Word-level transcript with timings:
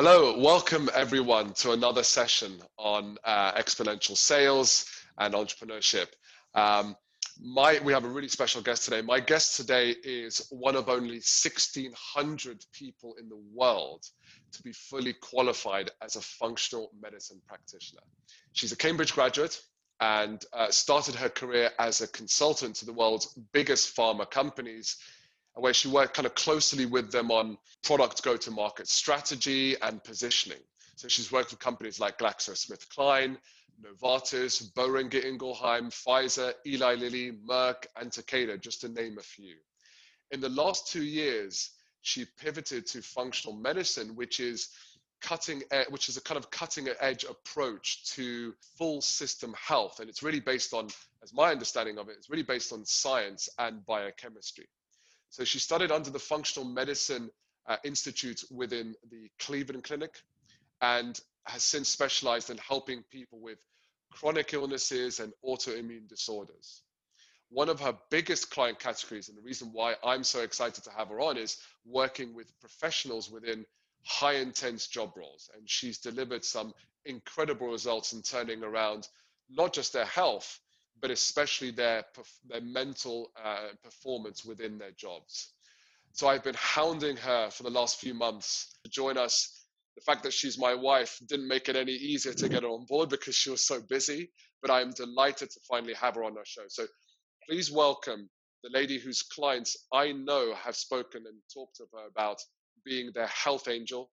Hello, 0.00 0.38
welcome 0.38 0.88
everyone 0.94 1.52
to 1.54 1.72
another 1.72 2.04
session 2.04 2.52
on 2.76 3.18
uh, 3.24 3.50
exponential 3.54 4.16
sales 4.16 4.86
and 5.18 5.34
entrepreneurship. 5.34 6.06
Um, 6.54 6.94
my, 7.42 7.80
we 7.82 7.92
have 7.92 8.04
a 8.04 8.08
really 8.08 8.28
special 8.28 8.62
guest 8.62 8.84
today. 8.84 9.02
My 9.02 9.18
guest 9.18 9.56
today 9.56 9.96
is 10.04 10.46
one 10.50 10.76
of 10.76 10.88
only 10.88 11.16
1,600 11.16 12.64
people 12.72 13.16
in 13.20 13.28
the 13.28 13.42
world 13.52 14.04
to 14.52 14.62
be 14.62 14.70
fully 14.72 15.14
qualified 15.14 15.90
as 16.00 16.14
a 16.14 16.20
functional 16.20 16.92
medicine 17.02 17.40
practitioner. 17.48 18.02
She's 18.52 18.70
a 18.70 18.76
Cambridge 18.76 19.14
graduate 19.14 19.60
and 19.98 20.44
uh, 20.52 20.70
started 20.70 21.16
her 21.16 21.28
career 21.28 21.72
as 21.80 22.02
a 22.02 22.06
consultant 22.06 22.76
to 22.76 22.86
the 22.86 22.92
world's 22.92 23.36
biggest 23.52 23.96
pharma 23.96 24.30
companies 24.30 24.96
where 25.58 25.74
she 25.74 25.88
worked 25.88 26.14
kind 26.14 26.26
of 26.26 26.34
closely 26.34 26.86
with 26.86 27.10
them 27.10 27.30
on 27.30 27.58
product 27.82 28.22
go 28.22 28.36
to 28.36 28.50
market 28.50 28.88
strategy 28.88 29.76
and 29.82 30.02
positioning. 30.04 30.60
So 30.96 31.08
she's 31.08 31.32
worked 31.32 31.50
with 31.50 31.60
companies 31.60 32.00
like 32.00 32.18
GlaxoSmithKline, 32.18 33.36
Novartis, 33.82 34.72
Boehringer 34.74 35.24
Ingelheim, 35.24 35.90
Pfizer, 35.90 36.52
Eli 36.66 36.94
Lilly, 36.94 37.32
Merck, 37.48 37.86
and 37.96 38.10
Takeda, 38.10 38.60
just 38.60 38.80
to 38.80 38.88
name 38.88 39.18
a 39.18 39.22
few. 39.22 39.54
In 40.30 40.40
the 40.40 40.48
last 40.48 40.88
two 40.88 41.04
years, 41.04 41.70
she 42.02 42.26
pivoted 42.40 42.86
to 42.86 43.02
functional 43.02 43.56
medicine, 43.56 44.14
which 44.16 44.40
is 44.40 44.70
cutting 45.20 45.62
which 45.90 46.08
is 46.08 46.16
a 46.16 46.20
kind 46.20 46.38
of 46.38 46.48
cutting 46.50 46.88
edge 47.00 47.24
approach 47.24 48.04
to 48.04 48.54
full 48.76 49.00
system 49.00 49.52
health 49.58 49.98
and 49.98 50.08
it's 50.08 50.22
really 50.22 50.38
based 50.38 50.72
on 50.72 50.86
as 51.24 51.34
my 51.34 51.50
understanding 51.50 51.98
of 51.98 52.08
it 52.08 52.14
it's 52.16 52.30
really 52.30 52.44
based 52.44 52.72
on 52.72 52.84
science 52.84 53.48
and 53.58 53.84
biochemistry 53.84 54.68
so 55.30 55.44
she 55.44 55.58
studied 55.58 55.90
under 55.90 56.10
the 56.10 56.18
Functional 56.18 56.68
Medicine 56.68 57.30
uh, 57.66 57.76
Institute 57.84 58.42
within 58.50 58.94
the 59.10 59.30
Cleveland 59.38 59.84
Clinic 59.84 60.22
and 60.80 61.20
has 61.44 61.62
since 61.62 61.88
specialized 61.88 62.50
in 62.50 62.58
helping 62.58 63.02
people 63.10 63.38
with 63.40 63.58
chronic 64.10 64.52
illnesses 64.54 65.20
and 65.20 65.32
autoimmune 65.44 66.08
disorders. 66.08 66.82
One 67.50 67.68
of 67.68 67.80
her 67.80 67.96
biggest 68.10 68.50
client 68.50 68.78
categories, 68.78 69.28
and 69.28 69.36
the 69.36 69.42
reason 69.42 69.70
why 69.72 69.94
I'm 70.04 70.24
so 70.24 70.40
excited 70.40 70.84
to 70.84 70.90
have 70.90 71.08
her 71.08 71.20
on, 71.20 71.36
is 71.36 71.56
working 71.86 72.34
with 72.34 72.58
professionals 72.60 73.30
within 73.30 73.64
high 74.04 74.34
intense 74.34 74.86
job 74.86 75.16
roles. 75.16 75.50
And 75.56 75.68
she's 75.68 75.98
delivered 75.98 76.44
some 76.44 76.74
incredible 77.04 77.68
results 77.68 78.12
in 78.12 78.22
turning 78.22 78.62
around 78.62 79.08
not 79.50 79.72
just 79.72 79.92
their 79.94 80.04
health, 80.04 80.60
but 81.00 81.10
especially 81.10 81.70
their, 81.70 82.04
their 82.48 82.60
mental 82.60 83.30
uh, 83.42 83.68
performance 83.82 84.44
within 84.44 84.78
their 84.78 84.90
jobs. 84.92 85.52
So 86.12 86.26
I've 86.28 86.42
been 86.44 86.56
hounding 86.58 87.16
her 87.18 87.50
for 87.50 87.62
the 87.62 87.70
last 87.70 88.00
few 88.00 88.14
months 88.14 88.74
to 88.84 88.90
join 88.90 89.16
us. 89.16 89.66
The 89.96 90.02
fact 90.02 90.22
that 90.24 90.32
she's 90.32 90.58
my 90.58 90.74
wife 90.74 91.20
didn't 91.28 91.48
make 91.48 91.68
it 91.68 91.76
any 91.76 91.92
easier 91.92 92.32
to 92.34 92.48
get 92.48 92.62
her 92.62 92.68
on 92.68 92.86
board 92.86 93.08
because 93.08 93.34
she 93.34 93.50
was 93.50 93.66
so 93.66 93.80
busy, 93.88 94.30
but 94.62 94.70
I'm 94.70 94.90
delighted 94.90 95.50
to 95.50 95.60
finally 95.68 95.94
have 95.94 96.14
her 96.16 96.24
on 96.24 96.36
our 96.36 96.44
show. 96.44 96.64
So 96.68 96.86
please 97.48 97.70
welcome 97.70 98.28
the 98.64 98.70
lady 98.70 98.98
whose 98.98 99.22
clients 99.22 99.76
I 99.92 100.12
know 100.12 100.54
have 100.54 100.76
spoken 100.76 101.24
and 101.26 101.36
talked 101.52 101.76
to 101.76 101.84
her 101.92 102.06
about 102.08 102.38
being 102.84 103.10
their 103.14 103.26
health 103.28 103.68
angel. 103.68 104.10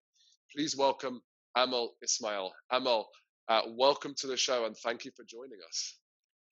Please 0.54 0.76
welcome 0.76 1.20
Amal 1.56 1.94
Ismail. 2.02 2.52
Amal, 2.70 3.08
uh, 3.48 3.62
welcome 3.76 4.14
to 4.18 4.26
the 4.26 4.36
show 4.36 4.64
and 4.66 4.76
thank 4.76 5.04
you 5.04 5.10
for 5.16 5.24
joining 5.24 5.58
us. 5.68 5.98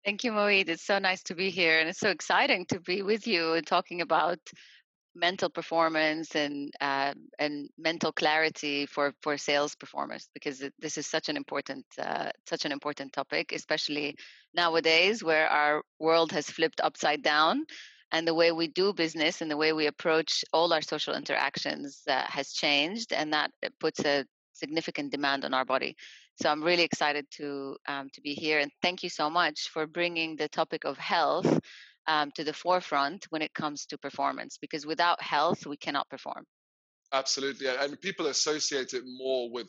Thank 0.05 0.25
you, 0.25 0.33
Moeed. 0.33 0.69
It's 0.69 0.85
so 0.85 0.99
nice 0.99 1.23
to 1.25 1.35
be 1.35 1.51
here, 1.51 1.81
and 1.81 1.89
it's 1.89 2.01
so 2.01 2.11
exciting 2.11 2.67
to 2.67 2.81
be 2.81 3.03
with 3.03 3.27
you 3.27 3.55
and 3.55 3.67
talking 3.67 4.03
about 4.03 4.39
mental 5.15 5.49
performance 5.49 6.35
and 6.35 6.73
uh, 6.81 7.15
and 7.39 7.71
mental 7.79 8.13
clarity 8.13 8.87
for 8.87 9.15
for 9.23 9.39
sales 9.39 9.75
performance 9.77 10.29
because 10.35 10.63
this 10.79 10.99
is 10.99 11.07
such 11.07 11.29
an 11.31 11.37
important 11.37 11.87
uh, 11.99 12.31
such 12.47 12.67
an 12.67 12.73
important 12.73 13.13
topic, 13.15 13.53
especially 13.53 14.17
nowadays 14.55 15.25
where 15.25 15.49
our 15.49 15.83
world 15.99 16.33
has 16.33 16.51
flipped 16.51 16.81
upside 16.83 17.23
down 17.23 17.65
and 18.13 18.29
the 18.29 18.35
way 18.35 18.53
we 18.53 18.69
do 18.69 18.93
business 18.93 19.41
and 19.41 19.51
the 19.51 19.57
way 19.57 19.73
we 19.73 19.87
approach 19.87 20.45
all 20.53 20.73
our 20.73 20.83
social 20.83 21.15
interactions 21.15 22.03
uh, 22.09 22.25
has 22.27 22.53
changed, 22.53 23.13
and 23.13 23.33
that 23.33 23.51
puts 23.81 24.05
a 24.05 24.25
significant 24.53 25.11
demand 25.11 25.45
on 25.45 25.55
our 25.55 25.65
body. 25.65 25.97
So 26.41 26.51
I'm 26.51 26.63
really 26.63 26.83
excited 26.83 27.27
to 27.37 27.77
um, 27.87 28.09
to 28.15 28.21
be 28.21 28.35
here, 28.35 28.59
and 28.59 28.71
thank 28.83 29.03
you 29.03 29.09
so 29.09 29.31
much 29.31 29.69
for 29.73 29.87
bringing 29.87 30.37
the 30.37 30.49
topic 30.49 30.85
of 30.85 30.99
health 30.99 31.61
um, 32.07 32.31
to 32.33 32.45
the 32.45 32.53
forefront 32.53 33.27
when 33.31 33.43
it 33.43 33.55
comes 33.55 33.87
to 33.87 33.99
performance. 33.99 34.59
Because 34.61 34.85
without 34.85 35.23
health, 35.23 35.67
we 35.67 35.77
cannot 35.77 36.09
perform. 36.09 36.45
Absolutely, 37.13 37.69
and 37.69 38.01
people 38.01 38.27
associate 38.27 38.95
it 38.95 39.05
more 39.07 39.51
with 39.51 39.69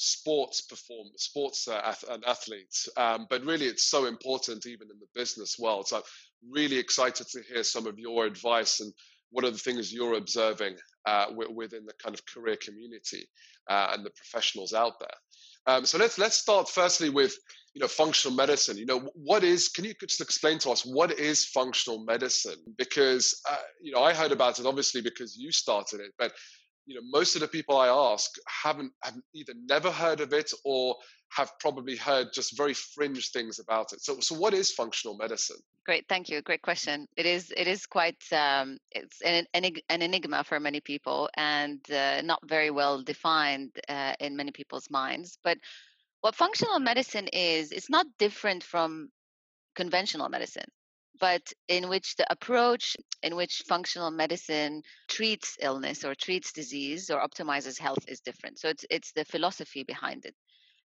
sports 0.00 0.60
perform 0.60 1.08
sports 1.16 1.66
uh, 1.66 1.94
and 2.10 2.24
athletes, 2.24 2.88
um, 2.96 3.26
but 3.28 3.44
really 3.44 3.66
it's 3.66 3.90
so 3.90 4.06
important 4.06 4.64
even 4.64 4.88
in 4.90 4.98
the 5.00 5.08
business 5.14 5.58
world. 5.58 5.88
So 5.88 5.96
I'm 5.96 6.02
really 6.48 6.78
excited 6.78 7.26
to 7.28 7.42
hear 7.42 7.64
some 7.64 7.86
of 7.86 7.98
your 7.98 8.24
advice 8.24 8.80
and 8.80 8.92
what 9.30 9.44
are 9.44 9.50
the 9.50 9.58
things 9.58 9.92
you're 9.92 10.16
observing 10.16 10.76
uh, 11.04 11.26
within 11.52 11.84
the 11.84 11.92
kind 12.02 12.14
of 12.14 12.24
career 12.26 12.56
community 12.56 13.28
uh, 13.68 13.90
and 13.92 14.06
the 14.06 14.10
professionals 14.10 14.72
out 14.72 14.98
there. 15.00 15.08
Um, 15.66 15.84
so 15.84 15.98
let's 15.98 16.18
let's 16.18 16.36
start 16.36 16.68
firstly 16.68 17.10
with 17.10 17.36
you 17.74 17.80
know 17.80 17.88
functional 17.88 18.36
medicine. 18.36 18.76
You 18.76 18.86
know 18.86 19.10
what 19.14 19.44
is? 19.44 19.68
Can 19.68 19.84
you 19.84 19.94
just 20.00 20.20
explain 20.20 20.58
to 20.60 20.70
us 20.70 20.84
what 20.84 21.12
is 21.12 21.46
functional 21.46 22.04
medicine? 22.04 22.58
Because 22.76 23.40
uh, 23.48 23.56
you 23.82 23.92
know 23.92 24.02
I 24.02 24.14
heard 24.14 24.32
about 24.32 24.58
it 24.58 24.66
obviously 24.66 25.00
because 25.00 25.36
you 25.36 25.52
started 25.52 26.00
it, 26.00 26.12
but 26.18 26.32
you 26.86 26.94
know 26.94 27.02
most 27.10 27.34
of 27.34 27.40
the 27.40 27.48
people 27.48 27.76
I 27.76 27.88
ask 27.88 28.30
haven't 28.62 28.92
have 29.02 29.16
either 29.34 29.54
never 29.68 29.90
heard 29.90 30.20
of 30.20 30.32
it 30.32 30.50
or 30.64 30.96
have 31.30 31.52
probably 31.60 31.96
heard 31.96 32.28
just 32.32 32.56
very 32.56 32.74
fringe 32.74 33.30
things 33.30 33.58
about 33.58 33.92
it. 33.92 34.02
So 34.02 34.20
so 34.20 34.34
what 34.34 34.54
is 34.54 34.70
functional 34.70 35.16
medicine? 35.16 35.58
Great, 35.84 36.06
thank 36.08 36.28
you. 36.28 36.42
Great 36.42 36.62
question. 36.62 37.06
It 37.16 37.26
is 37.26 37.52
it 37.56 37.66
is 37.66 37.86
quite 37.86 38.22
um, 38.32 38.78
it's 38.90 39.20
an, 39.22 39.46
an 39.54 40.02
enigma 40.02 40.44
for 40.44 40.60
many 40.60 40.80
people 40.80 41.30
and 41.34 41.80
uh, 41.90 42.22
not 42.22 42.40
very 42.46 42.70
well 42.70 43.02
defined 43.02 43.70
uh, 43.88 44.14
in 44.20 44.36
many 44.36 44.52
people's 44.52 44.90
minds. 44.90 45.38
But 45.42 45.58
what 46.20 46.34
functional 46.34 46.78
medicine 46.80 47.28
is, 47.28 47.70
it's 47.72 47.88
not 47.88 48.06
different 48.18 48.64
from 48.64 49.08
conventional 49.76 50.28
medicine 50.28 50.68
but 51.20 51.52
in 51.68 51.88
which 51.88 52.16
the 52.16 52.26
approach 52.30 52.96
in 53.22 53.34
which 53.36 53.62
functional 53.66 54.10
medicine 54.10 54.82
treats 55.08 55.56
illness 55.60 56.04
or 56.04 56.14
treats 56.14 56.52
disease 56.52 57.10
or 57.10 57.20
optimizes 57.20 57.78
health 57.78 58.04
is 58.08 58.20
different. 58.20 58.58
So 58.58 58.68
it's 58.68 58.84
it's 58.90 59.12
the 59.12 59.24
philosophy 59.24 59.84
behind 59.84 60.24
it. 60.24 60.34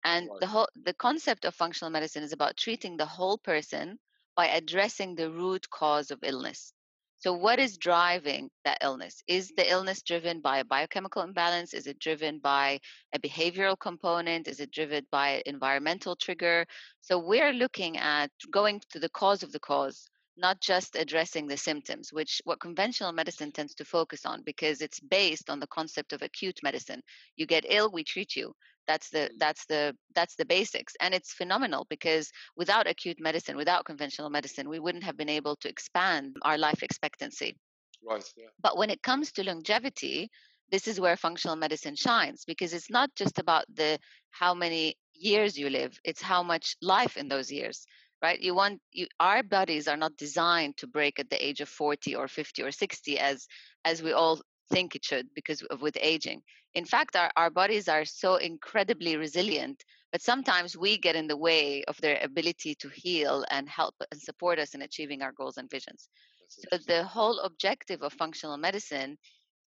And 0.04 0.28
right. 0.28 0.40
the 0.40 0.46
whole 0.46 0.68
the 0.84 0.94
concept 0.94 1.44
of 1.44 1.54
functional 1.54 1.90
medicine 1.90 2.22
is 2.22 2.32
about 2.32 2.56
treating 2.56 2.96
the 2.96 3.06
whole 3.06 3.38
person 3.38 3.98
by 4.36 4.48
addressing 4.48 5.14
the 5.14 5.30
root 5.30 5.68
cause 5.70 6.10
of 6.10 6.18
illness. 6.22 6.72
So, 7.18 7.32
what 7.32 7.60
is 7.60 7.78
driving 7.78 8.50
that 8.64 8.78
illness? 8.82 9.22
Is 9.28 9.52
the 9.56 9.70
illness 9.70 10.02
driven 10.02 10.40
by 10.40 10.58
a 10.58 10.64
biochemical 10.64 11.22
imbalance? 11.22 11.72
Is 11.72 11.86
it 11.86 12.00
driven 12.00 12.40
by 12.40 12.80
a 13.14 13.18
behavioral 13.20 13.78
component? 13.78 14.48
Is 14.48 14.58
it 14.58 14.72
driven 14.72 15.06
by 15.12 15.28
an 15.28 15.42
environmental 15.46 16.16
trigger? 16.16 16.66
So, 17.00 17.20
we're 17.20 17.52
looking 17.52 17.96
at 17.96 18.32
going 18.50 18.80
to 18.90 18.98
the 18.98 19.08
cause 19.10 19.44
of 19.44 19.52
the 19.52 19.60
cause 19.60 20.08
not 20.36 20.60
just 20.60 20.96
addressing 20.96 21.46
the 21.46 21.56
symptoms, 21.56 22.12
which 22.12 22.40
what 22.44 22.58
conventional 22.58 23.12
medicine 23.12 23.52
tends 23.52 23.74
to 23.74 23.84
focus 23.84 24.24
on 24.24 24.42
because 24.42 24.80
it's 24.80 24.98
based 24.98 25.50
on 25.50 25.60
the 25.60 25.66
concept 25.66 26.12
of 26.12 26.22
acute 26.22 26.58
medicine. 26.62 27.02
You 27.36 27.46
get 27.46 27.66
ill, 27.68 27.90
we 27.92 28.02
treat 28.02 28.34
you. 28.34 28.54
That's 28.86 29.10
the 29.10 29.18
mm-hmm. 29.18 29.38
that's 29.38 29.66
the 29.66 29.96
that's 30.14 30.36
the 30.36 30.44
basics. 30.44 30.94
And 31.00 31.14
it's 31.14 31.32
phenomenal 31.32 31.86
because 31.88 32.30
without 32.56 32.86
acute 32.86 33.20
medicine, 33.20 33.56
without 33.56 33.84
conventional 33.84 34.30
medicine, 34.30 34.68
we 34.68 34.78
wouldn't 34.78 35.04
have 35.04 35.16
been 35.16 35.28
able 35.28 35.56
to 35.56 35.68
expand 35.68 36.36
our 36.42 36.58
life 36.58 36.82
expectancy. 36.82 37.56
Right. 38.04 38.24
Yeah. 38.36 38.48
But 38.60 38.76
when 38.76 38.90
it 38.90 39.02
comes 39.02 39.32
to 39.32 39.44
longevity, 39.44 40.30
this 40.70 40.88
is 40.88 41.00
where 41.00 41.16
functional 41.16 41.56
medicine 41.56 41.96
shines 41.96 42.44
because 42.44 42.72
it's 42.72 42.90
not 42.90 43.10
just 43.14 43.38
about 43.38 43.64
the 43.72 43.98
how 44.30 44.54
many 44.54 44.96
years 45.14 45.56
you 45.56 45.70
live, 45.70 45.98
it's 46.04 46.22
how 46.22 46.42
much 46.42 46.76
life 46.80 47.16
in 47.16 47.28
those 47.28 47.52
years 47.52 47.86
right 48.22 48.40
you 48.40 48.54
want 48.54 48.80
you 48.92 49.06
our 49.20 49.42
bodies 49.42 49.88
are 49.88 49.96
not 49.96 50.16
designed 50.16 50.76
to 50.76 50.86
break 50.86 51.18
at 51.18 51.28
the 51.28 51.44
age 51.44 51.60
of 51.60 51.68
40 51.68 52.14
or 52.14 52.28
50 52.28 52.62
or 52.62 52.70
60 52.70 53.18
as 53.18 53.46
as 53.84 54.02
we 54.02 54.12
all 54.12 54.40
think 54.72 54.94
it 54.94 55.04
should 55.04 55.26
because 55.34 55.62
of 55.62 55.82
with 55.82 55.96
aging. 56.00 56.42
In 56.74 56.84
fact 56.84 57.16
our, 57.16 57.30
our 57.36 57.50
bodies 57.50 57.88
are 57.88 58.04
so 58.04 58.36
incredibly 58.36 59.16
resilient 59.16 59.84
but 60.12 60.20
sometimes 60.20 60.76
we 60.76 60.98
get 60.98 61.16
in 61.16 61.26
the 61.26 61.36
way 61.36 61.82
of 61.84 61.96
their 62.02 62.18
ability 62.22 62.74
to 62.76 62.88
heal 62.90 63.44
and 63.50 63.66
help 63.66 63.94
and 64.10 64.20
support 64.20 64.58
us 64.58 64.74
in 64.74 64.82
achieving 64.82 65.22
our 65.22 65.32
goals 65.32 65.56
and 65.56 65.70
visions. 65.70 66.08
So 66.48 66.76
the 66.86 67.02
whole 67.02 67.40
objective 67.40 68.02
of 68.02 68.12
functional 68.12 68.58
medicine 68.58 69.16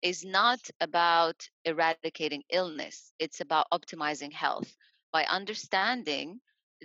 is 0.03 0.23
not 0.23 0.59
about 0.79 1.49
eradicating 1.65 2.43
illness. 2.51 3.11
It's 3.17 3.41
about 3.41 3.65
optimizing 3.73 4.31
health. 4.31 4.71
By 5.11 5.23
understanding 5.25 6.39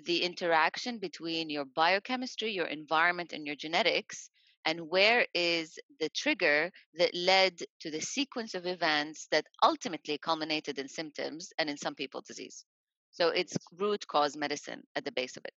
the 0.06 0.22
interaction 0.22 0.98
between 0.98 1.50
your 1.50 1.66
biochemistry, 1.66 2.52
your 2.52 2.68
environment, 2.68 3.34
and 3.34 3.46
your 3.46 3.56
genetics 3.56 4.30
and 4.64 4.88
where 4.88 5.26
is 5.34 5.78
the 6.00 6.08
trigger 6.10 6.70
that 6.94 7.14
led 7.14 7.58
to 7.80 7.90
the 7.90 8.00
sequence 8.00 8.54
of 8.54 8.66
events 8.66 9.26
that 9.30 9.46
ultimately 9.62 10.18
culminated 10.18 10.78
in 10.78 10.88
symptoms 10.88 11.52
and 11.58 11.68
in 11.68 11.76
some 11.76 11.94
people 11.94 12.22
disease? 12.26 12.64
So 13.10 13.28
it's 13.28 13.56
root 13.78 14.06
cause 14.06 14.36
medicine 14.36 14.82
at 14.96 15.04
the 15.04 15.12
base 15.12 15.36
of 15.36 15.44
it. 15.44 15.52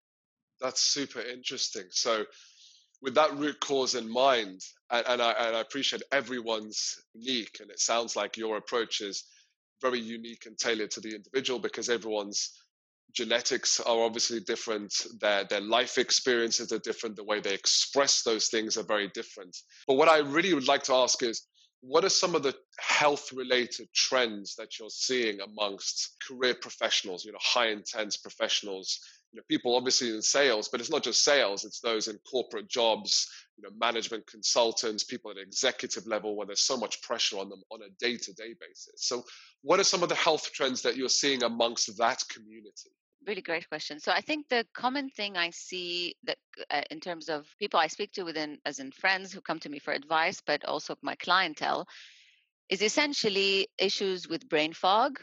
That's 0.60 0.80
super 0.80 1.20
interesting. 1.20 1.84
So 1.90 2.24
with 3.02 3.14
that 3.14 3.36
root 3.36 3.60
cause 3.60 3.94
in 3.94 4.10
mind 4.10 4.60
and, 4.90 5.06
and, 5.06 5.22
I, 5.22 5.32
and 5.32 5.56
I 5.56 5.60
appreciate 5.60 6.02
everyone's 6.10 6.96
unique 7.12 7.58
and 7.60 7.70
it 7.70 7.80
sounds 7.80 8.16
like 8.16 8.36
your 8.36 8.56
approach 8.56 9.00
is 9.00 9.24
very 9.82 10.00
unique 10.00 10.46
and 10.46 10.56
tailored 10.56 10.90
to 10.92 11.00
the 11.00 11.14
individual 11.14 11.58
because 11.58 11.90
everyone's 11.90 12.58
genetics 13.14 13.80
are 13.80 14.02
obviously 14.02 14.40
different. 14.40 14.92
Their 15.20 15.44
their 15.44 15.60
life 15.60 15.98
experiences 15.98 16.72
are 16.72 16.78
different. 16.80 17.16
The 17.16 17.24
way 17.24 17.40
they 17.40 17.54
express 17.54 18.22
those 18.22 18.48
things 18.48 18.76
are 18.76 18.82
very 18.82 19.08
different. 19.08 19.56
But 19.86 19.94
what 19.94 20.08
i 20.08 20.18
really 20.18 20.52
would 20.52 20.68
like 20.68 20.82
to 20.84 20.94
ask 20.94 21.22
is 21.22 21.46
what 21.80 22.04
are 22.04 22.10
some 22.10 22.34
of 22.34 22.42
the 22.42 22.54
health 22.78 23.30
related 23.32 23.88
trends 23.94 24.54
that 24.56 24.78
you're 24.78 24.88
seeing 24.88 25.40
amongst 25.40 26.16
career 26.26 26.54
professionals 26.54 27.24
you 27.24 27.32
know 27.32 27.38
high 27.40 27.68
intense 27.68 28.16
professionals? 28.16 29.00
You 29.32 29.38
know 29.38 29.44
people 29.48 29.76
obviously 29.76 30.10
in 30.10 30.22
sales 30.22 30.68
but 30.68 30.80
it's 30.80 30.90
not 30.90 31.02
just 31.02 31.24
sales 31.24 31.64
it's 31.64 31.80
those 31.80 32.08
in 32.08 32.18
corporate 32.30 32.68
jobs 32.68 33.28
you 33.56 33.62
know 33.62 33.70
management 33.78 34.26
consultants 34.26 35.04
people 35.04 35.30
at 35.30 35.36
executive 35.36 36.06
level 36.06 36.36
where 36.36 36.46
there's 36.46 36.60
so 36.60 36.76
much 36.76 37.02
pressure 37.02 37.38
on 37.38 37.48
them 37.48 37.62
on 37.70 37.80
a 37.82 37.90
day 37.98 38.16
to 38.16 38.32
day 38.32 38.54
basis. 38.60 38.94
So 38.96 39.22
what 39.62 39.80
are 39.80 39.84
some 39.84 40.02
of 40.02 40.08
the 40.08 40.14
health 40.14 40.50
trends 40.52 40.82
that 40.82 40.96
you're 40.96 41.08
seeing 41.08 41.42
amongst 41.42 41.96
that 41.98 42.22
community 42.28 42.90
really 43.26 43.42
great 43.42 43.68
question. 43.68 43.98
So 43.98 44.12
I 44.12 44.20
think 44.20 44.48
the 44.48 44.66
common 44.74 45.10
thing 45.10 45.36
I 45.36 45.50
see 45.50 46.14
that 46.24 46.38
uh, 46.70 46.82
in 46.90 47.00
terms 47.00 47.28
of 47.28 47.46
people 47.58 47.80
I 47.80 47.88
speak 47.88 48.12
to 48.12 48.22
within 48.22 48.58
as 48.64 48.78
in 48.78 48.92
friends 48.92 49.32
who 49.32 49.40
come 49.40 49.58
to 49.60 49.68
me 49.68 49.78
for 49.78 49.92
advice, 49.92 50.40
but 50.46 50.64
also 50.64 50.94
my 51.02 51.16
clientele, 51.16 51.86
is 52.68 52.82
essentially 52.82 53.68
issues 53.78 54.28
with 54.28 54.48
brain 54.48 54.72
fog, 54.72 55.18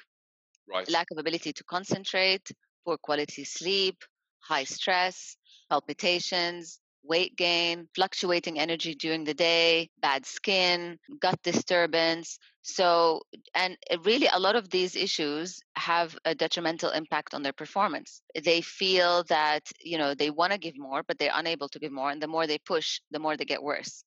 right. 0.72 0.90
lack 0.90 1.08
of 1.12 1.18
ability 1.18 1.54
to 1.54 1.64
concentrate, 1.64 2.52
poor 2.86 2.98
quality 2.98 3.44
sleep, 3.44 3.98
high 4.40 4.66
stress, 4.66 5.38
palpitations, 5.70 6.81
weight 7.04 7.36
gain, 7.36 7.88
fluctuating 7.96 8.60
energy 8.60 8.96
during 8.96 9.24
the 9.24 9.34
day, 9.34 9.90
bad 10.02 10.26
skin, 10.26 10.98
gut 11.20 11.40
disturbance. 11.44 12.38
So, 12.62 13.22
and 13.56 13.78
eh, 13.90 13.98
really, 14.04 14.28
a 14.32 14.40
lot 14.40 14.56
of 14.56 14.70
these 14.70 14.96
issues 14.96 15.62
have 15.76 16.18
a 16.26 16.36
detrimental 16.36 16.92
impact 16.92 17.34
on 17.34 17.42
their 17.42 17.54
performance. 17.54 18.22
They 18.44 18.62
feel 18.62 19.24
that, 19.26 19.64
you 19.80 19.98
know, 19.98 20.14
they 20.14 20.30
want 20.30 20.54
to 20.54 20.60
give 20.60 20.78
more, 20.78 21.04
but 21.08 21.18
they're 21.18 21.32
unable 21.34 21.70
to 21.70 21.80
give 21.80 21.92
more. 21.92 22.12
And 22.12 22.22
the 22.22 22.28
more 22.28 22.48
they 22.48 22.60
push, 22.60 23.02
the 23.12 23.20
more 23.20 23.36
they 23.36 23.46
get 23.46 23.64
worse. 23.64 24.04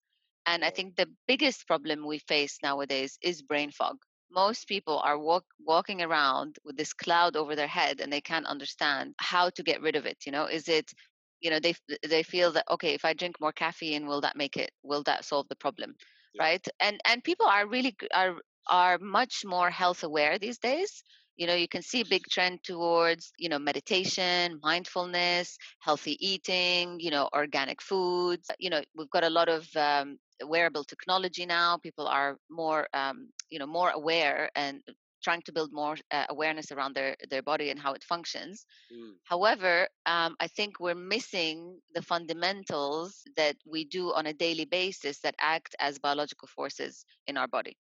And 0.47 0.65
I 0.65 0.71
think 0.71 0.97
the 0.97 1.09
biggest 1.27 1.67
problem 1.67 2.07
we 2.07 2.19
face 2.19 2.59
nowadays 2.63 3.19
is 3.23 3.43
brain 3.43 3.71
fog. 3.71 3.97
Most 4.31 4.69
people 4.69 4.99
are 4.99 5.19
walk, 5.19 5.45
walking 5.65 6.03
around 6.03 6.57
with 6.65 6.77
this 6.77 6.93
cloud 6.93 7.37
over 7.37 7.57
their 7.57 7.69
head 7.69 8.01
and 8.01 8.13
they 8.13 8.21
can't 8.21 8.47
understand 8.47 9.15
how 9.19 9.51
to 9.51 9.63
get 9.63 9.81
rid 9.81 9.97
of 9.97 10.07
it. 10.07 10.19
You 10.27 10.33
know, 10.33 10.47
is 10.47 10.69
it 10.69 10.91
you 11.41 11.51
know 11.51 11.61
they 11.61 11.75
they 12.09 12.23
feel 12.23 12.53
that 12.53 12.65
okay 12.71 12.95
if 12.95 13.05
i 13.05 13.13
drink 13.13 13.37
more 13.41 13.53
caffeine 13.53 14.07
will 14.07 14.21
that 14.21 14.37
make 14.37 14.57
it 14.57 14.71
will 14.83 15.03
that 15.05 15.25
solve 15.25 15.47
the 15.49 15.57
problem? 15.57 15.95
Yeah. 16.35 16.43
right? 16.45 16.67
And 16.81 17.01
and 17.07 17.23
people 17.25 17.47
are 17.47 17.67
really 17.67 17.95
are 18.15 18.37
are 18.69 18.99
much 18.99 19.43
more 19.45 19.71
health 19.71 20.03
aware 20.03 20.39
these 20.39 20.59
days. 20.59 21.03
You 21.37 21.47
know 21.47 21.55
you 21.55 21.69
can 21.69 21.83
see 21.83 22.01
a 22.01 22.05
big 22.07 22.25
trend 22.31 22.63
towards 22.65 23.33
you 23.39 23.49
know 23.49 23.59
meditation 23.59 24.61
mindfulness 24.63 25.59
healthy 25.81 26.17
eating 26.21 26.99
you 27.01 27.11
know 27.11 27.29
organic 27.35 27.81
foods. 27.83 28.51
You 28.59 28.71
know 28.71 28.83
we've 28.97 29.11
got 29.11 29.25
a 29.25 29.31
lot 29.31 29.49
of 29.49 29.69
um, 29.77 30.19
wearable 30.45 30.85
technology 30.85 31.47
now. 31.47 31.79
People 31.79 32.07
are 32.07 32.39
more 32.51 32.87
um, 32.95 33.29
you 33.51 33.59
know 33.59 33.67
more 33.67 33.91
aware 33.91 34.51
and 34.55 34.83
trying 35.25 35.43
to 35.43 35.53
build 35.53 35.71
more 35.73 35.97
uh, 36.11 36.27
awareness 36.29 36.71
around 36.71 36.95
their 36.95 37.17
their 37.31 37.43
body 37.43 37.71
and 37.71 37.81
how 37.81 37.93
it 37.95 38.05
functions. 38.05 38.67
Mm. 38.93 39.15
However, 39.25 39.89
um, 40.07 40.37
I 40.45 40.49
think 40.57 40.79
we're 40.79 41.07
missing 41.17 41.81
the 41.95 42.03
fundamentals 42.03 43.23
that 43.37 43.57
we 43.67 43.85
do 43.85 44.13
on 44.13 44.27
a 44.27 44.39
daily 44.47 44.67
basis 44.67 45.21
that 45.21 45.35
act 45.41 45.75
as 45.79 45.99
biological 45.99 46.49
forces 46.49 47.05
in 47.27 47.37
our 47.37 47.49
body, 47.49 47.77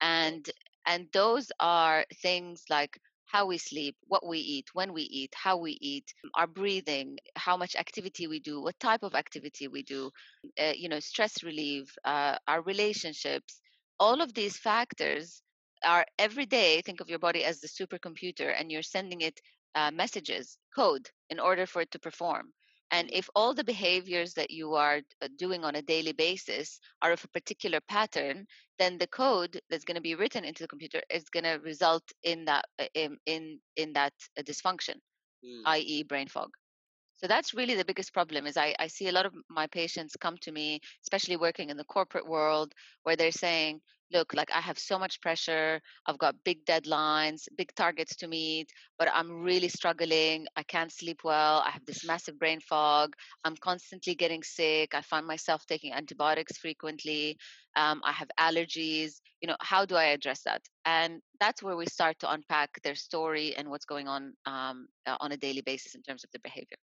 and 0.00 0.44
and 0.86 1.06
those 1.12 1.46
are 1.60 2.04
things 2.22 2.64
like 2.68 2.98
how 3.30 3.46
we 3.46 3.58
sleep, 3.58 3.96
what 4.08 4.26
we 4.26 4.38
eat, 4.38 4.68
when 4.72 4.92
we 4.92 5.02
eat, 5.02 5.32
how 5.36 5.56
we 5.56 5.78
eat, 5.80 6.12
our 6.34 6.48
breathing, 6.48 7.16
how 7.36 7.56
much 7.56 7.76
activity 7.76 8.26
we 8.26 8.40
do, 8.40 8.60
what 8.60 8.78
type 8.80 9.02
of 9.04 9.14
activity 9.14 9.68
we 9.68 9.82
do, 9.84 10.10
uh, 10.58 10.72
you 10.74 10.88
know, 10.88 10.98
stress 10.98 11.44
relief, 11.44 11.94
uh, 12.04 12.36
our 12.48 12.62
relationships. 12.62 13.60
All 14.00 14.20
of 14.20 14.34
these 14.34 14.56
factors 14.56 15.42
are 15.84 16.04
every 16.18 16.46
day 16.46 16.80
think 16.82 17.00
of 17.00 17.08
your 17.08 17.18
body 17.18 17.44
as 17.44 17.60
the 17.60 17.68
supercomputer 17.68 18.54
and 18.58 18.70
you're 18.70 18.82
sending 18.82 19.20
it 19.20 19.40
uh, 19.74 19.90
messages 19.90 20.58
code 20.74 21.08
in 21.30 21.38
order 21.38 21.66
for 21.66 21.82
it 21.82 21.90
to 21.90 21.98
perform 21.98 22.52
and 22.92 23.08
if 23.12 23.30
all 23.36 23.54
the 23.54 23.64
behaviors 23.64 24.34
that 24.34 24.50
you 24.50 24.74
are 24.74 25.00
uh, 25.22 25.28
doing 25.38 25.64
on 25.64 25.76
a 25.76 25.82
daily 25.82 26.12
basis 26.12 26.80
are 27.02 27.12
of 27.12 27.24
a 27.24 27.28
particular 27.28 27.80
pattern 27.88 28.46
then 28.78 28.98
the 28.98 29.06
code 29.06 29.60
that's 29.70 29.84
going 29.84 29.94
to 29.94 30.00
be 30.00 30.14
written 30.14 30.44
into 30.44 30.62
the 30.62 30.68
computer 30.68 31.00
is 31.10 31.28
going 31.28 31.44
to 31.44 31.60
result 31.64 32.02
in 32.22 32.44
that 32.44 32.64
uh, 32.78 32.86
in 32.94 33.16
in, 33.26 33.58
in 33.76 33.92
that 33.92 34.12
uh, 34.38 34.42
dysfunction 34.42 34.96
mm. 35.44 35.62
i.e 35.66 36.02
brain 36.02 36.28
fog 36.28 36.50
so 37.20 37.26
that's 37.26 37.52
really 37.52 37.74
the 37.74 37.84
biggest 37.84 38.14
problem 38.14 38.46
is 38.46 38.56
I, 38.56 38.74
I 38.78 38.86
see 38.86 39.08
a 39.08 39.12
lot 39.12 39.26
of 39.26 39.34
my 39.48 39.66
patients 39.66 40.16
come 40.18 40.36
to 40.38 40.52
me 40.52 40.80
especially 41.02 41.36
working 41.36 41.68
in 41.70 41.76
the 41.76 41.84
corporate 41.84 42.26
world 42.26 42.72
where 43.02 43.16
they're 43.16 43.30
saying 43.30 43.80
look, 44.12 44.34
like 44.34 44.50
I 44.54 44.60
have 44.60 44.78
so 44.78 44.98
much 44.98 45.20
pressure. 45.20 45.80
I've 46.06 46.18
got 46.18 46.34
big 46.44 46.64
deadlines, 46.64 47.46
big 47.56 47.74
targets 47.74 48.16
to 48.16 48.28
meet, 48.28 48.70
but 48.98 49.08
I'm 49.12 49.42
really 49.42 49.68
struggling. 49.68 50.46
I 50.56 50.62
can't 50.64 50.92
sleep 50.92 51.20
well. 51.24 51.62
I 51.64 51.70
have 51.70 51.84
this 51.86 52.04
massive 52.04 52.38
brain 52.38 52.60
fog. 52.60 53.14
I'm 53.44 53.56
constantly 53.56 54.14
getting 54.14 54.42
sick. 54.42 54.94
I 54.94 55.02
find 55.02 55.26
myself 55.26 55.64
taking 55.66 55.92
antibiotics 55.92 56.58
frequently. 56.58 57.36
Um, 57.76 58.00
I 58.04 58.12
have 58.12 58.30
allergies. 58.38 59.20
You 59.40 59.48
know, 59.48 59.56
how 59.60 59.84
do 59.84 59.94
I 59.94 60.06
address 60.06 60.42
that? 60.42 60.62
And 60.84 61.20
that's 61.38 61.62
where 61.62 61.76
we 61.76 61.86
start 61.86 62.18
to 62.20 62.30
unpack 62.30 62.82
their 62.82 62.94
story 62.96 63.54
and 63.56 63.70
what's 63.70 63.84
going 63.84 64.08
on 64.08 64.34
um, 64.46 64.88
uh, 65.06 65.16
on 65.20 65.32
a 65.32 65.36
daily 65.36 65.62
basis 65.62 65.94
in 65.94 66.02
terms 66.02 66.24
of 66.24 66.30
the 66.32 66.40
behavior. 66.40 66.76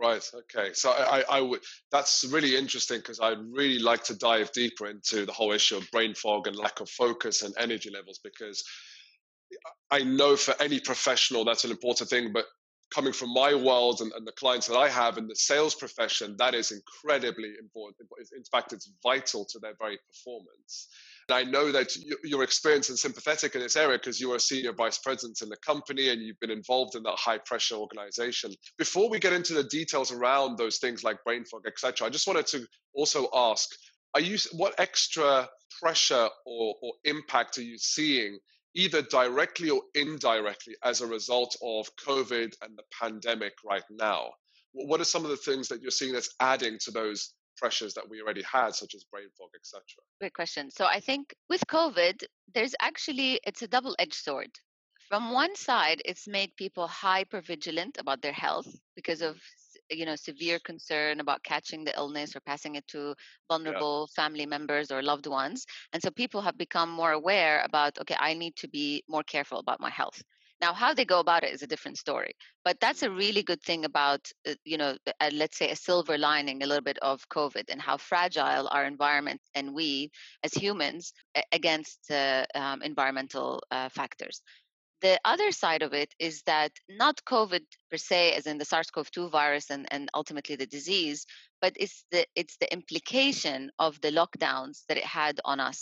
Right. 0.00 0.24
Okay. 0.34 0.72
So 0.72 0.90
I, 0.90 1.22
I, 1.30 1.40
would. 1.40 1.60
That's 1.90 2.24
really 2.30 2.56
interesting 2.56 2.98
because 2.98 3.20
I'd 3.20 3.38
really 3.52 3.78
like 3.78 4.04
to 4.04 4.14
dive 4.14 4.50
deeper 4.52 4.86
into 4.86 5.26
the 5.26 5.32
whole 5.32 5.52
issue 5.52 5.76
of 5.76 5.90
brain 5.90 6.14
fog 6.14 6.46
and 6.46 6.56
lack 6.56 6.80
of 6.80 6.88
focus 6.88 7.42
and 7.42 7.54
energy 7.58 7.90
levels 7.90 8.18
because 8.24 8.64
I 9.90 10.02
know 10.02 10.36
for 10.36 10.54
any 10.60 10.80
professional 10.80 11.44
that's 11.44 11.64
an 11.64 11.70
important 11.70 12.08
thing. 12.08 12.32
But 12.32 12.46
coming 12.92 13.12
from 13.12 13.34
my 13.34 13.54
world 13.54 14.00
and, 14.00 14.12
and 14.12 14.26
the 14.26 14.32
clients 14.32 14.66
that 14.68 14.76
I 14.76 14.88
have 14.88 15.18
in 15.18 15.28
the 15.28 15.36
sales 15.36 15.74
profession, 15.74 16.36
that 16.38 16.54
is 16.54 16.72
incredibly 16.72 17.52
important. 17.60 18.08
In 18.36 18.44
fact, 18.50 18.72
it's 18.72 18.90
vital 19.02 19.44
to 19.50 19.58
their 19.58 19.74
very 19.78 19.98
performance. 20.06 20.88
And 21.28 21.36
I 21.36 21.44
know 21.44 21.70
that 21.72 21.94
you're 22.24 22.42
experienced 22.42 22.90
and 22.90 22.98
sympathetic 22.98 23.54
in 23.54 23.60
this 23.60 23.76
area 23.76 23.98
because 23.98 24.20
you 24.20 24.32
are 24.32 24.36
a 24.36 24.40
senior 24.40 24.72
vice 24.72 24.98
president 24.98 25.40
in 25.42 25.48
the 25.48 25.56
company 25.56 26.08
and 26.08 26.20
you've 26.20 26.40
been 26.40 26.50
involved 26.50 26.96
in 26.96 27.02
that 27.04 27.16
high 27.16 27.38
pressure 27.38 27.76
organization. 27.76 28.52
Before 28.78 29.08
we 29.08 29.18
get 29.18 29.32
into 29.32 29.54
the 29.54 29.64
details 29.64 30.12
around 30.12 30.56
those 30.56 30.78
things 30.78 31.04
like 31.04 31.22
brain 31.24 31.44
fog, 31.44 31.62
etc., 31.66 32.06
I 32.06 32.10
just 32.10 32.26
wanted 32.26 32.46
to 32.48 32.66
also 32.94 33.28
ask: 33.34 33.68
Are 34.14 34.20
you 34.20 34.36
what 34.52 34.78
extra 34.78 35.48
pressure 35.80 36.28
or, 36.44 36.74
or 36.82 36.92
impact 37.04 37.58
are 37.58 37.62
you 37.62 37.78
seeing? 37.78 38.38
Either 38.74 39.02
directly 39.02 39.68
or 39.68 39.82
indirectly 39.94 40.74
as 40.82 41.02
a 41.02 41.06
result 41.06 41.54
of 41.62 41.86
COVID 42.06 42.54
and 42.62 42.76
the 42.76 42.82
pandemic 42.98 43.52
right 43.64 43.84
now? 43.90 44.30
What 44.72 44.98
are 44.98 45.04
some 45.04 45.24
of 45.24 45.30
the 45.30 45.36
things 45.36 45.68
that 45.68 45.82
you're 45.82 45.90
seeing 45.90 46.14
that's 46.14 46.34
adding 46.40 46.78
to 46.84 46.90
those 46.90 47.34
pressures 47.56 47.94
that 47.94 48.08
we 48.08 48.20
already 48.20 48.42
had, 48.42 48.74
such 48.74 48.94
as 48.94 49.04
brain 49.04 49.28
fog, 49.36 49.50
etc. 49.54 49.82
Great 50.20 50.34
question. 50.34 50.70
So 50.70 50.86
I 50.86 51.00
think 51.00 51.34
with 51.48 51.66
COVID, 51.66 52.24
there's 52.54 52.74
actually 52.80 53.40
it's 53.46 53.62
a 53.62 53.68
double-edged 53.68 54.14
sword. 54.14 54.50
From 55.08 55.32
one 55.32 55.54
side, 55.56 56.00
it's 56.04 56.26
made 56.26 56.56
people 56.56 56.86
hyper 56.86 57.40
vigilant 57.42 57.98
about 57.98 58.22
their 58.22 58.32
health 58.32 58.68
because 58.96 59.20
of 59.20 59.36
you 59.90 60.06
know 60.06 60.16
severe 60.16 60.58
concern 60.60 61.20
about 61.20 61.42
catching 61.42 61.84
the 61.84 61.94
illness 61.96 62.34
or 62.34 62.40
passing 62.40 62.76
it 62.76 62.86
to 62.88 63.14
vulnerable 63.48 64.08
yeah. 64.08 64.22
family 64.22 64.46
members 64.46 64.90
or 64.90 65.02
loved 65.02 65.26
ones 65.26 65.66
and 65.92 66.02
so 66.02 66.10
people 66.10 66.40
have 66.40 66.56
become 66.56 66.90
more 66.90 67.12
aware 67.12 67.62
about 67.64 67.98
okay 67.98 68.16
i 68.18 68.32
need 68.32 68.54
to 68.56 68.68
be 68.68 69.02
more 69.08 69.22
careful 69.24 69.58
about 69.58 69.80
my 69.80 69.90
health 69.90 70.22
now, 70.62 70.72
how 70.72 70.94
they 70.94 71.04
go 71.04 71.18
about 71.18 71.42
it 71.42 71.52
is 71.52 71.62
a 71.62 71.66
different 71.66 71.98
story. 71.98 72.34
But 72.64 72.78
that's 72.80 73.02
a 73.02 73.10
really 73.10 73.42
good 73.42 73.60
thing 73.62 73.84
about, 73.84 74.30
uh, 74.48 74.54
you 74.64 74.78
know, 74.78 74.96
uh, 75.20 75.30
let's 75.32 75.58
say 75.58 75.70
a 75.70 75.76
silver 75.76 76.16
lining 76.16 76.62
a 76.62 76.66
little 76.66 76.84
bit 76.84 76.98
of 77.02 77.28
COVID 77.28 77.64
and 77.68 77.80
how 77.82 77.96
fragile 77.96 78.68
our 78.70 78.84
environment 78.84 79.40
and 79.56 79.74
we 79.74 80.12
as 80.44 80.54
humans 80.54 81.12
against 81.50 81.98
uh, 82.12 82.44
um, 82.54 82.80
environmental 82.82 83.60
uh, 83.72 83.88
factors. 83.88 84.40
the 85.02 85.18
other 85.24 85.50
side 85.50 85.82
of 85.82 85.92
it 85.92 86.10
is 86.18 86.42
that 86.52 86.72
not 86.88 87.16
COVID 87.34 87.64
per 87.90 87.96
se, 87.96 88.34
as 88.38 88.46
in 88.46 88.56
the 88.58 88.64
SARS-CoV-2 88.64 89.30
virus 89.30 89.66
and, 89.74 89.84
and 89.94 90.08
ultimately 90.14 90.56
the 90.56 90.74
disease, 90.78 91.26
but 91.62 91.72
it's 91.84 92.04
the 92.12 92.22
it's 92.40 92.56
the 92.62 92.70
implication 92.78 93.70
of 93.78 94.00
the 94.00 94.12
lockdowns 94.20 94.76
that 94.86 95.00
it 95.02 95.08
had 95.20 95.34
on 95.44 95.58
us. 95.70 95.78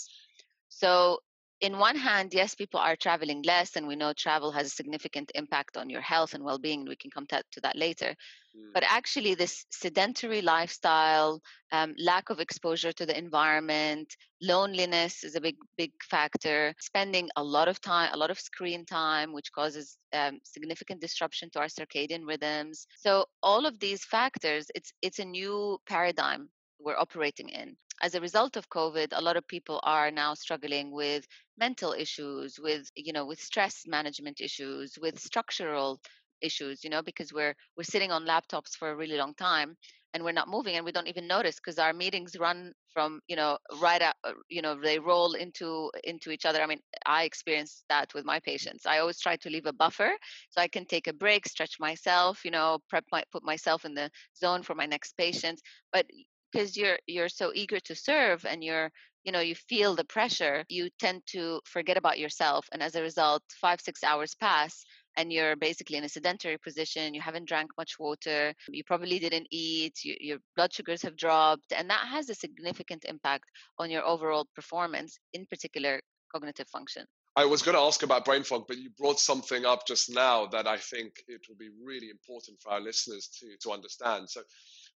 So 0.69 1.19
in 1.61 1.77
one 1.77 1.95
hand, 1.95 2.33
yes, 2.33 2.55
people 2.55 2.79
are 2.79 2.95
traveling 2.95 3.43
less, 3.43 3.75
and 3.75 3.87
we 3.87 3.95
know 3.95 4.13
travel 4.13 4.51
has 4.51 4.67
a 4.67 4.71
significant 4.71 5.31
impact 5.35 5.77
on 5.77 5.89
your 5.89 6.01
health 6.01 6.33
and 6.33 6.43
well-being. 6.43 6.85
We 6.85 6.95
can 6.95 7.11
come 7.11 7.27
to, 7.27 7.43
to 7.51 7.61
that 7.61 7.75
later. 7.75 8.15
Mm. 8.57 8.73
But 8.73 8.83
actually, 8.87 9.35
this 9.35 9.65
sedentary 9.69 10.41
lifestyle, 10.41 11.39
um, 11.71 11.93
lack 11.99 12.31
of 12.31 12.39
exposure 12.39 12.91
to 12.93 13.05
the 13.05 13.17
environment, 13.17 14.15
loneliness 14.41 15.23
is 15.23 15.35
a 15.35 15.41
big, 15.41 15.55
big 15.77 15.91
factor. 16.09 16.73
Spending 16.79 17.29
a 17.35 17.43
lot 17.43 17.67
of 17.67 17.79
time, 17.79 18.09
a 18.11 18.17
lot 18.17 18.31
of 18.31 18.39
screen 18.39 18.83
time, 18.83 19.31
which 19.31 19.51
causes 19.51 19.97
um, 20.13 20.39
significant 20.43 20.99
disruption 20.99 21.49
to 21.51 21.59
our 21.59 21.67
circadian 21.67 22.25
rhythms. 22.25 22.87
So 22.97 23.25
all 23.43 23.67
of 23.67 23.79
these 23.79 24.03
factors, 24.03 24.65
it's 24.73 24.91
it's 25.03 25.19
a 25.19 25.25
new 25.25 25.77
paradigm 25.87 26.49
we're 26.83 26.97
operating 26.97 27.49
in 27.49 27.77
as 28.01 28.15
a 28.15 28.21
result 28.21 28.57
of 28.57 28.69
covid 28.69 29.07
a 29.13 29.21
lot 29.21 29.37
of 29.37 29.47
people 29.47 29.79
are 29.83 30.11
now 30.11 30.33
struggling 30.33 30.91
with 30.91 31.25
mental 31.57 31.93
issues 31.93 32.59
with 32.59 32.89
you 32.95 33.13
know 33.13 33.25
with 33.25 33.39
stress 33.39 33.83
management 33.87 34.41
issues 34.41 34.97
with 35.01 35.19
structural 35.19 35.99
issues 36.41 36.83
you 36.83 36.89
know 36.89 37.01
because 37.03 37.33
we're 37.33 37.55
we're 37.77 37.83
sitting 37.83 38.11
on 38.11 38.25
laptops 38.25 38.71
for 38.77 38.91
a 38.91 38.95
really 38.95 39.17
long 39.17 39.33
time 39.35 39.75
and 40.13 40.23
we're 40.23 40.31
not 40.31 40.49
moving 40.49 40.75
and 40.75 40.85
we 40.85 40.91
don't 40.91 41.07
even 41.07 41.27
notice 41.27 41.55
because 41.55 41.79
our 41.79 41.93
meetings 41.93 42.35
run 42.39 42.73
from 42.93 43.21
you 43.27 43.35
know 43.35 43.57
right 43.81 44.01
out 44.01 44.15
uh, 44.23 44.33
you 44.49 44.61
know 44.61 44.75
they 44.81 44.99
roll 44.99 45.33
into 45.33 45.89
into 46.03 46.31
each 46.31 46.45
other. 46.45 46.61
I 46.61 46.65
mean 46.67 46.81
i 47.05 47.23
experience 47.23 47.83
that 47.89 48.13
with 48.13 48.25
my 48.25 48.39
patients. 48.39 48.85
I 48.85 48.99
always 48.99 49.19
try 49.19 49.35
to 49.37 49.49
leave 49.49 49.65
a 49.65 49.73
buffer 49.73 50.11
so 50.49 50.61
i 50.61 50.67
can 50.67 50.85
take 50.85 51.07
a 51.07 51.13
break 51.13 51.47
stretch 51.47 51.79
myself 51.79 52.43
you 52.43 52.51
know 52.51 52.79
prep 52.89 53.05
my 53.11 53.23
put 53.31 53.43
myself 53.43 53.85
in 53.85 53.93
the 53.93 54.09
zone 54.35 54.63
for 54.63 54.75
my 54.75 54.85
next 54.85 55.15
patient. 55.17 55.61
But 55.93 56.05
because 56.51 56.77
you're 56.77 56.97
you're 57.07 57.29
so 57.29 57.51
eager 57.53 57.79
to 57.79 57.95
serve 57.95 58.45
and 58.45 58.63
you're 58.63 58.91
you 59.23 59.31
know 59.31 59.39
you 59.39 59.55
feel 59.55 59.95
the 59.95 60.03
pressure 60.05 60.63
you 60.69 60.89
tend 60.99 61.21
to 61.27 61.61
forget 61.65 61.97
about 61.97 62.19
yourself 62.19 62.67
and 62.71 62.81
as 62.81 62.95
a 62.95 63.01
result 63.01 63.43
five 63.59 63.79
six 63.79 64.03
hours 64.03 64.35
pass 64.35 64.83
and 65.17 65.31
you're 65.31 65.55
basically 65.55 65.97
in 65.97 66.03
a 66.03 66.09
sedentary 66.09 66.57
position 66.57 67.13
you 67.13 67.21
haven't 67.21 67.47
drank 67.47 67.69
much 67.77 67.99
water 67.99 68.53
you 68.69 68.83
probably 68.83 69.19
didn't 69.19 69.47
eat 69.51 70.03
you, 70.03 70.15
your 70.19 70.37
blood 70.55 70.73
sugars 70.73 71.01
have 71.01 71.15
dropped 71.15 71.71
and 71.75 71.89
that 71.89 72.07
has 72.07 72.29
a 72.29 72.35
significant 72.35 73.05
impact 73.07 73.45
on 73.77 73.91
your 73.91 74.03
overall 74.03 74.47
performance 74.55 75.19
in 75.33 75.45
particular 75.45 75.99
cognitive 76.33 76.67
function 76.69 77.05
I 77.35 77.45
was 77.45 77.61
going 77.61 77.77
to 77.77 77.83
ask 77.83 78.03
about 78.03 78.25
brain 78.25 78.43
fog, 78.43 78.65
but 78.67 78.77
you 78.77 78.89
brought 78.97 79.17
something 79.17 79.65
up 79.65 79.87
just 79.87 80.13
now 80.13 80.47
that 80.47 80.67
I 80.67 80.75
think 80.75 81.13
it 81.29 81.39
will 81.47 81.55
be 81.55 81.69
really 81.81 82.09
important 82.09 82.59
for 82.61 82.73
our 82.73 82.81
listeners 82.81 83.29
to, 83.39 83.55
to 83.61 83.71
understand. 83.71 84.29
So, 84.29 84.41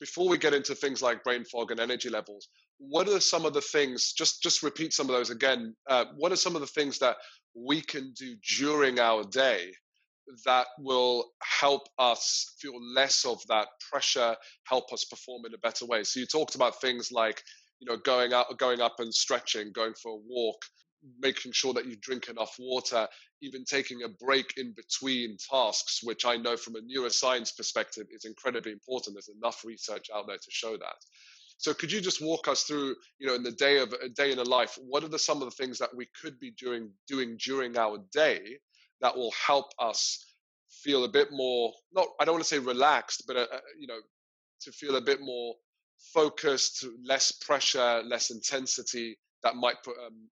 before 0.02 0.28
we 0.28 0.38
get 0.38 0.56
into 0.56 0.74
things 0.74 1.02
like 1.02 1.24
brain 1.24 1.46
fog 1.46 1.70
and 1.70 1.80
energy 1.80 2.10
levels, 2.10 2.50
what 2.80 3.08
are 3.08 3.20
some 3.20 3.46
of 3.46 3.54
the 3.54 3.62
things? 3.62 4.12
Just 4.12 4.42
just 4.42 4.64
repeat 4.64 4.94
some 4.94 5.08
of 5.08 5.16
those 5.16 5.30
again. 5.30 5.76
Uh, 5.88 6.06
what 6.18 6.32
are 6.32 6.38
some 6.38 6.56
of 6.56 6.62
the 6.62 6.68
things 6.68 6.98
that 7.00 7.18
we 7.56 7.82
can 7.82 8.12
do 8.18 8.36
during 8.58 9.00
our 9.00 9.24
day 9.24 9.72
that 10.46 10.66
will 10.80 11.32
help 11.44 11.84
us 12.00 12.56
feel 12.60 12.74
less 12.96 13.26
of 13.26 13.40
that 13.48 13.68
pressure, 13.92 14.36
help 14.66 14.92
us 14.92 15.06
perform 15.06 15.46
in 15.46 15.54
a 15.54 15.60
better 15.60 15.86
way? 15.86 16.04
So 16.04 16.20
you 16.20 16.26
talked 16.26 16.56
about 16.56 16.82
things 16.82 17.12
like 17.12 17.40
you 17.80 17.88
know 17.88 17.98
going 17.98 18.34
out, 18.34 18.58
going 18.58 18.82
up 18.82 18.96
and 19.00 19.14
stretching, 19.14 19.72
going 19.72 19.94
for 20.02 20.14
a 20.14 20.22
walk, 20.28 20.66
making 21.20 21.52
sure 21.52 21.74
that 21.74 21.86
you 21.86 21.96
drink 21.96 22.30
enough 22.30 22.56
water, 22.60 23.08
even 23.42 23.66
taking 23.66 24.04
a 24.04 24.10
break 24.10 24.54
in 24.58 24.74
between 24.74 25.38
tasks, 25.38 26.02
which 26.04 26.26
I 26.26 26.38
know 26.38 26.58
from 26.58 26.76
a 26.76 26.82
neuroscience 26.82 27.56
perspective 27.56 28.08
is 28.12 28.26
incredibly 28.26 28.72
important. 28.72 29.16
There's 29.16 29.36
enough 29.36 29.64
research 29.66 30.10
out 30.14 30.28
there 30.28 30.38
to 30.38 30.52
show 30.52 30.78
that. 30.78 30.96
So 31.58 31.74
could 31.76 31.92
you 31.92 32.02
just 32.02 32.24
walk 32.24 32.48
us 32.48 32.64
through, 32.64 32.96
you 33.20 33.28
know, 33.28 33.36
in 33.36 33.44
the 33.44 33.52
day 33.52 33.78
of 33.78 33.94
a 33.94 34.10
day 34.10 34.32
in 34.32 34.40
a 34.40 34.44
life, 34.44 34.80
what 34.82 35.04
are 35.04 35.10
the 35.10 35.20
some 35.20 35.44
of 35.44 35.46
the 35.46 35.64
things 35.64 35.78
that 35.78 35.96
we 35.96 36.08
could 36.20 36.40
be 36.40 36.52
doing 36.52 36.90
doing 37.08 37.38
during 37.38 37.78
our 37.78 38.00
day 38.12 38.58
that 39.02 39.16
will 39.16 39.32
help 39.32 39.68
us 39.80 40.26
feel 40.70 41.04
a 41.04 41.10
bit 41.10 41.28
more 41.32 41.72
not 41.94 42.08
I 42.20 42.26
don't 42.26 42.34
want 42.34 42.44
to 42.44 42.50
say 42.50 42.60
relaxed, 42.60 43.26
but 43.28 43.36
uh, 43.36 43.48
uh 43.54 43.60
you 43.80 43.86
know, 43.86 44.00
to 44.62 44.72
feel 44.72 44.96
a 44.96 45.02
bit 45.02 45.20
more 45.22 45.54
focused, 46.14 46.86
less 47.04 47.32
pressure, 47.32 48.02
less 48.04 48.32
intensity 48.32 49.18
that 49.44 49.56
might 49.56 49.76
put 49.84 49.96
um, 50.06 50.30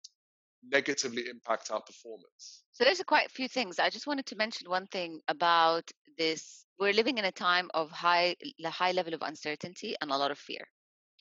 negatively 0.63 1.27
impact 1.29 1.71
our 1.71 1.81
performance? 1.81 2.63
So 2.71 2.83
there's 2.83 2.99
a 2.99 3.05
quite 3.05 3.27
a 3.27 3.29
few 3.29 3.47
things. 3.47 3.79
I 3.79 3.89
just 3.89 4.07
wanted 4.07 4.25
to 4.27 4.35
mention 4.35 4.69
one 4.69 4.87
thing 4.87 5.21
about 5.27 5.89
this. 6.17 6.65
We're 6.79 6.93
living 6.93 7.17
in 7.17 7.25
a 7.25 7.31
time 7.31 7.69
of 7.73 7.91
high 7.91 8.35
high 8.65 8.91
level 8.91 9.13
of 9.13 9.21
uncertainty 9.21 9.95
and 10.01 10.11
a 10.11 10.17
lot 10.17 10.31
of 10.31 10.37
fear. 10.37 10.65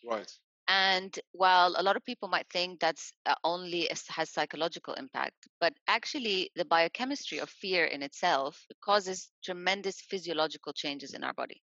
Right. 0.09 0.31
And 0.69 1.19
while 1.33 1.75
a 1.79 1.83
lot 1.83 1.97
of 1.97 2.05
people 2.05 2.29
might 2.29 2.47
think 2.53 2.79
that's 2.79 3.11
uh, 3.25 3.35
only 3.43 3.89
has 4.09 4.31
psychological 4.31 4.95
impact, 4.95 5.49
but 5.61 5.73
actually 5.87 6.51
the 6.57 6.67
biochemistry 6.67 7.39
of 7.39 7.49
fear 7.49 7.87
in 7.87 8.03
itself 8.03 8.67
causes 8.85 9.31
tremendous 9.43 10.01
physiological 10.03 10.75
changes 10.75 11.15
in 11.15 11.25
our 11.25 11.33
body. 11.33 11.63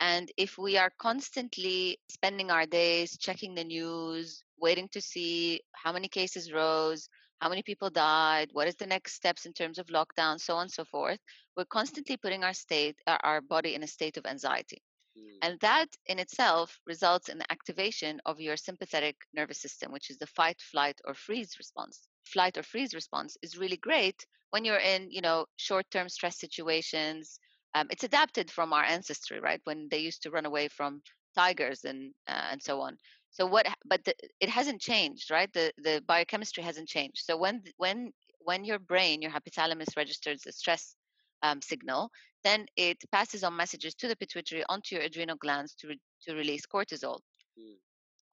And 0.00 0.30
if 0.36 0.58
we 0.58 0.76
are 0.76 0.92
constantly 0.98 1.98
spending 2.08 2.50
our 2.50 2.66
days 2.66 3.16
checking 3.18 3.54
the 3.54 3.64
news, 3.64 4.42
waiting 4.58 4.88
to 4.92 5.00
see 5.00 5.60
how 5.72 5.92
many 5.92 6.08
cases 6.08 6.52
rose, 6.52 7.08
how 7.40 7.48
many 7.48 7.62
people 7.62 7.90
died, 7.90 8.48
what 8.52 8.68
is 8.68 8.76
the 8.76 8.86
next 8.86 9.14
steps 9.14 9.46
in 9.46 9.52
terms 9.52 9.78
of 9.78 9.86
lockdown, 9.86 10.40
so 10.40 10.54
on 10.54 10.62
and 10.62 10.70
so 10.70 10.84
forth, 10.84 11.18
we're 11.56 11.64
constantly 11.66 12.16
putting 12.16 12.44
our 12.44 12.54
state, 12.54 12.96
our 13.06 13.40
body 13.40 13.74
in 13.74 13.82
a 13.82 13.86
state 13.86 14.16
of 14.16 14.26
anxiety. 14.26 14.82
Mm. 15.16 15.38
And 15.42 15.60
that 15.60 15.88
in 16.06 16.18
itself 16.18 16.78
results 16.86 17.28
in 17.28 17.38
the 17.38 17.52
activation 17.52 18.20
of 18.26 18.40
your 18.40 18.56
sympathetic 18.56 19.16
nervous 19.32 19.60
system, 19.60 19.92
which 19.92 20.10
is 20.10 20.18
the 20.18 20.26
fight, 20.26 20.60
flight, 20.60 21.00
or 21.04 21.14
freeze 21.14 21.54
response. 21.58 22.08
Flight 22.24 22.56
or 22.56 22.62
freeze 22.62 22.94
response 22.94 23.36
is 23.42 23.58
really 23.58 23.76
great 23.76 24.26
when 24.50 24.64
you're 24.64 24.78
in, 24.78 25.10
you 25.10 25.20
know, 25.20 25.46
short-term 25.56 26.08
stress 26.08 26.38
situations, 26.38 27.38
um, 27.74 27.88
it's 27.90 28.04
adapted 28.04 28.50
from 28.50 28.72
our 28.72 28.84
ancestry, 28.84 29.40
right? 29.40 29.60
When 29.64 29.88
they 29.90 29.98
used 29.98 30.22
to 30.22 30.30
run 30.30 30.46
away 30.46 30.68
from 30.68 31.02
tigers 31.34 31.84
and 31.84 32.12
uh, 32.28 32.48
and 32.52 32.62
so 32.62 32.80
on. 32.80 32.96
So 33.30 33.46
what? 33.46 33.66
But 33.84 34.04
the, 34.04 34.14
it 34.40 34.48
hasn't 34.48 34.80
changed, 34.80 35.30
right? 35.30 35.52
The 35.52 35.72
the 35.78 36.02
biochemistry 36.06 36.62
hasn't 36.62 36.88
changed. 36.88 37.24
So 37.24 37.36
when 37.36 37.62
when 37.76 38.12
when 38.40 38.64
your 38.64 38.78
brain, 38.78 39.22
your 39.22 39.32
hypothalamus 39.32 39.96
registers 39.96 40.42
the 40.42 40.52
stress 40.52 40.94
um, 41.42 41.60
signal, 41.60 42.10
then 42.44 42.66
it 42.76 42.98
passes 43.10 43.42
on 43.42 43.56
messages 43.56 43.94
to 43.94 44.08
the 44.08 44.16
pituitary 44.16 44.64
onto 44.68 44.94
your 44.94 45.04
adrenal 45.04 45.36
glands 45.36 45.74
to 45.76 45.88
re, 45.88 45.98
to 46.22 46.34
release 46.34 46.66
cortisol. 46.66 47.18
Mm. 47.58 47.76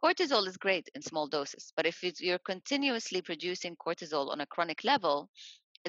Cortisol 0.04 0.48
is 0.48 0.58
great 0.58 0.90
in 0.96 1.02
small 1.02 1.28
doses, 1.28 1.72
but 1.76 1.86
if 1.86 2.04
you're 2.20 2.40
continuously 2.40 3.22
producing 3.22 3.76
cortisol 3.76 4.32
on 4.32 4.42
a 4.42 4.46
chronic 4.48 4.84
level, 4.84 5.30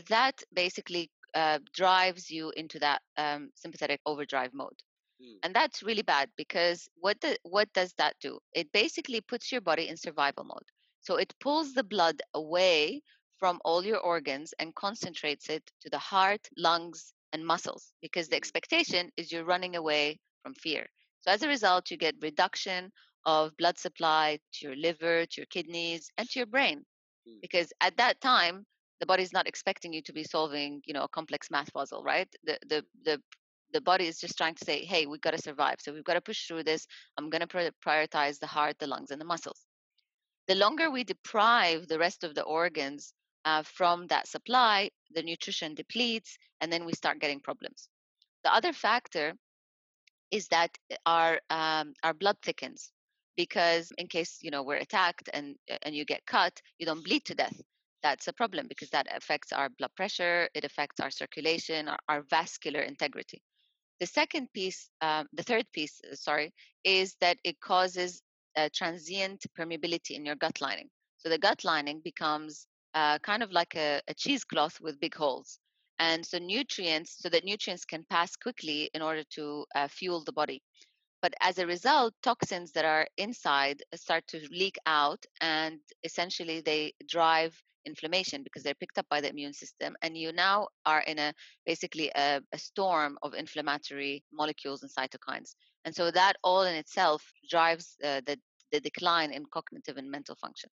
that 0.08 0.40
basically 0.52 1.10
uh, 1.34 1.58
drives 1.74 2.30
you 2.30 2.52
into 2.56 2.78
that 2.78 3.00
um, 3.16 3.50
sympathetic 3.54 4.00
overdrive 4.06 4.52
mode. 4.52 4.78
Mm. 5.20 5.36
And 5.42 5.54
that's 5.54 5.82
really 5.82 6.02
bad 6.02 6.28
because 6.36 6.88
what 6.96 7.20
the, 7.20 7.36
what 7.42 7.72
does 7.72 7.92
that 7.98 8.14
do? 8.20 8.38
It 8.54 8.72
basically 8.72 9.20
puts 9.20 9.52
your 9.52 9.60
body 9.60 9.88
in 9.88 9.96
survival 9.96 10.44
mode. 10.44 10.68
So 11.00 11.16
it 11.16 11.34
pulls 11.40 11.72
the 11.72 11.84
blood 11.84 12.20
away 12.34 13.02
from 13.38 13.60
all 13.64 13.84
your 13.84 13.98
organs 13.98 14.54
and 14.58 14.74
concentrates 14.74 15.48
it 15.48 15.62
to 15.80 15.90
the 15.90 15.98
heart, 15.98 16.46
lungs, 16.56 17.12
and 17.32 17.44
muscles 17.44 17.92
because 18.00 18.28
the 18.28 18.36
hmm. 18.36 18.42
expectation 18.42 19.10
is 19.16 19.32
you're 19.32 19.44
running 19.44 19.76
away 19.76 20.18
from 20.42 20.54
fear. 20.54 20.86
So 21.22 21.30
as 21.30 21.42
a 21.42 21.48
result, 21.48 21.90
you 21.90 21.96
get 21.96 22.14
reduction 22.20 22.92
of 23.24 23.56
blood 23.56 23.78
supply 23.78 24.38
to 24.54 24.66
your 24.66 24.76
liver, 24.76 25.24
to 25.26 25.40
your 25.40 25.46
kidneys, 25.46 26.10
and 26.18 26.28
to 26.30 26.38
your 26.40 26.46
brain. 26.46 26.84
Mm. 27.28 27.40
Because 27.40 27.72
at 27.80 27.96
that 27.96 28.20
time, 28.20 28.66
the 29.00 29.06
body 29.06 29.22
is 29.22 29.32
not 29.32 29.46
expecting 29.46 29.92
you 29.92 30.02
to 30.02 30.12
be 30.12 30.24
solving 30.24 30.80
you 30.86 30.94
know 30.94 31.04
a 31.04 31.08
complex 31.08 31.50
math 31.50 31.72
puzzle 31.72 32.02
right? 32.02 32.28
The 32.44 32.58
the 32.68 32.84
the 33.04 33.20
the 33.72 33.80
body 33.80 34.06
is 34.06 34.20
just 34.20 34.36
trying 34.36 34.54
to 34.54 34.64
say 34.64 34.84
hey 34.84 35.06
we've 35.06 35.20
got 35.20 35.32
to 35.32 35.42
survive 35.42 35.76
so 35.80 35.92
we've 35.92 36.04
got 36.04 36.14
to 36.14 36.20
push 36.20 36.46
through 36.46 36.64
this. 36.64 36.86
I'm 37.16 37.30
going 37.30 37.46
to 37.46 37.72
prioritize 37.86 38.38
the 38.38 38.46
heart 38.46 38.76
the 38.78 38.86
lungs 38.86 39.10
and 39.10 39.20
the 39.20 39.24
muscles. 39.24 39.60
The 40.48 40.54
longer 40.56 40.90
we 40.90 41.04
deprive 41.04 41.88
the 41.88 41.98
rest 41.98 42.24
of 42.24 42.34
the 42.34 42.42
organs 42.42 43.14
uh, 43.44 43.62
from 43.62 44.06
that 44.08 44.28
supply 44.28 44.90
the 45.14 45.22
nutrition 45.22 45.74
depletes 45.74 46.36
and 46.60 46.72
then 46.72 46.84
we 46.84 46.92
start 46.92 47.20
getting 47.20 47.40
problems. 47.40 47.88
The 48.44 48.54
other 48.54 48.72
factor 48.72 49.34
is 50.30 50.48
that 50.48 50.70
our 51.06 51.40
um, 51.50 51.94
our 52.02 52.14
blood 52.14 52.36
thickens 52.42 52.90
because 53.36 53.92
in 53.98 54.06
case 54.08 54.38
you 54.42 54.50
know 54.50 54.62
we're 54.62 54.76
attacked 54.76 55.28
and 55.32 55.56
and 55.82 55.94
you 55.94 56.04
get 56.04 56.26
cut 56.26 56.60
you 56.78 56.86
don't 56.86 57.04
bleed 57.04 57.24
to 57.26 57.34
death 57.34 57.60
that's 58.02 58.28
a 58.28 58.32
problem 58.32 58.66
because 58.68 58.90
that 58.90 59.06
affects 59.16 59.52
our 59.52 59.68
blood 59.70 59.90
pressure, 59.96 60.48
it 60.54 60.64
affects 60.64 61.00
our 61.00 61.10
circulation, 61.10 61.88
our, 61.88 61.98
our 62.08 62.22
vascular 62.30 62.80
integrity. 62.80 63.40
The 64.00 64.06
second 64.06 64.52
piece, 64.52 64.90
um, 65.00 65.28
the 65.32 65.42
third 65.44 65.66
piece, 65.72 66.00
uh, 66.10 66.16
sorry, 66.16 66.52
is 66.84 67.16
that 67.20 67.38
it 67.44 67.60
causes 67.60 68.22
transient 68.74 69.44
permeability 69.58 70.10
in 70.10 70.26
your 70.26 70.36
gut 70.36 70.60
lining. 70.60 70.88
So 71.18 71.28
the 71.28 71.38
gut 71.38 71.64
lining 71.64 72.00
becomes 72.04 72.66
uh, 72.94 73.18
kind 73.20 73.42
of 73.42 73.52
like 73.52 73.74
a, 73.76 74.00
a 74.08 74.14
cheesecloth 74.14 74.80
with 74.80 75.00
big 75.00 75.14
holes. 75.14 75.58
and 75.98 76.24
so 76.26 76.38
nutrients 76.38 77.16
so 77.20 77.28
that 77.28 77.44
nutrients 77.44 77.84
can 77.84 78.04
pass 78.10 78.36
quickly 78.36 78.90
in 78.94 79.02
order 79.02 79.24
to 79.36 79.64
uh, 79.74 79.88
fuel 79.88 80.24
the 80.24 80.32
body 80.32 80.60
but 81.22 81.32
as 81.40 81.58
a 81.58 81.66
result 81.66 82.12
toxins 82.22 82.72
that 82.72 82.84
are 82.84 83.06
inside 83.16 83.82
start 83.94 84.26
to 84.26 84.40
leak 84.50 84.76
out 84.86 85.24
and 85.40 85.78
essentially 86.04 86.60
they 86.60 86.92
drive 87.08 87.54
inflammation 87.86 88.42
because 88.42 88.62
they're 88.62 88.74
picked 88.74 88.98
up 88.98 89.06
by 89.10 89.20
the 89.20 89.28
immune 89.28 89.52
system 89.52 89.94
and 90.02 90.16
you 90.16 90.32
now 90.32 90.68
are 90.86 91.00
in 91.02 91.18
a 91.18 91.32
basically 91.66 92.10
a, 92.16 92.40
a 92.52 92.58
storm 92.58 93.18
of 93.22 93.34
inflammatory 93.34 94.22
molecules 94.32 94.82
and 94.82 94.90
cytokines. 94.90 95.54
And 95.84 95.94
so 95.94 96.10
that 96.10 96.36
all 96.42 96.62
in 96.62 96.74
itself 96.74 97.22
drives 97.50 97.96
uh, 98.04 98.20
the, 98.26 98.38
the 98.70 98.80
decline 98.80 99.32
in 99.32 99.44
cognitive 99.52 99.96
and 99.96 100.10
mental 100.10 100.36
function. 100.36 100.70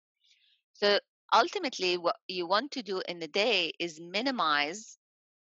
So 0.73 0.99
ultimately 1.33 1.97
what 1.97 2.15
you 2.27 2.47
want 2.47 2.71
to 2.71 2.83
do 2.83 3.01
in 3.07 3.19
the 3.19 3.27
day 3.27 3.71
is 3.79 3.99
minimize 3.99 4.97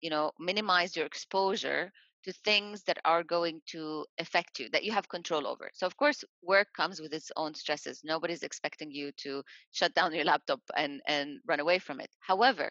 you 0.00 0.11
know 0.11 0.32
minimize 0.38 0.97
your 0.97 1.06
exposure 1.06 1.90
to 2.24 2.32
things 2.32 2.82
that 2.84 2.98
are 3.04 3.22
going 3.22 3.60
to 3.66 4.04
affect 4.18 4.58
you 4.58 4.68
that 4.70 4.84
you 4.84 4.92
have 4.92 5.08
control 5.08 5.46
over. 5.46 5.70
So 5.74 5.86
of 5.86 5.96
course 5.96 6.24
work 6.42 6.68
comes 6.76 7.00
with 7.00 7.12
its 7.12 7.30
own 7.36 7.54
stresses. 7.54 8.02
Nobody's 8.04 8.42
expecting 8.42 8.90
you 8.90 9.12
to 9.18 9.42
shut 9.72 9.94
down 9.94 10.14
your 10.14 10.24
laptop 10.24 10.60
and 10.76 11.00
and 11.06 11.40
run 11.46 11.60
away 11.60 11.78
from 11.78 12.00
it. 12.00 12.10
However 12.20 12.70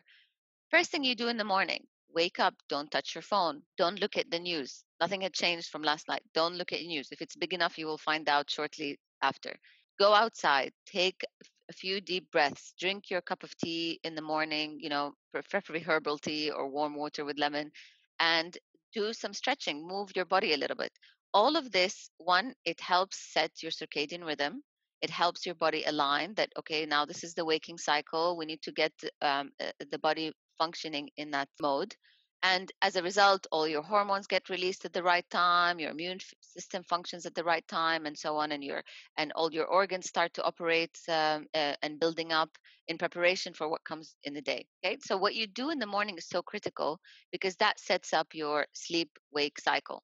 first 0.70 0.92
thing 0.92 1.04
you 1.04 1.16
do 1.16 1.28
in 1.28 1.38
the 1.38 1.44
morning 1.44 1.86
wake 2.14 2.40
up 2.40 2.54
don't 2.68 2.92
touch 2.92 3.16
your 3.16 3.22
phone 3.22 3.62
don't 3.78 4.00
look 4.00 4.18
at 4.18 4.30
the 4.32 4.40
news. 4.40 4.84
Nothing 5.00 5.22
had 5.22 5.34
changed 5.34 5.70
from 5.70 5.84
last 5.84 6.08
night. 6.08 6.24
Don't 6.34 6.56
look 6.56 6.72
at 6.74 6.82
news. 6.82 7.10
If 7.12 7.22
it's 7.22 7.36
big 7.36 7.54
enough 7.54 7.78
you 7.78 7.88
will 7.88 7.98
find 7.98 8.28
out 8.30 8.50
shortly 8.50 9.00
after. 9.22 9.56
Go 10.00 10.14
outside 10.14 10.72
take 10.86 11.24
a 11.70 11.74
few 11.74 12.02
deep 12.02 12.30
breaths 12.32 12.74
drink 12.78 13.10
your 13.10 13.22
cup 13.22 13.44
of 13.44 13.56
tea 13.56 13.98
in 14.04 14.14
the 14.14 14.22
morning 14.22 14.78
you 14.82 14.90
know 14.90 15.14
preferably 15.32 15.80
herbal 15.80 16.18
tea 16.18 16.52
or 16.52 16.68
warm 16.68 16.96
water 16.96 17.24
with 17.24 17.40
lemon 17.40 17.72
and 18.20 18.58
do 18.94 19.14
some 19.14 19.34
stretching 19.34 19.88
move 19.88 20.12
your 20.16 20.26
body 20.26 20.54
a 20.54 20.58
little 20.58 20.78
bit. 20.78 20.92
All 21.34 21.56
of 21.56 21.72
this 21.72 22.10
one 22.18 22.54
it 22.66 22.80
helps 22.80 23.34
set 23.34 23.52
your 23.64 23.72
circadian 23.72 24.26
rhythm. 24.26 24.62
It 25.02 25.10
helps 25.10 25.46
your 25.46 25.56
body 25.56 25.84
align 25.86 26.34
that 26.36 26.52
okay 26.60 26.86
now 26.86 27.06
this 27.06 27.24
is 27.24 27.34
the 27.34 27.46
waking 27.46 27.78
cycle. 27.78 28.38
We 28.38 28.46
need 28.46 28.62
to 28.64 28.72
get 28.72 28.94
um, 29.22 29.52
uh, 29.60 29.72
the 29.90 30.00
body 30.00 30.32
functioning 30.60 31.10
in 31.18 31.32
that 31.32 31.50
mode 31.62 31.96
and 32.44 32.72
as 32.82 32.96
a 32.96 33.04
result 33.04 33.46
all 33.52 33.68
your 33.68 33.82
hormones 33.82 34.28
get 34.28 34.50
released 34.50 34.86
at 34.86 34.94
the 34.94 35.04
right 35.04 35.30
time 35.30 35.80
your 35.80 35.92
immune 35.92 36.20
system 36.42 36.84
functions 36.84 37.26
at 37.26 37.36
the 37.36 37.44
right 37.44 37.68
time 37.68 38.06
and 38.06 38.18
so 38.18 38.38
on 38.38 38.52
and 38.52 38.64
your 38.64 38.84
and 39.18 39.32
all 39.34 39.52
your 39.52 39.66
organs 39.66 40.08
start 40.08 40.34
to 40.34 40.44
operate 40.44 40.98
um, 41.10 41.46
uh, 41.54 41.74
and 41.82 42.00
building 42.00 42.32
up 42.32 42.50
in 42.88 42.98
preparation 42.98 43.54
for 43.54 43.70
what 43.70 43.84
comes 43.84 44.16
in 44.24 44.34
the 44.34 44.42
day 44.42 44.66
okay? 44.84 44.98
So 45.02 45.18
what 45.18 45.36
you 45.36 45.48
do 45.48 45.70
in 45.70 45.80
the 45.80 45.86
morning 45.86 46.18
is 46.18 46.28
so 46.28 46.42
critical 46.42 47.00
because 47.32 47.56
that 47.58 47.80
sets 47.80 48.14
up 48.14 48.28
your 48.34 48.66
sleep 48.74 49.10
wake 49.32 49.60
cycle 49.60 50.04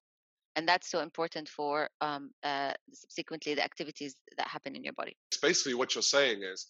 and 0.56 0.66
that's 0.66 0.90
so 0.90 1.00
important 1.00 1.48
for 1.48 1.88
um, 2.00 2.30
uh, 2.42 2.72
subsequently 2.92 3.54
the 3.54 3.64
activities 3.64 4.16
that 4.36 4.48
happen 4.48 4.74
in 4.74 4.82
your 4.82 4.94
body. 4.94 5.16
Basically 5.40 5.74
what 5.74 5.94
you're 5.94 6.02
saying 6.02 6.42
is 6.42 6.66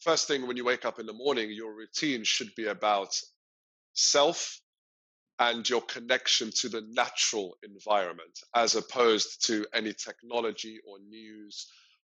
first 0.00 0.28
thing 0.28 0.46
when 0.46 0.56
you 0.56 0.64
wake 0.64 0.84
up 0.84 0.98
in 0.98 1.06
the 1.06 1.12
morning 1.12 1.50
your 1.50 1.74
routine 1.74 2.24
should 2.24 2.54
be 2.54 2.66
about 2.66 3.14
self 3.94 4.60
and 5.40 5.68
your 5.68 5.80
connection 5.82 6.50
to 6.54 6.68
the 6.68 6.82
natural 6.92 7.56
environment 7.62 8.38
as 8.54 8.76
opposed 8.76 9.44
to 9.46 9.66
any 9.74 9.92
technology 9.92 10.78
or 10.86 10.98
news 11.08 11.66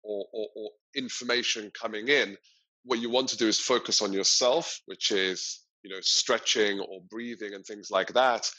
or, 0.03 0.25
or, 0.33 0.47
or, 0.55 0.69
information 0.95 1.69
coming 1.79 2.07
in 2.07 2.35
what 2.83 2.99
you 2.99 3.09
want 3.09 3.27
to 3.27 3.37
do 3.37 3.47
is 3.47 3.59
focus 3.59 4.01
on 4.01 4.13
yourself 4.13 4.79
which 4.85 5.11
is 5.11 5.61
you 5.83 5.89
know 5.91 5.99
stretching 6.01 6.79
or 6.79 7.01
breathing 7.09 7.53
and 7.53 7.65
things 7.65 7.91
like 7.91 8.11
that 8.13 8.49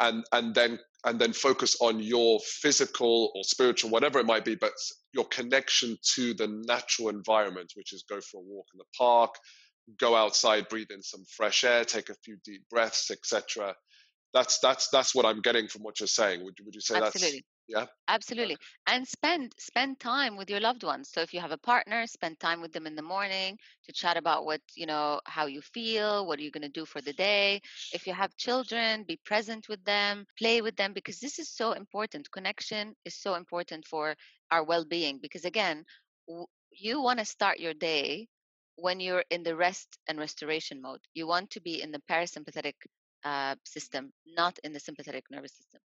and 0.00 0.24
and 0.32 0.54
then 0.54 0.78
and 1.04 1.18
then 1.18 1.32
focus 1.32 1.76
on 1.80 2.00
your 2.00 2.38
physical 2.40 3.32
or 3.34 3.44
spiritual 3.44 3.90
whatever 3.90 4.18
it 4.18 4.26
might 4.26 4.44
be 4.44 4.56
but 4.56 4.72
your 5.12 5.24
connection 5.26 5.96
to 6.02 6.34
the 6.34 6.48
natural 6.66 7.08
environment 7.08 7.72
which 7.76 7.92
is 7.92 8.04
go 8.10 8.20
for 8.20 8.38
a 8.38 8.44
walk 8.44 8.66
in 8.74 8.78
the 8.78 8.84
park 8.98 9.34
go 9.98 10.14
outside 10.14 10.68
breathe 10.68 10.90
in 10.90 11.02
some 11.02 11.24
fresh 11.36 11.64
air 11.64 11.84
take 11.84 12.10
a 12.10 12.14
few 12.24 12.36
deep 12.44 12.62
breaths 12.68 13.10
etc 13.10 13.74
that's 14.36 14.58
that's 14.58 14.88
that's 14.90 15.14
what 15.14 15.24
I'm 15.24 15.40
getting 15.40 15.66
from 15.66 15.82
what 15.82 15.98
you're 15.98 16.06
saying. 16.20 16.44
Would 16.44 16.58
would 16.64 16.74
you 16.74 16.80
say 16.80 16.96
Absolutely. 16.96 17.38
that's 17.38 17.42
yeah? 17.68 17.86
Absolutely. 18.08 18.56
And 18.86 19.08
spend 19.08 19.52
spend 19.58 19.98
time 19.98 20.36
with 20.36 20.48
your 20.50 20.60
loved 20.60 20.84
ones. 20.84 21.10
So 21.12 21.22
if 21.22 21.34
you 21.34 21.40
have 21.40 21.52
a 21.52 21.58
partner, 21.72 22.06
spend 22.06 22.38
time 22.38 22.60
with 22.60 22.72
them 22.72 22.86
in 22.86 22.94
the 22.94 23.02
morning 23.02 23.58
to 23.86 23.92
chat 23.92 24.16
about 24.16 24.44
what, 24.44 24.60
you 24.76 24.86
know, 24.86 25.20
how 25.24 25.46
you 25.46 25.60
feel, 25.62 26.26
what 26.26 26.38
are 26.38 26.42
you 26.42 26.52
going 26.52 26.70
to 26.70 26.80
do 26.80 26.84
for 26.84 27.00
the 27.00 27.14
day. 27.14 27.60
If 27.92 28.06
you 28.06 28.12
have 28.12 28.36
children, 28.36 29.04
be 29.04 29.18
present 29.24 29.68
with 29.68 29.82
them, 29.84 30.26
play 30.38 30.60
with 30.62 30.76
them 30.76 30.92
because 30.92 31.18
this 31.18 31.38
is 31.40 31.48
so 31.50 31.72
important. 31.72 32.30
Connection 32.30 32.94
is 33.04 33.16
so 33.16 33.34
important 33.34 33.86
for 33.86 34.14
our 34.52 34.62
well-being 34.64 35.18
because 35.20 35.44
again, 35.44 35.84
w- 36.28 36.46
you 36.70 37.00
want 37.00 37.18
to 37.18 37.24
start 37.24 37.58
your 37.58 37.74
day 37.74 38.28
when 38.76 39.00
you're 39.00 39.24
in 39.30 39.42
the 39.42 39.56
rest 39.56 39.98
and 40.06 40.18
restoration 40.18 40.80
mode. 40.80 41.00
You 41.14 41.26
want 41.26 41.50
to 41.50 41.60
be 41.60 41.82
in 41.82 41.90
the 41.90 42.02
parasympathetic 42.10 42.74
uh, 43.26 43.56
system, 43.64 44.12
not 44.24 44.58
in 44.62 44.72
the 44.72 44.80
sympathetic 44.80 45.24
nervous 45.30 45.54
system. 45.56 45.80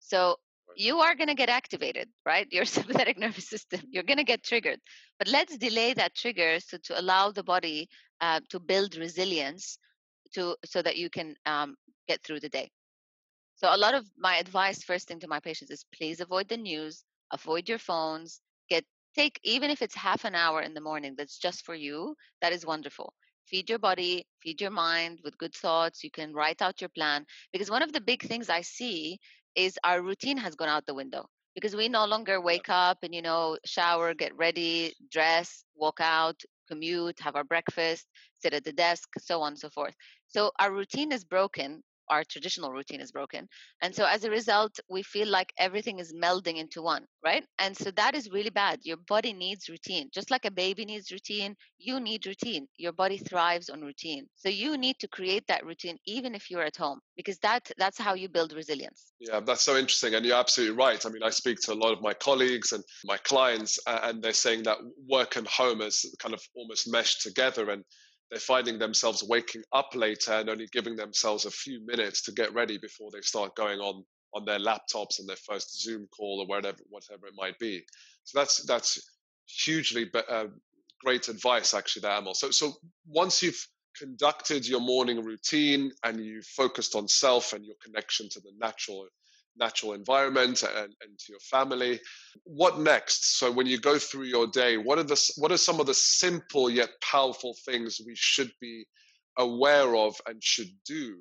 So 0.00 0.36
you 0.76 0.98
are 1.00 1.14
going 1.14 1.28
to 1.28 1.34
get 1.34 1.50
activated, 1.50 2.08
right? 2.24 2.48
Your 2.56 2.64
sympathetic 2.64 3.18
nervous 3.18 3.48
system, 3.48 3.80
you're 3.90 4.08
going 4.10 4.24
to 4.24 4.32
get 4.32 4.42
triggered. 4.42 4.80
But 5.18 5.28
let's 5.28 5.58
delay 5.58 5.92
that 5.94 6.14
trigger 6.14 6.58
so 6.60 6.78
to 6.84 7.00
allow 7.00 7.30
the 7.30 7.42
body 7.42 7.88
uh, 8.20 8.40
to 8.50 8.58
build 8.58 8.96
resilience 8.96 9.78
to 10.34 10.56
so 10.64 10.82
that 10.82 10.96
you 10.96 11.10
can 11.10 11.34
um, 11.46 11.76
get 12.08 12.22
through 12.22 12.40
the 12.40 12.48
day. 12.48 12.70
So 13.56 13.68
a 13.74 13.76
lot 13.84 13.94
of 13.94 14.04
my 14.16 14.36
advice 14.36 14.82
first 14.82 15.08
thing 15.08 15.20
to 15.20 15.28
my 15.28 15.40
patients 15.40 15.70
is 15.70 15.84
please 15.94 16.20
avoid 16.20 16.48
the 16.48 16.56
news, 16.56 17.04
avoid 17.32 17.68
your 17.68 17.78
phones, 17.78 18.40
get 18.70 18.84
take 19.14 19.40
even 19.42 19.70
if 19.70 19.82
it's 19.82 19.94
half 19.94 20.24
an 20.24 20.34
hour 20.34 20.62
in 20.62 20.74
the 20.74 20.80
morning 20.80 21.14
that's 21.16 21.38
just 21.38 21.64
for 21.66 21.74
you, 21.74 22.14
that 22.40 22.52
is 22.52 22.64
wonderful 22.64 23.12
feed 23.50 23.68
your 23.70 23.78
body 23.78 24.26
feed 24.42 24.60
your 24.60 24.70
mind 24.70 25.18
with 25.24 25.38
good 25.38 25.54
thoughts 25.54 26.04
you 26.04 26.10
can 26.10 26.32
write 26.34 26.62
out 26.62 26.80
your 26.80 26.90
plan 26.90 27.24
because 27.52 27.70
one 27.70 27.82
of 27.82 27.92
the 27.92 28.00
big 28.00 28.22
things 28.22 28.48
i 28.48 28.60
see 28.60 29.18
is 29.56 29.78
our 29.84 30.02
routine 30.02 30.36
has 30.36 30.54
gone 30.54 30.68
out 30.68 30.86
the 30.86 30.94
window 30.94 31.24
because 31.54 31.74
we 31.76 31.88
no 31.88 32.04
longer 32.06 32.40
wake 32.40 32.68
up 32.68 32.98
and 33.02 33.14
you 33.14 33.22
know 33.22 33.56
shower 33.64 34.14
get 34.14 34.36
ready 34.36 34.94
dress 35.10 35.64
walk 35.76 35.98
out 36.00 36.40
commute 36.68 37.18
have 37.20 37.36
our 37.36 37.44
breakfast 37.44 38.06
sit 38.38 38.54
at 38.54 38.64
the 38.64 38.72
desk 38.72 39.08
so 39.18 39.40
on 39.42 39.52
and 39.52 39.58
so 39.58 39.68
forth. 39.70 39.94
So 40.28 40.52
our 40.58 40.72
routine 40.72 41.12
is 41.12 41.24
broken 41.24 41.82
our 42.10 42.24
traditional 42.24 42.70
routine 42.70 43.00
is 43.00 43.12
broken. 43.12 43.48
And 43.82 43.94
so 43.94 44.04
as 44.04 44.24
a 44.24 44.30
result, 44.30 44.78
we 44.88 45.02
feel 45.02 45.28
like 45.28 45.52
everything 45.58 45.98
is 45.98 46.12
melding 46.12 46.56
into 46.56 46.82
one, 46.82 47.04
right? 47.24 47.44
And 47.58 47.76
so 47.76 47.90
that 47.92 48.14
is 48.14 48.30
really 48.30 48.50
bad. 48.50 48.80
Your 48.82 48.96
body 48.96 49.32
needs 49.32 49.68
routine. 49.68 50.08
Just 50.12 50.30
like 50.30 50.44
a 50.44 50.50
baby 50.50 50.84
needs 50.84 51.10
routine, 51.10 51.54
you 51.78 52.00
need 52.00 52.26
routine. 52.26 52.66
Your 52.76 52.92
body 52.92 53.18
thrives 53.18 53.68
on 53.68 53.80
routine. 53.80 54.26
So 54.34 54.48
you 54.48 54.76
need 54.76 54.98
to 55.00 55.08
create 55.08 55.46
that 55.48 55.64
routine 55.64 55.98
even 56.06 56.34
if 56.34 56.50
you're 56.50 56.62
at 56.62 56.76
home 56.76 57.00
because 57.16 57.38
that 57.38 57.70
that's 57.78 57.98
how 57.98 58.14
you 58.14 58.28
build 58.28 58.52
resilience. 58.52 59.12
Yeah, 59.20 59.40
that's 59.40 59.62
so 59.62 59.76
interesting 59.76 60.14
and 60.14 60.24
you're 60.24 60.36
absolutely 60.38 60.76
right. 60.76 61.04
I 61.04 61.08
mean, 61.08 61.22
I 61.22 61.30
speak 61.30 61.58
to 61.62 61.72
a 61.72 61.74
lot 61.74 61.92
of 61.92 62.02
my 62.02 62.14
colleagues 62.14 62.72
and 62.72 62.84
my 63.04 63.16
clients 63.18 63.78
and 63.86 64.22
they're 64.22 64.32
saying 64.32 64.62
that 64.64 64.78
work 65.08 65.36
and 65.36 65.46
home 65.46 65.80
is 65.80 66.04
kind 66.18 66.34
of 66.34 66.42
almost 66.54 66.90
meshed 66.90 67.22
together 67.22 67.70
and 67.70 67.84
they're 68.30 68.40
finding 68.40 68.78
themselves 68.78 69.22
waking 69.22 69.62
up 69.72 69.94
later 69.94 70.32
and 70.32 70.50
only 70.50 70.68
giving 70.72 70.96
themselves 70.96 71.44
a 71.46 71.50
few 71.50 71.84
minutes 71.86 72.22
to 72.22 72.32
get 72.32 72.52
ready 72.54 72.78
before 72.78 73.10
they 73.12 73.20
start 73.20 73.54
going 73.56 73.80
on 73.80 74.04
on 74.34 74.44
their 74.44 74.58
laptops 74.58 75.18
and 75.18 75.28
their 75.28 75.36
first 75.36 75.80
Zoom 75.82 76.06
call 76.08 76.40
or 76.40 76.46
whatever 76.46 76.78
whatever 76.90 77.26
it 77.26 77.34
might 77.36 77.58
be. 77.58 77.82
So 78.24 78.38
that's 78.38 78.64
that's 78.66 79.00
hugely 79.46 80.04
be, 80.04 80.20
uh, 80.28 80.46
great 81.04 81.28
advice 81.28 81.74
actually 81.74 82.02
there, 82.02 82.18
Amal. 82.18 82.34
So 82.34 82.50
so 82.50 82.74
once 83.06 83.42
you've 83.42 83.66
conducted 83.96 84.66
your 84.68 84.80
morning 84.80 85.24
routine 85.24 85.90
and 86.04 86.24
you 86.24 86.42
focused 86.42 86.94
on 86.94 87.08
self 87.08 87.52
and 87.52 87.64
your 87.64 87.74
connection 87.82 88.28
to 88.30 88.40
the 88.40 88.52
natural 88.60 89.06
natural 89.58 89.92
environment 89.92 90.62
and, 90.62 90.94
and 91.02 91.18
to 91.18 91.32
your 91.32 91.40
family. 91.40 92.00
What 92.44 92.78
next? 92.80 93.38
So 93.38 93.50
when 93.50 93.66
you 93.66 93.78
go 93.78 93.98
through 93.98 94.24
your 94.24 94.46
day, 94.46 94.76
what 94.76 94.98
are 94.98 95.04
the 95.04 95.32
what 95.36 95.52
are 95.52 95.56
some 95.56 95.80
of 95.80 95.86
the 95.86 95.94
simple 95.94 96.70
yet 96.70 96.90
powerful 97.02 97.56
things 97.64 98.00
we 98.06 98.14
should 98.16 98.52
be 98.60 98.86
aware 99.38 99.94
of 99.96 100.16
and 100.26 100.42
should 100.42 100.70
do 100.86 101.16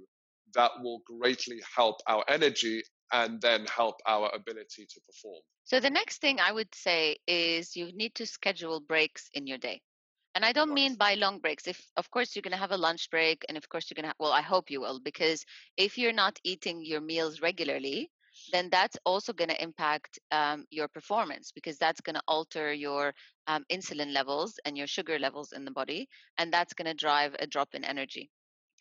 that 0.54 0.72
will 0.82 1.02
greatly 1.06 1.62
help 1.76 1.98
our 2.08 2.24
energy 2.28 2.82
and 3.14 3.42
then 3.42 3.66
help 3.66 3.96
our 4.08 4.30
ability 4.34 4.86
to 4.90 5.02
perform? 5.02 5.42
So 5.66 5.80
the 5.80 5.90
next 5.90 6.22
thing 6.22 6.40
I 6.40 6.52
would 6.52 6.74
say 6.74 7.18
is 7.28 7.76
you 7.76 7.92
need 7.94 8.16
to 8.16 8.26
schedule 8.26 8.80
breaks 8.80 9.30
in 9.34 9.48
your 9.48 9.58
day. 9.58 9.82
And 10.34 10.46
I 10.46 10.52
don't 10.54 10.74
mean 10.74 10.96
by 10.96 11.16
long 11.16 11.40
breaks. 11.40 11.68
If 11.68 11.84
of 11.98 12.10
course 12.12 12.36
you're 12.36 12.44
gonna 12.44 12.58
have 12.58 12.72
a 12.72 12.78
lunch 12.78 13.10
break, 13.10 13.44
and 13.50 13.58
of 13.58 13.68
course 13.70 13.90
you're 13.90 14.02
gonna 14.02 14.14
well, 14.20 14.32
I 14.32 14.42
hope 14.42 14.70
you 14.70 14.80
will, 14.80 15.00
because 15.00 15.44
if 15.78 15.98
you're 15.98 16.14
not 16.14 16.40
eating 16.44 16.86
your 16.86 17.02
meals 17.02 17.42
regularly, 17.42 18.12
then 18.52 18.70
that's 18.70 18.98
also 19.06 19.34
going 19.34 19.50
to 19.50 19.62
impact 19.62 20.20
um, 20.32 20.66
your 20.70 20.88
performance 20.88 21.52
because 21.54 21.78
that's 21.78 22.02
going 22.02 22.16
to 22.16 22.22
alter 22.28 22.74
your 22.74 23.14
um, 23.48 23.66
insulin 23.72 24.14
levels 24.14 24.60
and 24.66 24.78
your 24.78 24.88
sugar 24.88 25.20
levels 25.20 25.52
in 25.52 25.66
the 25.66 25.72
body, 25.72 26.08
and 26.38 26.52
that's 26.52 26.74
going 26.74 26.88
to 26.88 26.94
drive 26.94 27.36
a 27.40 27.48
drop 27.48 27.70
in 27.74 27.84
energy. 27.84 28.30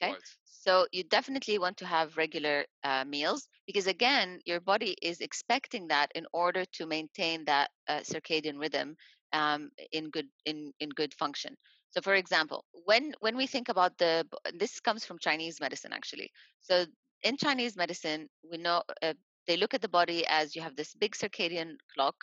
Okay. 0.03 0.13
Right. 0.13 0.23
So 0.45 0.87
you 0.93 1.05
definitely 1.05 1.59
want 1.59 1.77
to 1.79 1.87
have 1.87 2.17
regular 2.17 2.65
uh, 2.85 3.05
meals 3.05 3.49
because 3.67 3.87
again, 3.87 4.41
your 4.45 4.61
body 4.61 4.97
is 5.01 5.21
expecting 5.21 5.89
that 5.89 6.11
in 6.15 6.27
order 6.33 6.65
to 6.73 6.87
maintain 6.87 7.45
that 7.47 7.71
uh, 7.89 8.01
circadian 8.01 8.59
rhythm 8.59 8.97
um, 9.33 9.71
in 9.93 10.11
good 10.11 10.29
in 10.45 10.73
in 10.81 10.91
good 10.91 11.15
function. 11.15 11.57
So, 11.91 12.01
for 12.03 12.15
example, 12.15 12.65
when 12.85 13.15
when 13.21 13.37
we 13.37 13.47
think 13.47 13.69
about 13.69 13.97
the 13.99 14.27
this 14.55 14.81
comes 14.81 15.05
from 15.05 15.19
Chinese 15.19 15.61
medicine 15.61 15.93
actually. 15.93 16.31
So 16.61 16.85
in 17.23 17.37
Chinese 17.37 17.77
medicine, 17.77 18.29
we 18.51 18.59
know 18.59 18.83
uh, 19.03 19.15
they 19.47 19.57
look 19.57 19.75
at 19.75 19.83
the 19.83 19.89
body 19.89 20.27
as 20.27 20.55
you 20.57 20.63
have 20.63 20.77
this 20.77 20.95
big 20.95 21.15
circadian 21.15 21.77
clock, 21.95 22.17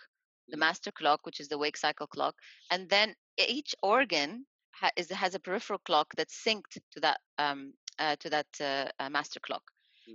the 0.52 0.58
Mm. 0.58 0.60
master 0.60 0.92
clock, 0.92 1.26
which 1.26 1.40
is 1.40 1.48
the 1.50 1.58
wake 1.58 1.78
cycle 1.78 2.08
clock, 2.08 2.36
and 2.70 2.90
then 2.90 3.16
each 3.38 3.76
organ 3.82 4.46
ha- 4.72 4.92
is, 4.96 5.10
has 5.12 5.36
a 5.36 5.40
peripheral 5.40 5.80
clock 5.80 6.14
that's 6.16 6.36
synced 6.44 6.80
to 6.92 7.00
that 7.02 7.20
um, 7.38 7.74
uh, 8.00 8.16
to 8.18 8.30
that 8.30 8.48
uh, 8.62 8.90
uh, 9.00 9.10
master 9.10 9.40
clock. 9.40 9.64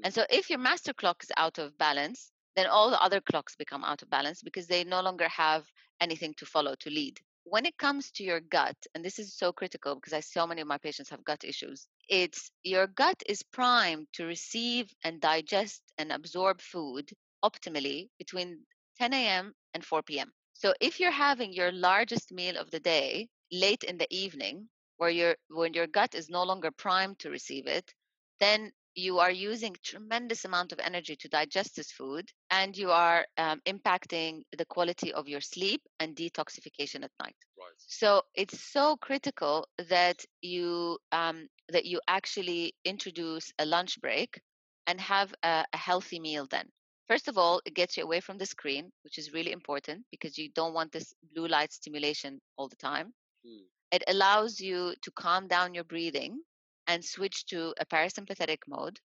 And 0.02 0.12
Mm. 0.12 0.14
so, 0.14 0.26
if 0.30 0.50
your 0.50 0.58
master 0.58 0.92
clock 0.94 1.22
is 1.22 1.30
out 1.36 1.58
of 1.58 1.76
balance, 1.78 2.32
then 2.56 2.66
all 2.66 2.90
the 2.90 3.00
other 3.02 3.20
clocks 3.20 3.56
become 3.56 3.84
out 3.84 4.02
of 4.02 4.10
balance 4.10 4.42
because 4.42 4.66
they 4.66 4.84
no 4.84 5.00
longer 5.02 5.28
have 5.28 5.66
anything 6.00 6.34
to 6.34 6.46
follow 6.46 6.74
to 6.76 6.90
lead. 6.90 7.20
When 7.44 7.64
it 7.66 7.76
comes 7.78 8.10
to 8.12 8.24
your 8.24 8.40
gut, 8.40 8.76
and 8.94 9.04
this 9.04 9.18
is 9.18 9.34
so 9.34 9.52
critical 9.52 9.94
because 9.94 10.12
I 10.12 10.20
so 10.20 10.46
many 10.46 10.60
of 10.62 10.68
my 10.68 10.78
patients 10.78 11.10
have 11.10 11.24
gut 11.24 11.44
issues, 11.44 11.88
it's 12.08 12.50
your 12.62 12.86
gut 12.86 13.22
is 13.26 13.42
primed 13.42 14.08
to 14.14 14.24
receive 14.24 14.90
and 15.04 15.20
digest 15.20 15.82
and 15.98 16.12
absorb 16.12 16.60
food 16.60 17.10
optimally 17.44 18.08
between 18.18 18.66
10 18.98 19.12
a.m. 19.14 19.54
and 19.74 19.84
4 19.84 20.02
p.m. 20.02 20.32
So 20.54 20.74
if 20.80 20.98
you're 21.00 21.10
having 21.10 21.52
your 21.52 21.70
largest 21.72 22.32
meal 22.32 22.56
of 22.56 22.70
the 22.70 22.80
day 22.80 23.28
late 23.52 23.84
in 23.84 23.98
the 23.98 24.08
evening, 24.10 24.68
where 24.96 25.10
your 25.10 25.36
when 25.48 25.74
your 25.74 25.86
gut 25.86 26.14
is 26.14 26.28
no 26.28 26.42
longer 26.42 26.70
primed 26.72 27.18
to 27.20 27.30
receive 27.30 27.66
it, 27.66 27.94
then 28.40 28.72
you 28.98 29.18
are 29.18 29.30
using 29.30 29.76
tremendous 29.82 30.44
amount 30.44 30.72
of 30.72 30.80
energy 30.80 31.16
to 31.16 31.28
digest 31.28 31.76
this 31.76 31.92
food 31.92 32.30
and 32.50 32.76
you 32.76 32.90
are 32.90 33.26
um, 33.38 33.60
impacting 33.66 34.42
the 34.56 34.66
quality 34.66 35.12
of 35.12 35.28
your 35.28 35.40
sleep 35.40 35.82
and 36.00 36.16
detoxification 36.16 37.04
at 37.04 37.12
night 37.22 37.36
Right. 37.58 37.74
so 37.86 38.22
it's 38.34 38.60
so 38.60 38.96
critical 38.96 39.66
that 39.88 40.24
you 40.42 40.98
um, 41.12 41.48
that 41.68 41.84
you 41.86 42.00
actually 42.08 42.74
introduce 42.84 43.52
a 43.58 43.66
lunch 43.66 44.00
break 44.00 44.40
and 44.86 45.00
have 45.00 45.34
a, 45.42 45.64
a 45.72 45.76
healthy 45.76 46.20
meal 46.20 46.46
then 46.50 46.68
first 47.08 47.28
of 47.28 47.38
all 47.38 47.60
it 47.64 47.74
gets 47.74 47.96
you 47.96 48.04
away 48.04 48.20
from 48.20 48.38
the 48.38 48.46
screen 48.46 48.92
which 49.04 49.18
is 49.18 49.32
really 49.32 49.52
important 49.52 50.04
because 50.10 50.38
you 50.38 50.50
don't 50.54 50.74
want 50.74 50.92
this 50.92 51.14
blue 51.34 51.46
light 51.48 51.72
stimulation 51.72 52.40
all 52.56 52.68
the 52.68 52.76
time 52.76 53.14
Mm. 53.44 53.68
it 53.90 54.02
allows 54.08 54.60
you 54.60 54.94
to 55.02 55.10
calm 55.12 55.46
down 55.48 55.74
your 55.74 55.84
breathing 55.84 56.40
and 56.88 57.04
switch 57.04 57.46
to 57.46 57.74
a 57.78 57.86
parasympathetic 57.86 58.58
mode 58.66 58.98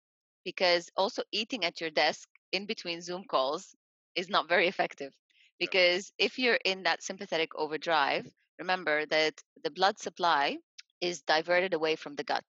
because 0.46 0.90
also 0.96 1.24
eating 1.32 1.66
at 1.66 1.82
your 1.82 1.90
desk 1.90 2.30
in 2.52 2.66
between 2.66 3.02
Zoom 3.02 3.24
calls 3.26 3.76
is 4.16 4.30
not 4.30 4.48
very 4.48 4.68
effective. 4.68 5.14
Because 5.60 6.12
if 6.18 6.40
you're 6.40 6.60
in 6.66 6.84
that 6.84 7.04
sympathetic 7.04 7.54
overdrive, 7.56 8.26
remember 8.58 9.06
that 9.08 9.34
the 9.64 9.70
blood 9.70 10.00
supply 10.00 10.58
is 11.02 11.22
diverted 11.22 11.74
away 11.74 11.96
from 11.96 12.16
the 12.16 12.24
gut. 12.24 12.46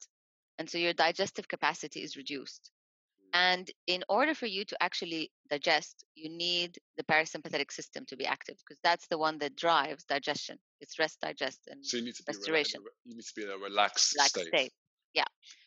And 0.58 0.68
so 0.68 0.78
your 0.78 0.92
digestive 0.92 1.48
capacity 1.48 2.02
is 2.02 2.16
reduced. 2.16 2.70
Mm. 3.20 3.30
And 3.34 3.70
in 3.86 4.04
order 4.08 4.34
for 4.34 4.46
you 4.46 4.64
to 4.64 4.82
actually 4.82 5.30
digest, 5.50 6.04
you 6.14 6.30
need 6.30 6.78
the 6.96 7.04
parasympathetic 7.04 7.70
system 7.70 8.04
to 8.06 8.16
be 8.16 8.26
active 8.26 8.56
because 8.58 8.80
that's 8.82 9.06
the 9.08 9.18
one 9.18 9.38
that 9.38 9.56
drives 9.56 10.04
digestion. 10.04 10.58
It's 10.80 10.98
rest, 10.98 11.20
digest, 11.20 11.60
and 11.70 11.84
So 11.84 11.98
you 11.98 12.04
need 12.04 12.14
to 12.16 12.22
be 12.22 12.30
in 12.32 12.36
a 12.36 12.38
restoration. 12.38 12.80
re- 12.82 12.90
you 13.04 13.14
need 13.14 13.24
to 13.24 13.34
be 13.34 13.42
in 13.42 13.50
a 13.50 13.58
relaxed 13.58 14.14
relaxed 14.14 14.34
state. 14.34 14.48
state. 14.48 14.72
Yeah. 15.14 15.24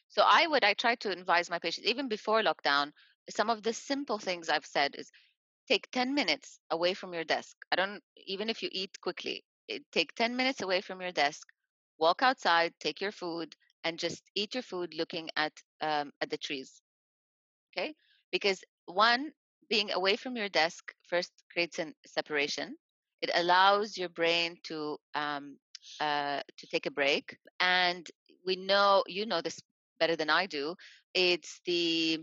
So 0.09 0.23
I 0.25 0.45
would 0.47 0.63
I 0.63 0.73
try 0.73 0.95
to 0.95 1.11
advise 1.11 1.49
my 1.49 1.59
patients 1.59 1.87
even 1.87 2.07
before 2.07 2.41
lockdown. 2.41 2.91
Some 3.29 3.49
of 3.49 3.63
the 3.63 3.73
simple 3.73 4.19
things 4.19 4.49
I've 4.49 4.65
said 4.65 4.95
is 4.95 5.11
take 5.67 5.89
10 5.91 6.13
minutes 6.13 6.59
away 6.69 6.93
from 6.93 7.13
your 7.13 7.23
desk. 7.23 7.57
I 7.71 7.75
don't 7.75 8.03
even 8.25 8.49
if 8.49 8.61
you 8.63 8.69
eat 8.71 8.99
quickly, 9.01 9.43
it, 9.67 9.83
take 9.91 10.13
10 10.15 10.35
minutes 10.35 10.61
away 10.61 10.81
from 10.81 11.01
your 11.01 11.11
desk. 11.11 11.47
Walk 11.97 12.21
outside, 12.21 12.73
take 12.79 13.01
your 13.01 13.11
food, 13.11 13.55
and 13.83 13.99
just 13.99 14.23
eat 14.35 14.53
your 14.55 14.63
food 14.63 14.93
looking 14.93 15.29
at 15.35 15.53
um, 15.81 16.11
at 16.21 16.29
the 16.29 16.37
trees. 16.37 16.81
Okay, 17.77 17.95
because 18.31 18.63
one 18.85 19.31
being 19.69 19.91
away 19.91 20.15
from 20.15 20.35
your 20.35 20.49
desk 20.49 20.93
first 21.07 21.31
creates 21.51 21.79
a 21.79 21.93
separation. 22.05 22.77
It 23.21 23.29
allows 23.33 23.97
your 23.97 24.09
brain 24.09 24.57
to 24.63 24.97
um, 25.13 25.57
uh, 25.99 26.41
to 26.57 26.67
take 26.67 26.85
a 26.85 26.91
break, 26.91 27.37
and 27.59 28.07
we 28.45 28.55
know 28.55 29.03
you 29.07 29.25
know 29.25 29.41
this 29.41 29.59
better 29.99 30.15
than 30.15 30.29
I 30.29 30.45
do. 30.47 30.75
It's 31.13 31.61
the 31.65 32.19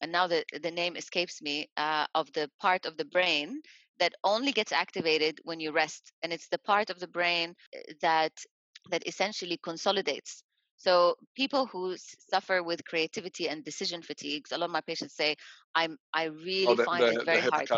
and 0.00 0.12
now 0.12 0.26
the 0.28 0.44
the 0.62 0.70
name 0.70 0.96
escapes 0.96 1.42
me 1.42 1.70
uh, 1.76 2.06
of 2.14 2.32
the 2.32 2.50
part 2.60 2.86
of 2.86 2.96
the 2.96 3.04
brain 3.04 3.62
that 3.98 4.14
only 4.24 4.52
gets 4.52 4.72
activated 4.72 5.40
when 5.44 5.60
you 5.60 5.72
rest, 5.72 6.12
and 6.22 6.32
it's 6.32 6.48
the 6.48 6.58
part 6.58 6.90
of 6.90 6.98
the 7.00 7.08
brain 7.08 7.54
uh, 7.74 7.92
that 8.02 8.32
that 8.90 9.06
essentially 9.06 9.58
consolidates. 9.62 10.42
So 10.76 11.16
people 11.36 11.66
who 11.66 11.94
s- 11.94 12.16
suffer 12.18 12.62
with 12.62 12.84
creativity 12.84 13.48
and 13.48 13.64
decision 13.64 14.02
fatigues, 14.02 14.52
a 14.52 14.58
lot 14.58 14.66
of 14.66 14.72
my 14.72 14.82
patients 14.82 15.14
say, 15.14 15.36
"I'm 15.74 15.98
I 16.14 16.24
Oh, 16.64 16.74
really 16.74 16.76
the, 16.76 16.88
find 16.88 17.08
the, 17.08 17.10
it 17.10 17.22
very 17.24 17.42
hard." 17.42 17.70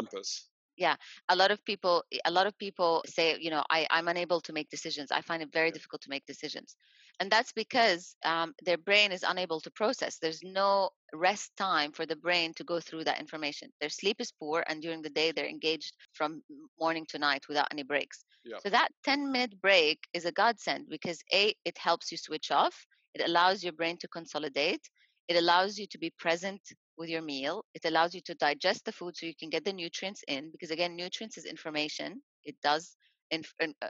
yeah 0.77 0.97
a 1.29 1.37
lot 1.37 1.51
of 1.51 1.65
people 1.65 2.05
a 2.25 2.31
lot 2.31 2.47
of 2.47 2.57
people 2.59 3.03
say 3.07 3.37
you 3.41 3.51
know 3.51 3.63
I, 3.71 3.87
i'm 3.91 4.09
unable 4.09 4.41
to 4.43 4.53
make 4.53 4.71
decisions 4.71 5.11
i 5.13 5.21
find 5.21 5.43
it 5.43 5.53
very 5.53 5.71
difficult 5.73 6.03
to 6.03 6.11
make 6.11 6.27
decisions 6.27 6.77
and 7.23 7.31
that's 7.31 7.53
because 7.53 8.17
um, 8.27 8.53
their 8.65 8.79
brain 8.79 9.13
is 9.13 9.25
unable 9.27 9.61
to 9.61 9.71
process 9.71 10.19
there's 10.19 10.43
no 10.43 10.91
rest 11.15 11.53
time 11.57 11.93
for 11.93 12.07
the 12.07 12.17
brain 12.17 12.53
to 12.55 12.65
go 12.65 12.81
through 12.81 13.05
that 13.05 13.21
information 13.21 13.71
their 13.81 13.91
sleep 13.91 14.17
is 14.21 14.33
poor 14.33 14.65
and 14.69 14.83
during 14.83 15.03
the 15.03 15.11
day 15.21 15.33
they're 15.33 15.47
engaged 15.59 15.95
from 16.15 16.43
morning 16.81 17.07
to 17.09 17.19
night 17.19 17.45
without 17.49 17.69
any 17.73 17.85
breaks 17.85 18.25
Yeah. 18.45 18.59
so 18.63 18.71
that 18.71 18.89
10 19.05 19.31
minute 19.33 19.61
break 19.61 19.99
is 20.15 20.27
a 20.27 20.33
godsend 20.33 20.89
because 20.91 21.23
a 21.33 21.55
it 21.65 21.79
helps 21.79 22.11
you 22.13 22.19
switch 22.19 22.51
off 22.51 22.87
it 23.15 23.23
allows 23.29 23.63
your 23.63 23.73
brain 23.73 23.97
to 23.99 24.09
consolidate 24.09 24.85
it 25.29 25.37
allows 25.37 25.79
you 25.79 25.87
to 25.87 25.99
be 25.99 26.11
present 26.19 26.61
with 26.99 27.09
your 27.09 27.23
meal. 27.23 27.65
It 27.75 27.85
allows 27.85 28.15
you 28.15 28.21
to 28.27 28.35
digest 28.35 28.85
the 28.85 28.93
food 28.93 29.17
so 29.17 29.27
you 29.27 29.35
can 29.39 29.51
get 29.51 29.65
the 29.65 29.73
nutrients 29.73 30.23
in 30.29 30.51
because 30.51 30.71
again, 30.71 30.97
nutrients 30.97 31.39
is 31.39 31.45
information. 31.47 32.23
It 32.45 32.57
does 32.63 32.97
in- 33.31 33.45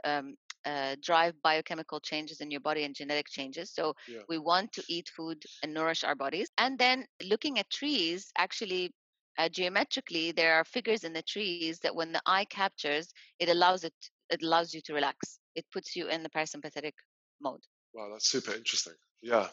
um, 0.05 0.35
uh, 0.65 0.95
drive 1.01 1.33
biochemical 1.41 1.99
changes 1.99 2.41
in 2.41 2.51
your 2.51 2.59
body 2.61 2.83
and 2.83 2.95
genetic 2.95 3.27
changes. 3.27 3.71
So 3.71 3.93
Yeah. 4.07 4.21
we 4.27 4.37
want 4.37 4.71
to 4.73 4.83
eat 4.87 5.09
food 5.09 5.43
and 5.63 5.73
nourish 5.73 6.03
our 6.03 6.15
bodies. 6.15 6.49
And 6.57 6.77
then 6.77 7.05
looking 7.23 7.59
at 7.59 7.69
trees, 7.69 8.31
actually. 8.37 8.91
Uh, 9.37 9.49
geometrically, 9.49 10.31
there 10.31 10.55
are 10.55 10.63
figures 10.63 11.03
in 11.03 11.13
the 11.13 11.23
trees 11.23 11.67
that 11.67 11.83
when 11.83 11.99
the 11.99 12.11
eye 12.13 12.33
captures, 12.35 12.99
it 13.25 13.35
allows 13.49 13.71
it. 13.73 13.83
It 14.21 14.35
allows 14.35 14.67
you 14.67 14.75
to 14.81 14.93
relax. 14.93 15.39
It 15.55 15.65
puts 15.71 15.95
you 15.95 16.07
in 16.07 16.21
the 16.21 16.29
parasympathetic 16.29 16.93
mode. 17.41 17.61
Wow, 17.93 18.09
that's 18.11 18.27
super 18.27 18.53
interesting. 18.53 18.93
Yeah. 19.21 19.49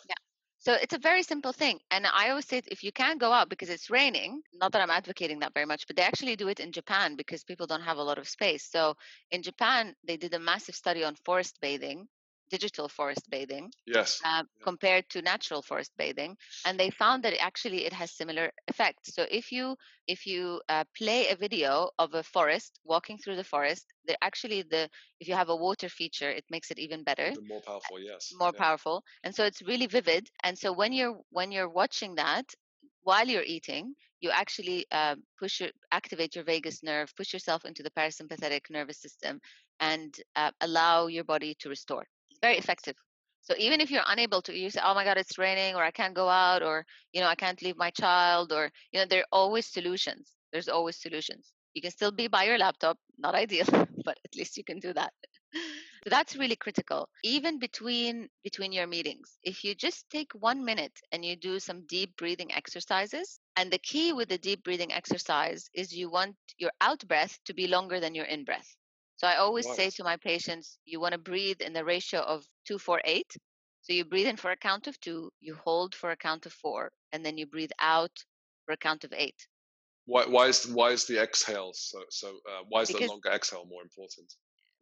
So 0.61 0.75
it's 0.75 0.94
a 0.94 0.99
very 0.99 1.23
simple 1.23 1.53
thing. 1.53 1.81
And 1.90 2.07
I 2.07 2.29
always 2.29 2.46
say 2.46 2.62
if 2.66 2.85
you 2.85 2.92
can't 2.92 3.18
go 3.18 3.33
out 3.33 3.49
because 3.49 3.70
it's 3.70 3.90
raining, 3.90 4.42
not 4.53 4.73
that 4.73 4.83
I'm 4.83 4.90
advocating 4.90 5.40
that 5.40 5.55
very 5.55 5.66
much, 5.66 5.87
but 5.87 5.96
they 5.96 6.03
actually 6.03 6.37
do 6.37 6.49
it 6.49 6.61
in 6.61 6.70
Japan 6.73 7.16
because 7.16 7.44
people 7.44 7.66
don't 7.66 7.83
have 7.83 7.96
a 7.96 8.03
lot 8.03 8.18
of 8.18 8.29
space. 8.29 8.64
So 8.70 8.94
in 9.31 9.42
Japan, 9.42 9.96
they 10.05 10.18
did 10.18 10.35
a 10.35 10.38
massive 10.38 10.75
study 10.75 11.03
on 11.03 11.14
forest 11.25 11.59
bathing, 11.62 12.09
digital 12.50 12.88
forest 12.88 13.30
bathing, 13.30 13.72
Yes. 13.86 14.22
um, 14.24 14.48
compared 14.62 15.08
to 15.10 15.22
natural 15.22 15.62
forest 15.62 15.92
bathing, 15.98 16.36
and 16.64 16.78
they 16.78 16.90
found 16.90 17.22
that 17.24 17.34
actually 17.40 17.84
it 17.86 17.92
has 17.94 18.10
similar 18.12 18.52
effects. 18.68 19.14
So 19.14 19.26
if 19.30 19.52
you 19.52 19.76
if 20.06 20.26
you 20.26 20.60
uh, 20.68 20.84
play 20.96 21.28
a 21.28 21.36
video 21.36 21.90
of 21.98 22.14
a 22.14 22.22
forest 22.24 22.80
walking 22.84 23.18
through 23.18 23.36
the 23.36 23.44
forest, 23.54 23.86
they 24.06 24.16
actually 24.22 24.62
the 24.62 24.88
if 25.20 25.28
you 25.28 25.34
have 25.34 25.50
a 25.50 25.56
water 25.56 25.88
feature, 25.88 26.30
it 26.30 26.44
makes 26.50 26.70
it 26.70 26.78
even 26.78 27.04
better 27.04 27.32
Even 27.32 27.46
more 27.46 27.62
powerful. 27.62 27.98
Yes. 28.00 28.32
more 28.32 28.52
yeah. 28.52 28.52
powerful 28.52 29.04
and 29.22 29.34
so 29.34 29.44
it's 29.44 29.62
really 29.62 29.86
vivid 29.86 30.28
and 30.42 30.58
so 30.58 30.72
when 30.72 30.92
you're 30.92 31.16
when 31.30 31.50
you're 31.52 31.68
watching 31.68 32.14
that 32.16 32.44
while 33.02 33.26
you're 33.26 33.42
eating 33.56 33.94
you 34.20 34.30
actually 34.30 34.86
uh, 34.92 35.14
push 35.38 35.60
your 35.60 35.70
activate 35.92 36.34
your 36.34 36.44
vagus 36.44 36.82
nerve 36.82 37.12
push 37.16 37.32
yourself 37.32 37.64
into 37.64 37.82
the 37.82 37.90
parasympathetic 37.90 38.62
nervous 38.70 38.98
system 39.00 39.40
and 39.80 40.16
uh, 40.36 40.50
allow 40.60 41.06
your 41.06 41.24
body 41.24 41.54
to 41.58 41.68
restore 41.68 42.04
very 42.42 42.57
effective. 42.59 42.96
So 43.42 43.55
even 43.59 43.81
if 43.81 43.90
you're 43.90 44.05
unable 44.07 44.42
to 44.42 44.57
you 44.57 44.70
say 44.70 44.81
oh 44.85 44.94
my 44.94 45.05
god 45.05 45.18
it's 45.18 45.38
raining 45.38 45.74
or 45.74 45.83
i 45.83 45.90
can't 45.90 46.14
go 46.14 46.29
out 46.29 46.62
or 46.62 46.85
you 47.12 47.20
know 47.20 47.26
i 47.29 47.35
can't 47.35 47.61
leave 47.62 47.76
my 47.76 47.90
child 47.90 48.53
or 48.53 48.70
you 48.92 49.00
know 49.00 49.07
there 49.07 49.22
are 49.22 49.33
always 49.33 49.66
solutions. 49.66 50.33
There's 50.53 50.68
always 50.68 50.96
solutions. 50.96 51.53
You 51.74 51.83
can 51.83 51.90
still 51.90 52.12
be 52.12 52.29
by 52.29 52.44
your 52.44 52.59
laptop 52.59 52.98
not 53.18 53.35
ideal 53.35 53.66
but 54.05 54.18
at 54.24 54.37
least 54.37 54.57
you 54.57 54.64
can 54.64 54.79
do 54.81 54.92
that. 54.94 55.12
So 56.05 56.11
that's 56.11 56.37
really 56.37 56.57
critical 56.57 57.09
even 57.24 57.59
between 57.59 58.29
between 58.44 58.72
your 58.72 58.87
meetings. 58.87 59.38
If 59.42 59.64
you 59.64 59.74
just 59.74 60.09
take 60.11 60.33
1 60.35 60.64
minute 60.64 60.98
and 61.12 61.24
you 61.24 61.37
do 61.37 61.59
some 61.61 61.87
deep 61.87 62.16
breathing 62.16 62.53
exercises 62.53 63.40
and 63.57 63.70
the 63.70 63.79
key 63.79 64.12
with 64.12 64.29
the 64.29 64.38
deep 64.38 64.62
breathing 64.64 64.92
exercise 64.92 65.68
is 65.74 65.94
you 65.94 66.11
want 66.11 66.37
your 66.59 66.72
out 66.81 67.07
breath 67.09 67.38
to 67.46 67.55
be 67.55 67.66
longer 67.66 68.00
than 68.00 68.14
your 68.14 68.26
in 68.26 68.44
breath 68.44 68.76
so 69.20 69.26
i 69.26 69.37
always 69.37 69.66
say 69.76 69.90
to 69.90 70.02
my 70.02 70.16
patients 70.16 70.78
you 70.87 70.98
want 71.00 71.12
to 71.12 71.18
breathe 71.18 71.61
in 71.61 71.72
the 71.74 71.85
ratio 71.85 72.20
of 72.20 72.38
248 72.66 73.26
so 73.83 73.87
So 73.90 73.94
you 73.94 74.04
breathe 74.04 74.26
in 74.26 74.37
for 74.37 74.50
a 74.50 74.56
count 74.56 74.87
of 74.87 75.00
two, 75.00 75.30
you 75.40 75.54
hold 75.54 75.94
for 75.94 76.11
a 76.11 76.16
count 76.16 76.46
of 76.46 76.52
four, 76.52 76.92
and 77.12 77.24
then 77.24 77.38
you 77.38 77.46
breathe 77.46 77.72
out 77.78 78.12
for 78.64 78.72
a 78.72 78.76
count 78.76 79.04
of 79.04 79.12
eight. 79.12 79.40
Why, 80.04 80.26
why 80.26 80.48
is 80.48 80.66
why 80.66 80.90
is 80.90 81.06
the 81.06 81.18
exhale 81.22 81.72
so 81.72 81.98
so? 82.11 82.28
Uh, 82.50 82.62
why 82.68 82.83
is 82.83 82.88
Because- 82.88 83.09
the 83.09 83.12
longer 83.14 83.30
exhale 83.30 83.64
more 83.64 83.83
important? 83.83 84.28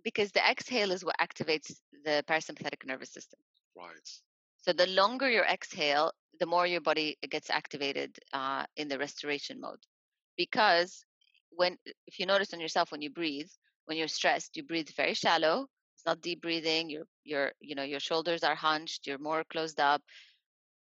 Because 0.03 0.31
the 0.33 0.45
exhale 0.53 0.93
is 0.97 1.05
what 1.05 1.17
activates 1.27 1.69
the 2.05 2.17
parasympathetic 2.31 2.85
nervous 2.85 3.13
system. 3.13 3.41
Right. 3.77 4.09
So 4.65 4.73
the 4.73 4.87
longer 4.87 5.29
your 5.31 5.45
exhale, 5.45 6.13
the 6.41 6.47
more 6.47 6.67
your 6.67 6.81
body 6.81 7.17
gets 7.35 7.51
activated 7.51 8.19
uh, 8.33 8.65
in 8.77 8.89
the 8.89 8.99
restoration 8.99 9.61
mode. 9.61 9.83
Because 10.37 11.05
when, 11.51 11.79
if 12.07 12.19
you 12.19 12.27
notice 12.27 12.53
on 12.55 12.61
yourself 12.61 12.93
when 12.93 13.03
you 13.03 13.11
breathe, 13.11 13.51
when 13.89 13.99
you're 13.99 14.09
stressed, 14.09 14.57
you 14.57 14.65
breathe 14.65 14.91
very 14.97 15.15
shallow. 15.15 15.67
It's 15.97 16.07
not 16.07 16.23
deep 16.23 16.43
breathing. 16.43 16.91
Your 16.91 17.05
your 17.25 17.53
you 17.61 17.75
know 17.75 17.83
your 17.85 18.01
shoulders 18.01 18.45
are 18.45 18.55
hunched. 18.55 19.07
You're 19.07 19.19
more 19.19 19.45
closed 19.45 19.81
up, 19.81 20.03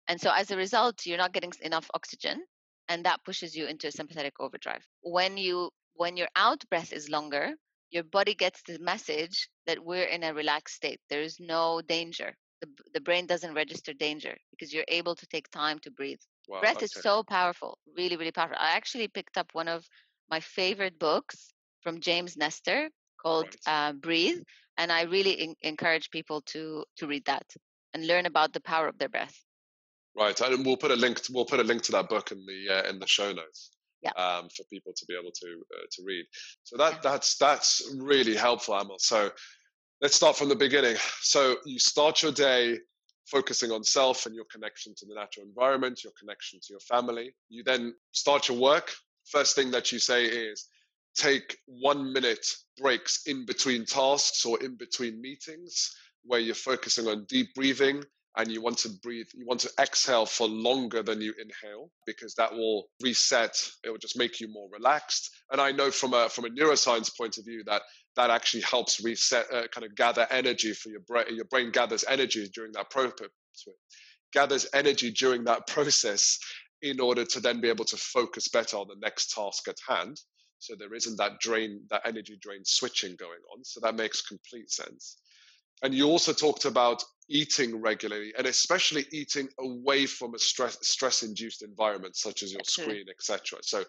and 0.07 0.19
so 0.21 0.31
as 0.31 0.51
a 0.51 0.57
result, 0.57 1.05
you're 1.05 1.17
not 1.17 1.33
getting 1.33 1.53
enough 1.61 1.89
oxygen, 1.93 2.45
and 2.89 3.05
that 3.05 3.23
pushes 3.25 3.55
you 3.55 3.65
into 3.67 3.87
a 3.87 3.91
sympathetic 3.91 4.33
overdrive. 4.39 4.85
When 5.01 5.37
you 5.37 5.71
when 5.95 6.17
your 6.17 6.29
out 6.35 6.63
breath 6.69 6.93
is 6.93 7.09
longer, 7.09 7.55
your 7.91 8.03
body 8.03 8.35
gets 8.35 8.61
the 8.63 8.79
message 8.79 9.49
that 9.67 9.83
we're 9.83 10.05
in 10.05 10.23
a 10.23 10.33
relaxed 10.33 10.75
state. 10.75 11.01
There 11.09 11.21
is 11.21 11.39
no 11.39 11.81
danger. 11.81 12.35
The, 12.61 12.69
the 12.93 13.01
brain 13.01 13.27
doesn't 13.27 13.53
register 13.53 13.93
danger 13.93 14.37
because 14.51 14.73
you're 14.73 14.85
able 14.87 15.15
to 15.15 15.27
take 15.27 15.49
time 15.51 15.79
to 15.79 15.91
breathe. 15.91 16.21
Wow. 16.47 16.61
Breath 16.61 16.81
is 16.83 16.93
so 16.93 17.23
powerful, 17.23 17.77
really, 17.97 18.17
really 18.17 18.31
powerful. 18.31 18.57
I 18.59 18.71
actually 18.71 19.07
picked 19.09 19.37
up 19.37 19.49
one 19.53 19.67
of 19.67 19.85
my 20.29 20.39
favorite 20.39 20.97
books 20.99 21.53
from 21.83 21.99
James 21.99 22.37
Nestor 22.37 22.89
called 23.21 23.55
uh, 23.67 23.93
Breathe, 23.93 24.41
and 24.77 24.91
I 24.91 25.03
really 25.03 25.39
en- 25.39 25.55
encourage 25.61 26.09
people 26.09 26.41
to 26.53 26.85
to 26.97 27.07
read 27.07 27.25
that 27.25 27.45
and 27.93 28.07
learn 28.07 28.25
about 28.25 28.53
the 28.53 28.61
power 28.61 28.87
of 28.87 28.97
their 28.97 29.09
breath. 29.09 29.35
Right, 30.15 30.39
and 30.41 30.65
we'll 30.65 30.77
put 30.77 30.91
a 30.91 30.95
link. 30.95 31.21
We'll 31.31 31.45
put 31.45 31.59
a 31.59 31.63
link 31.63 31.81
to 31.83 31.91
that 31.93 32.09
book 32.09 32.31
in 32.31 32.45
the 32.45 32.75
uh, 32.75 32.89
in 32.89 32.99
the 32.99 33.07
show 33.07 33.31
notes. 33.31 33.71
Yeah. 34.01 34.11
Um, 34.17 34.49
for 34.49 34.63
people 34.69 34.91
to 34.93 35.05
be 35.07 35.13
able 35.13 35.31
to 35.31 35.63
uh, 35.75 35.85
to 35.91 36.03
read. 36.05 36.25
So 36.63 36.77
that 36.77 36.93
Yeah. 36.93 36.99
that's 37.03 37.37
that's 37.37 37.81
really 37.97 38.35
helpful, 38.35 38.73
Amal. 38.75 38.99
So 38.99 39.31
let's 40.01 40.15
start 40.15 40.35
from 40.35 40.49
the 40.49 40.55
beginning. 40.55 40.97
So 41.21 41.57
you 41.65 41.79
start 41.79 42.21
your 42.21 42.33
day 42.33 42.79
focusing 43.27 43.71
on 43.71 43.83
self 43.83 44.25
and 44.25 44.35
your 44.35 44.45
connection 44.51 44.93
to 44.97 45.05
the 45.05 45.15
natural 45.15 45.45
environment, 45.45 46.03
your 46.03 46.13
connection 46.19 46.59
to 46.59 46.67
your 46.73 46.81
family. 46.81 47.33
You 47.49 47.63
then 47.63 47.95
start 48.11 48.49
your 48.49 48.57
work. 48.57 48.91
First 49.25 49.55
thing 49.55 49.71
that 49.71 49.91
you 49.93 49.99
say 49.99 50.25
is 50.25 50.67
take 51.15 51.57
one 51.67 52.11
minute 52.13 52.45
breaks 52.77 53.21
in 53.27 53.45
between 53.45 53.85
tasks 53.85 54.45
or 54.45 54.61
in 54.63 54.75
between 54.75 55.21
meetings 55.21 55.91
where 56.25 56.39
you're 56.39 56.55
focusing 56.55 57.07
on 57.07 57.25
deep 57.25 57.53
breathing 57.55 58.03
and 58.37 58.51
you 58.51 58.61
want 58.61 58.77
to 58.79 58.89
breathe 59.03 59.27
you 59.33 59.45
want 59.45 59.59
to 59.59 59.69
exhale 59.79 60.25
for 60.25 60.47
longer 60.47 61.03
than 61.03 61.21
you 61.21 61.33
inhale 61.39 61.91
because 62.05 62.33
that 62.35 62.51
will 62.51 62.85
reset 63.01 63.55
it 63.83 63.89
will 63.89 63.97
just 63.97 64.17
make 64.17 64.39
you 64.39 64.47
more 64.51 64.67
relaxed. 64.71 65.29
And 65.51 65.61
i 65.61 65.71
know 65.71 65.91
from 65.91 66.13
a 66.13 66.29
from 66.29 66.45
a 66.45 66.49
neuroscience 66.49 67.15
point 67.15 67.37
of 67.37 67.45
view 67.45 67.63
that 67.65 67.83
that 68.15 68.29
actually 68.29 68.61
helps 68.61 69.03
reset 69.03 69.45
uh, 69.51 69.67
kind 69.67 69.85
of 69.85 69.95
gather 69.95 70.27
energy 70.31 70.73
for 70.73 70.89
your 70.89 71.01
brain 71.01 71.25
your 71.29 71.45
brain 71.45 71.71
gathers 71.71 72.03
energy 72.07 72.49
during 72.53 72.71
that 72.73 72.89
process 72.89 73.29
gathers 74.31 74.67
energy 74.73 75.11
during 75.11 75.43
that 75.43 75.67
process 75.75 76.39
in 76.81 76.99
order 76.99 77.23
to 77.23 77.39
then 77.39 77.61
be 77.61 77.69
able 77.69 77.85
to 77.85 77.97
focus 77.97 78.47
better 78.49 78.77
on 78.77 78.87
the 78.87 78.97
next 79.01 79.31
task 79.31 79.67
at 79.67 79.77
hand 79.87 80.19
so 80.63 80.75
there 80.75 80.93
isn't 80.93 81.17
that 81.17 81.39
drain 81.39 81.81
that 81.89 82.01
energy 82.05 82.37
drain 82.41 82.61
switching 82.63 83.15
going 83.15 83.41
on. 83.53 83.63
So 83.63 83.79
that 83.81 83.95
makes 83.95 84.21
complete 84.21 84.71
sense. 84.71 85.17
And 85.81 85.93
you 85.93 86.07
also 86.07 86.31
talked 86.31 86.65
about 86.65 87.03
eating 87.29 87.81
regularly 87.81 88.33
and 88.37 88.47
especially 88.47 89.05
eating 89.11 89.49
away 89.59 90.05
from 90.05 90.35
a 90.35 90.39
stress 90.39 90.77
stress 90.81 91.23
induced 91.23 91.63
environment 91.63 92.15
such 92.15 92.43
as 92.43 92.51
your 92.51 92.61
screen 92.65 93.05
etc 93.09 93.59
so 93.61 93.83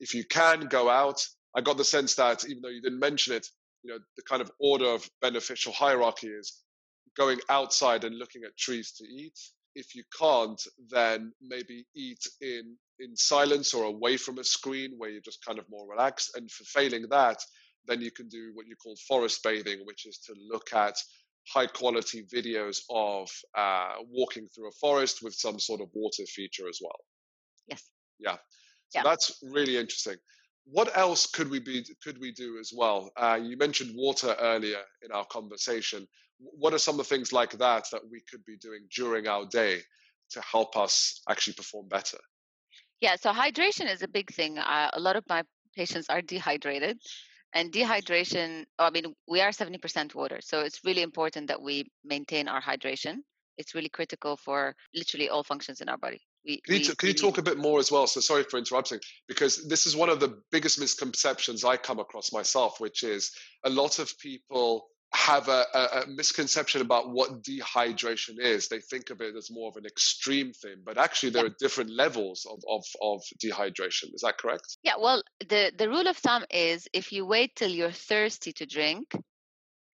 if 0.00 0.14
you 0.14 0.22
can 0.24 0.60
go 0.66 0.90
out 0.90 1.24
i 1.56 1.60
got 1.60 1.76
the 1.76 1.84
sense 1.84 2.14
that 2.14 2.44
even 2.44 2.60
though 2.62 2.68
you 2.68 2.82
didn't 2.82 2.98
mention 2.98 3.34
it 3.34 3.46
you 3.82 3.90
know 3.90 3.98
the 4.16 4.22
kind 4.22 4.42
of 4.42 4.50
order 4.60 4.86
of 4.86 5.08
beneficial 5.22 5.72
hierarchy 5.72 6.28
is 6.28 6.62
going 7.16 7.38
outside 7.48 8.04
and 8.04 8.18
looking 8.18 8.42
at 8.44 8.56
trees 8.56 8.92
to 8.92 9.04
eat 9.04 9.38
if 9.74 9.94
you 9.94 10.02
can't 10.18 10.60
then 10.88 11.32
maybe 11.40 11.86
eat 11.94 12.26
in 12.40 12.76
in 13.00 13.14
silence 13.16 13.74
or 13.74 13.84
away 13.84 14.16
from 14.16 14.38
a 14.38 14.44
screen 14.44 14.94
where 14.96 15.10
you're 15.10 15.20
just 15.20 15.44
kind 15.44 15.58
of 15.58 15.64
more 15.70 15.88
relaxed. 15.88 16.36
And 16.36 16.50
for 16.50 16.64
failing 16.64 17.06
that 17.10 17.38
then 17.86 18.00
you 18.00 18.10
can 18.10 18.28
do 18.28 18.50
what 18.54 18.66
you 18.66 18.76
call 18.76 18.96
forest 19.08 19.42
bathing 19.42 19.80
which 19.84 20.06
is 20.06 20.18
to 20.18 20.34
look 20.50 20.72
at 20.74 20.94
high 21.52 21.66
quality 21.66 22.26
videos 22.34 22.80
of 22.90 23.30
uh, 23.56 23.94
walking 24.10 24.46
through 24.48 24.68
a 24.68 24.72
forest 24.80 25.22
with 25.22 25.34
some 25.34 25.58
sort 25.58 25.80
of 25.80 25.88
water 25.94 26.24
feature 26.26 26.68
as 26.68 26.78
well. 26.82 26.98
Yes. 27.66 27.88
yeah. 28.18 28.36
So 28.90 29.00
Yeah. 29.00 29.02
that's 29.02 29.38
really 29.42 29.76
interesting. 29.76 30.16
What 30.64 30.96
else 30.96 31.26
could 31.26 31.50
we 31.50 31.60
be 31.60 31.86
could 32.02 32.18
we 32.18 32.32
do 32.32 32.58
as 32.58 32.72
well? 32.74 33.10
Uh, 33.16 33.38
you 33.42 33.56
mentioned 33.56 33.92
water 33.94 34.36
earlier 34.38 34.82
in 35.02 35.12
our 35.12 35.24
conversation 35.26 36.06
what 36.38 36.72
are 36.72 36.78
some 36.78 36.94
of 36.94 36.98
the 36.98 37.04
things 37.04 37.32
like 37.32 37.52
that 37.58 37.86
that 37.92 38.02
we 38.10 38.22
could 38.30 38.44
be 38.44 38.56
doing 38.56 38.86
during 38.94 39.26
our 39.26 39.46
day 39.46 39.80
to 40.30 40.40
help 40.40 40.76
us 40.76 41.20
actually 41.28 41.54
perform 41.54 41.88
better 41.88 42.18
Yeah, 43.00 43.16
so 43.16 43.32
hydration 43.32 43.90
is 43.92 44.02
a 44.02 44.08
big 44.08 44.32
thing. 44.32 44.58
Uh, 44.58 44.90
a 44.92 45.00
lot 45.00 45.16
of 45.16 45.24
my 45.28 45.42
patients 45.76 46.06
are 46.10 46.20
dehydrated, 46.20 46.98
and 47.54 47.72
dehydration, 47.72 48.64
I 48.78 48.90
mean, 48.90 49.14
we 49.26 49.40
are 49.40 49.50
70% 49.50 50.14
water, 50.14 50.38
so 50.40 50.60
it's 50.60 50.80
really 50.84 51.02
important 51.02 51.48
that 51.48 51.62
we 51.62 51.90
maintain 52.04 52.48
our 52.48 52.60
hydration. 52.60 53.18
It's 53.56 53.74
really 53.74 53.88
critical 53.88 54.36
for 54.36 54.74
literally 54.94 55.28
all 55.28 55.42
functions 55.42 55.80
in 55.80 55.88
our 55.88 55.96
body. 55.96 56.20
We, 56.44 56.60
Can 56.60 56.74
you, 56.74 56.80
t- 56.80 56.94
can 56.94 57.06
we 57.06 57.08
you 57.08 57.14
talk 57.14 57.38
a 57.38 57.42
bit 57.42 57.58
more 57.58 57.78
as 57.78 57.90
well? 57.90 58.06
So 58.06 58.20
sorry 58.20 58.44
for 58.44 58.58
interrupting, 58.58 59.00
because 59.26 59.66
this 59.66 59.86
is 59.86 59.96
one 59.96 60.08
of 60.08 60.20
the 60.20 60.40
biggest 60.52 60.78
misconceptions 60.78 61.64
I 61.64 61.76
come 61.76 61.98
across 61.98 62.32
myself, 62.32 62.80
which 62.80 63.02
is 63.02 63.32
a 63.64 63.70
lot 63.70 63.98
of 63.98 64.16
people 64.18 64.88
have 65.14 65.48
a, 65.48 65.64
a, 65.74 66.02
a 66.02 66.06
misconception 66.08 66.80
about 66.82 67.10
what 67.10 67.42
dehydration 67.42 68.38
is. 68.38 68.68
They 68.68 68.80
think 68.80 69.10
of 69.10 69.20
it 69.20 69.34
as 69.36 69.50
more 69.50 69.68
of 69.68 69.76
an 69.76 69.86
extreme 69.86 70.52
thing, 70.52 70.76
but 70.84 70.98
actually 70.98 71.30
there 71.30 71.44
Yeah. 71.44 71.50
are 71.50 71.56
different 71.58 71.90
levels 71.90 72.46
of, 72.46 72.60
of, 72.68 72.84
of 73.00 73.22
dehydration. 73.42 74.14
Is 74.14 74.20
that 74.22 74.38
correct? 74.38 74.76
Yeah, 74.82 74.94
well, 75.00 75.22
the, 75.40 75.72
the 75.76 75.88
rule 75.88 76.06
of 76.06 76.16
thumb 76.16 76.44
is 76.50 76.88
if 76.92 77.12
you 77.12 77.24
wait 77.26 77.56
till 77.56 77.70
you're 77.70 77.90
thirsty 77.92 78.52
to 78.54 78.66
drink, 78.66 79.12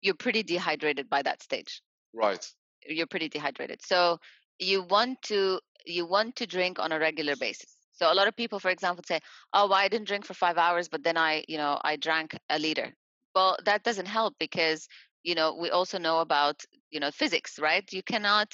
you're 0.01 0.15
pretty 0.15 0.43
dehydrated 0.43 1.09
by 1.09 1.23
that 1.23 1.43
stage. 1.43 1.83
Right. 2.15 2.45
you're 2.87 3.07
pretty 3.07 3.29
dehydrated. 3.29 3.81
So 3.85 4.19
you 4.59 4.83
want 4.83 5.23
to 5.23 5.61
you 5.87 6.07
want 6.07 6.37
to 6.37 6.47
drink 6.47 6.79
on 6.79 6.93
a 6.93 6.99
regular 6.99 7.37
basis. 7.37 7.77
So 7.93 8.13
a 8.13 8.15
lot 8.15 8.29
of 8.29 8.37
people, 8.37 8.59
for 8.61 8.71
example, 8.71 9.05
say, 9.07 9.21
"Oh, 9.53 9.67
well, 9.69 9.79
I 9.79 9.89
didn't 9.89 10.07
drink 10.09 10.25
for 10.25 10.35
five 10.35 10.59
hours, 10.59 10.89
but 10.89 11.03
then 11.05 11.17
I, 11.17 11.45
you 11.49 11.59
know, 11.59 11.81
I 11.83 11.97
drank 11.97 12.37
a 12.49 12.59
liter." 12.59 12.95
Well, 13.35 13.57
that 13.65 13.83
doesn't 13.83 14.07
help 14.07 14.35
because 14.39 14.87
you 15.23 15.35
know 15.35 15.55
we 15.55 15.71
also 15.71 15.99
know 15.99 16.21
about 16.21 16.63
you 16.91 17.01
know 17.01 17.11
physics, 17.11 17.59
right? 17.59 17.85
You 17.93 18.03
cannot. 18.03 18.49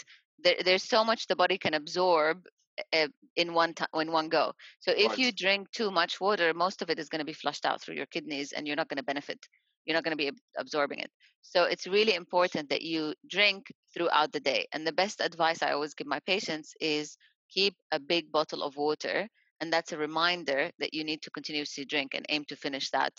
There, 0.45 0.57
there's 0.65 0.85
so 0.85 1.05
much 1.05 1.27
the 1.27 1.37
body 1.37 1.59
can 1.59 1.75
absorb 1.75 2.47
uh, 2.93 3.09
in 3.37 3.55
one 3.55 3.75
time 3.75 3.89
in 3.95 4.13
one 4.13 4.29
go. 4.29 4.53
So 4.81 4.93
if 4.97 5.19
you 5.19 5.33
drink 5.33 5.71
too 5.73 5.91
much 5.91 6.21
water, 6.21 6.55
most 6.55 6.83
of 6.83 6.91
it 6.91 6.99
is 6.99 7.09
going 7.09 7.21
to 7.21 7.25
be 7.25 7.33
flushed 7.33 7.67
out 7.67 7.83
through 7.83 7.97
your 7.97 8.07
kidneys, 8.07 8.53
and 8.53 8.67
you're 8.67 8.77
not 8.77 8.89
going 8.89 8.99
to 8.99 9.05
benefit. 9.05 9.39
You're 9.85 9.97
not 9.97 10.05
going 10.05 10.17
to 10.17 10.25
be 10.25 10.31
absorbing 10.59 10.99
it. 11.01 11.11
So 11.43 11.65
it's 11.65 11.87
really 11.87 12.15
important 12.15 12.69
that 12.69 12.83
you 12.83 13.15
drink 13.31 13.73
throughout 13.95 14.33
the 14.33 14.41
day. 14.41 14.67
And 14.73 14.87
the 14.87 14.93
best 14.93 15.21
advice 15.21 15.63
I 15.63 15.73
always 15.73 15.95
give 15.95 16.07
my 16.07 16.21
patients 16.27 16.75
is 16.81 17.17
keep 17.51 17.75
a 17.91 17.99
big 17.99 18.31
bottle 18.31 18.63
of 18.63 18.77
water. 18.77 19.27
And 19.61 19.73
that's 19.73 19.93
a 19.93 19.99
reminder 19.99 20.71
that 20.79 20.93
you 20.93 21.05
need 21.05 21.23
to 21.23 21.31
continuously 21.31 21.87
drink 21.87 22.13
and 22.15 22.27
aim 22.29 22.45
to 22.49 22.57
finish 22.57 22.91
that 22.91 23.15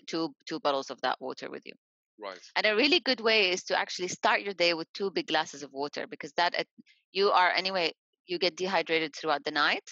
two, 0.00 0.34
two 0.46 0.60
bottles 0.60 0.90
of 0.90 1.00
that 1.02 1.20
water 1.20 1.50
with 1.50 1.62
you. 1.66 1.72
Right. 2.18 2.38
And 2.56 2.66
a 2.66 2.76
really 2.76 3.00
good 3.00 3.20
way 3.20 3.50
is 3.50 3.64
to 3.64 3.78
actually 3.78 4.08
start 4.08 4.42
your 4.42 4.54
day 4.54 4.74
with 4.74 4.92
two 4.92 5.10
big 5.10 5.26
glasses 5.26 5.62
of 5.62 5.72
water 5.72 6.06
because 6.06 6.32
that 6.34 6.54
at- 6.54 6.66
you 7.12 7.30
are 7.30 7.50
anyway 7.50 7.92
you 8.26 8.38
get 8.38 8.56
dehydrated 8.56 9.14
throughout 9.14 9.44
the 9.44 9.50
night. 9.50 9.88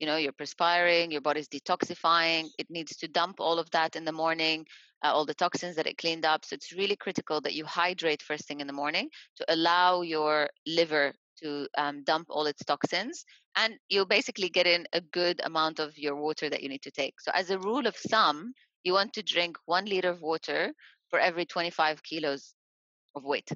You 0.00 0.06
know, 0.06 0.16
you're 0.16 0.32
perspiring, 0.32 1.10
your 1.10 1.20
body's 1.20 1.48
detoxifying. 1.48 2.48
It 2.58 2.66
needs 2.70 2.96
to 2.96 3.08
dump 3.08 3.36
all 3.40 3.58
of 3.58 3.70
that 3.70 3.96
in 3.96 4.04
the 4.04 4.12
morning, 4.12 4.66
uh, 5.04 5.12
all 5.12 5.24
the 5.24 5.34
toxins 5.34 5.76
that 5.76 5.86
it 5.86 5.98
cleaned 5.98 6.24
up. 6.24 6.44
So 6.44 6.54
it's 6.54 6.72
really 6.72 6.96
critical 6.96 7.40
that 7.42 7.54
you 7.54 7.64
hydrate 7.64 8.22
first 8.22 8.46
thing 8.46 8.60
in 8.60 8.66
the 8.66 8.72
morning 8.72 9.08
to 9.36 9.44
allow 9.52 10.02
your 10.02 10.48
liver 10.66 11.12
to 11.42 11.66
um, 11.76 12.04
dump 12.04 12.26
all 12.30 12.46
its 12.46 12.64
toxins 12.64 13.24
and 13.56 13.74
you 13.88 14.04
basically 14.06 14.48
get 14.48 14.66
in 14.66 14.86
a 14.92 15.00
good 15.00 15.40
amount 15.44 15.78
of 15.78 15.96
your 15.96 16.16
water 16.16 16.48
that 16.50 16.62
you 16.62 16.68
need 16.68 16.82
to 16.82 16.90
take. 16.90 17.20
So, 17.20 17.30
as 17.34 17.50
a 17.50 17.58
rule 17.58 17.86
of 17.86 17.94
thumb, 17.96 18.52
you 18.84 18.92
want 18.94 19.14
to 19.14 19.22
drink 19.22 19.58
one 19.66 19.86
liter 19.86 20.10
of 20.10 20.22
water 20.22 20.72
for 21.10 21.18
every 21.18 21.46
25 21.46 22.02
kilos 22.02 22.54
of 23.14 23.24
weight, 23.24 23.50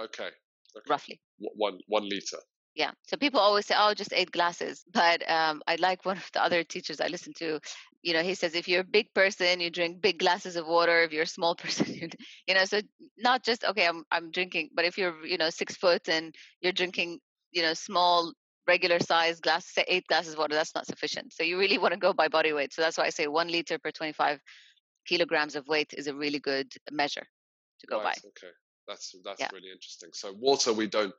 Okay. 0.00 0.30
okay. 0.76 0.96
roughly. 0.96 1.20
One 1.38 1.78
one 1.86 2.08
liter. 2.08 2.38
Yeah. 2.74 2.92
So 3.06 3.16
people 3.16 3.40
always 3.40 3.66
say, 3.66 3.74
"Oh, 3.78 3.94
just 3.94 4.12
eight 4.12 4.30
glasses," 4.32 4.84
but 4.92 5.28
um, 5.30 5.62
I 5.66 5.76
like 5.76 6.04
one 6.04 6.16
of 6.18 6.30
the 6.32 6.42
other 6.42 6.64
teachers 6.64 7.00
I 7.00 7.08
listen 7.08 7.32
to. 7.34 7.60
You 8.02 8.14
know, 8.14 8.22
he 8.22 8.34
says 8.34 8.54
if 8.54 8.68
you're 8.68 8.82
a 8.82 8.84
big 8.98 9.12
person, 9.14 9.60
you 9.60 9.70
drink 9.70 10.00
big 10.00 10.18
glasses 10.18 10.56
of 10.56 10.66
water. 10.66 11.02
If 11.02 11.12
you're 11.12 11.24
a 11.24 11.26
small 11.38 11.54
person, 11.62 11.92
you, 11.94 12.08
you 12.46 12.54
know, 12.54 12.64
so 12.64 12.80
not 13.18 13.44
just 13.44 13.64
okay, 13.64 13.86
I'm 13.86 14.04
I'm 14.10 14.30
drinking, 14.30 14.70
but 14.74 14.84
if 14.84 14.98
you're 14.98 15.24
you 15.26 15.38
know 15.38 15.50
six 15.50 15.76
foot 15.76 16.08
and 16.08 16.34
you're 16.60 16.72
drinking, 16.72 17.20
you 17.52 17.62
know, 17.62 17.74
small 17.74 18.32
regular 18.66 18.98
size 18.98 19.40
glass, 19.40 19.66
say 19.66 19.84
eight 19.88 20.06
glasses 20.08 20.34
of 20.34 20.38
water, 20.38 20.54
that's 20.54 20.74
not 20.74 20.86
sufficient. 20.86 21.32
So 21.32 21.42
you 21.42 21.58
really 21.58 21.78
want 21.84 21.92
to 21.94 21.98
go 22.00 22.12
by 22.12 22.28
body 22.28 22.52
weight. 22.52 22.72
So 22.72 22.82
that's 22.82 22.98
why 22.98 23.04
I 23.04 23.10
say 23.10 23.26
one 23.26 23.48
liter 23.48 23.78
per 23.78 23.90
25 23.90 24.40
kilograms 25.06 25.56
of 25.56 25.66
weight 25.68 25.92
is 25.96 26.06
a 26.06 26.14
really 26.14 26.38
good 26.40 26.72
measure 26.90 27.26
to 27.80 27.86
go 27.86 27.98
right, 27.98 28.04
by. 28.04 28.28
Okay, 28.28 28.52
that's 28.88 29.14
that's 29.24 29.40
Yeah. 29.40 29.48
really 29.52 29.70
interesting. 29.70 30.10
So 30.12 30.32
water, 30.38 30.72
we 30.72 30.86
don't. 30.86 31.14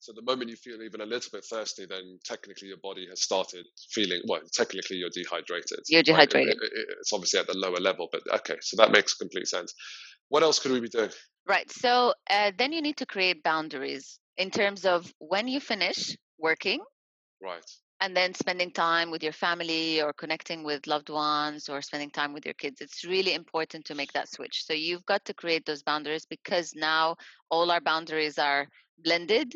So 0.00 0.12
the 0.12 0.22
moment 0.22 0.50
you 0.50 0.56
feel 0.56 0.82
even 0.82 1.00
a 1.00 1.06
little 1.06 1.30
bit 1.32 1.44
thirsty, 1.44 1.86
then 1.86 2.18
technically 2.24 2.68
your 2.68 2.78
body 2.82 3.06
has 3.08 3.22
started 3.22 3.66
feeling. 3.92 4.20
Well, 4.26 4.40
technically 4.52 4.96
you're 4.96 5.10
dehydrated. 5.14 5.78
You're 5.88 6.00
right? 6.00 6.04
Dehydrated. 6.06 6.56
it- 6.56 6.72
it- 6.72 6.88
it's 7.00 7.12
obviously 7.12 7.38
at 7.38 7.46
the 7.46 7.56
lower 7.56 7.78
level, 7.78 8.08
but 8.10 8.22
okay, 8.40 8.56
so 8.62 8.76
that 8.78 8.90
makes 8.90 9.14
complete 9.14 9.46
sense. 9.46 9.72
What 10.28 10.42
else 10.42 10.58
could 10.58 10.72
we 10.72 10.80
be 10.80 10.88
doing? 10.88 11.10
Right. 11.46 11.70
So 11.70 12.14
uh, 12.30 12.52
then 12.58 12.72
you 12.72 12.82
need 12.82 12.96
to 12.98 13.06
create 13.06 13.42
boundaries 13.42 14.18
in 14.36 14.50
terms 14.50 14.84
of 14.84 15.12
when 15.18 15.48
you 15.48 15.60
finish 15.60 16.16
working 16.38 16.80
Right. 17.42 17.78
and 18.00 18.16
then 18.16 18.34
spending 18.34 18.70
time 18.72 19.10
with 19.10 19.22
your 19.22 19.32
family 19.32 20.02
or 20.02 20.12
connecting 20.12 20.64
with 20.64 20.86
loved 20.86 21.08
ones 21.10 21.68
or 21.68 21.80
spending 21.82 22.10
time 22.10 22.32
with 22.32 22.44
your 22.44 22.54
kids. 22.54 22.80
It's 22.80 23.04
really 23.04 23.34
important 23.34 23.86
to 23.86 23.94
make 23.94 24.12
that 24.12 24.28
switch. 24.30 24.64
So 24.64 24.72
you've 24.74 25.06
got 25.06 25.24
to 25.26 25.34
create 25.34 25.64
those 25.66 25.82
boundaries 25.82 26.26
because 26.26 26.74
now 26.74 27.16
all 27.50 27.70
our 27.70 27.80
boundaries 27.80 28.38
are 28.38 28.68
blended. 28.98 29.54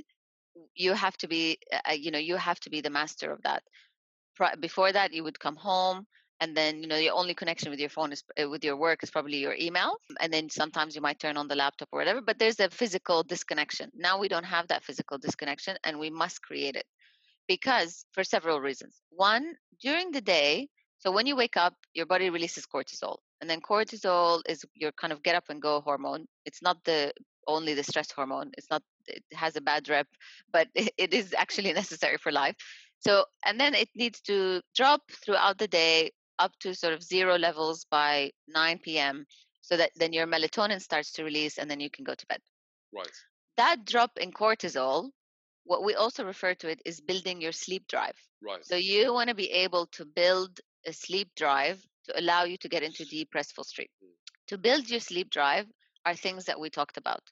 You 0.75 0.93
have 0.95 1.17
to 1.19 1.29
be, 1.29 1.59
uh, 1.73 1.93
you 1.93 2.11
know, 2.11 2.19
you 2.19 2.37
have 2.37 2.61
to 2.61 2.71
be 2.71 2.81
the 2.81 2.91
master 2.91 3.33
of 3.33 3.43
that. 3.43 3.63
Before 4.61 4.93
that, 4.93 5.13
you 5.13 5.25
would 5.25 5.39
come 5.41 5.57
home 5.57 6.07
and 6.41 6.57
then 6.57 6.83
you 6.83 6.89
know 6.89 6.97
your 6.97 7.15
only 7.15 7.35
connection 7.35 7.71
with 7.71 7.81
your 7.81 7.89
phone 7.89 8.13
is 8.13 8.23
uh, 8.41 8.49
with 8.49 8.65
your 8.65 8.77
work 8.77 9.03
is 9.03 9.11
probably 9.11 9.39
your 9.39 9.55
email 9.59 9.97
and 10.21 10.33
then 10.33 10.49
sometimes 10.51 10.95
you 10.95 11.01
might 11.01 11.19
turn 11.19 11.37
on 11.37 11.49
the 11.49 11.55
laptop 11.57 11.89
or 11.93 11.99
whatever 11.99 12.21
but 12.21 12.39
there's 12.39 12.61
a 12.61 12.69
physical 12.71 13.23
disconnection 13.23 13.91
now 13.95 14.19
we 14.19 14.29
don't 14.29 14.45
have 14.45 14.69
that 14.69 14.85
physical 14.85 15.19
disconnection 15.19 15.77
and 15.85 15.99
we 15.99 16.11
must 16.11 16.43
create 16.43 16.77
it 16.77 16.85
because 17.49 18.05
for 18.13 18.25
several 18.25 18.61
reasons. 18.61 19.01
One, 19.11 19.55
during 19.81 20.11
the 20.11 20.21
day, 20.21 20.69
so 20.99 21.13
when 21.13 21.27
you 21.27 21.37
wake 21.37 21.57
up, 21.57 21.75
your 21.95 22.07
body 22.07 22.31
releases 22.31 22.67
cortisol, 22.67 23.19
and 23.41 23.49
then 23.49 23.61
cortisol 23.61 24.43
is 24.49 24.65
your 24.75 24.93
kind 24.93 25.13
of 25.13 25.23
get 25.23 25.35
up 25.37 25.45
and 25.49 25.61
go 25.61 25.81
hormone. 25.81 26.27
It's 26.45 26.63
not 26.63 26.83
the 26.85 27.13
only 27.47 27.75
the 27.75 27.85
stress 27.85 28.11
hormone. 28.11 28.51
It's 28.57 28.71
not 28.71 28.83
it 29.07 29.23
has 29.33 29.57
a 29.57 29.61
bad 29.61 29.89
rep, 29.89 30.09
but 30.53 30.69
it, 30.75 30.93
it 30.97 31.15
is 31.15 31.35
actually 31.37 31.73
necessary 31.83 32.17
for 32.19 32.33
life. 32.33 32.57
So 33.01 33.27
and 33.45 33.61
then 33.61 33.75
it 33.75 33.89
needs 33.95 34.21
to 34.23 34.63
drop 34.75 35.03
throughout 35.23 35.59
the 35.59 35.69
day 35.69 36.13
up 36.39 36.53
to 36.61 36.75
sort 36.75 36.93
of 36.93 37.03
zero 37.03 37.37
levels 37.39 37.87
by 37.91 38.31
9 38.49 38.79
p.m. 38.81 39.27
so 39.63 39.77
that 39.77 39.91
then 39.97 40.13
your 40.13 40.27
melatonin 40.27 40.81
starts 40.81 41.13
to 41.13 41.25
release 41.25 41.59
and 41.59 41.71
then 41.71 41.81
you 41.81 41.91
can 41.91 42.05
go 42.05 42.15
to 42.15 42.27
bed 42.27 42.41
Right. 42.93 43.17
that 43.57 43.85
drop 43.85 44.19
in 44.19 44.33
cortisol, 44.33 45.11
what 45.67 45.85
we 45.85 45.95
also 45.95 46.25
refer 46.25 46.55
to 46.55 46.69
it 46.69 46.81
is 46.85 47.01
building 47.01 47.41
your 47.41 47.53
sleep 47.53 47.87
drive. 47.89 48.17
Right. 48.43 48.65
So 48.65 48.77
you 48.77 49.13
want 49.13 49.29
to 49.29 49.35
be 49.35 49.51
able 49.51 49.87
to 49.99 50.05
build 50.05 50.61
a 50.87 50.93
sleep 50.93 51.29
drive 51.37 51.85
to 52.07 52.19
allow 52.19 52.45
you 52.45 52.57
to 52.59 52.69
get 52.69 52.83
into 52.83 53.05
deep 53.05 53.35
restful 53.35 53.65
sleep. 53.65 53.91
Mm. 54.03 54.09
To 54.49 54.59
build 54.59 54.89
your 54.89 55.01
sleep 55.01 55.31
drive 55.31 55.67
are 56.05 56.15
things 56.15 56.45
that 56.45 56.59
we 56.59 56.71
talked 56.71 56.97
about. 56.97 57.23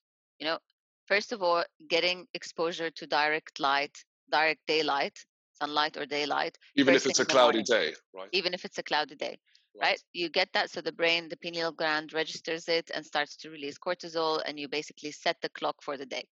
You 0.41 0.47
know, 0.47 0.59
first 1.07 1.33
of 1.33 1.43
all, 1.43 1.65
getting 1.89 2.27
exposure 2.35 2.91
to 2.91 3.07
direct 3.07 3.61
light, 3.61 3.97
direct 4.31 4.61
daylight, 4.67 5.17
sunlight 5.53 5.97
or 5.97 6.07
daylight, 6.07 6.59
Even 6.77 6.95
if 6.95 7.07
it's 7.07 7.21
a 7.21 7.25
thing 7.25 7.25
in 7.25 7.27
the 7.29 7.33
cloudy 7.33 7.59
morning. 7.59 7.65
day, 7.65 7.95
right? 8.13 8.29
even 8.33 8.55
if 8.55 8.65
it's 8.65 8.79
a 8.79 8.83
cloudy 8.83 9.15
day 9.15 9.39
right? 9.81 10.01
You 10.13 10.29
get 10.29 10.53
that, 10.53 10.71
so 10.71 10.81
the 10.81 10.93
brain, 10.93 11.29
the 11.29 11.37
pineal 11.37 11.73
gland 11.73 12.13
registers 12.13 12.69
it 12.69 12.91
and 12.95 13.05
starts 13.05 13.37
to 13.39 13.51
release 13.51 13.79
cortisol, 13.79 14.41
and 14.47 14.59
you 14.59 14.69
basically 14.69 15.11
set 15.11 15.37
the 15.43 15.49
clock 15.49 15.77
for 15.83 15.97
the 15.97 16.07
day. 16.07 16.25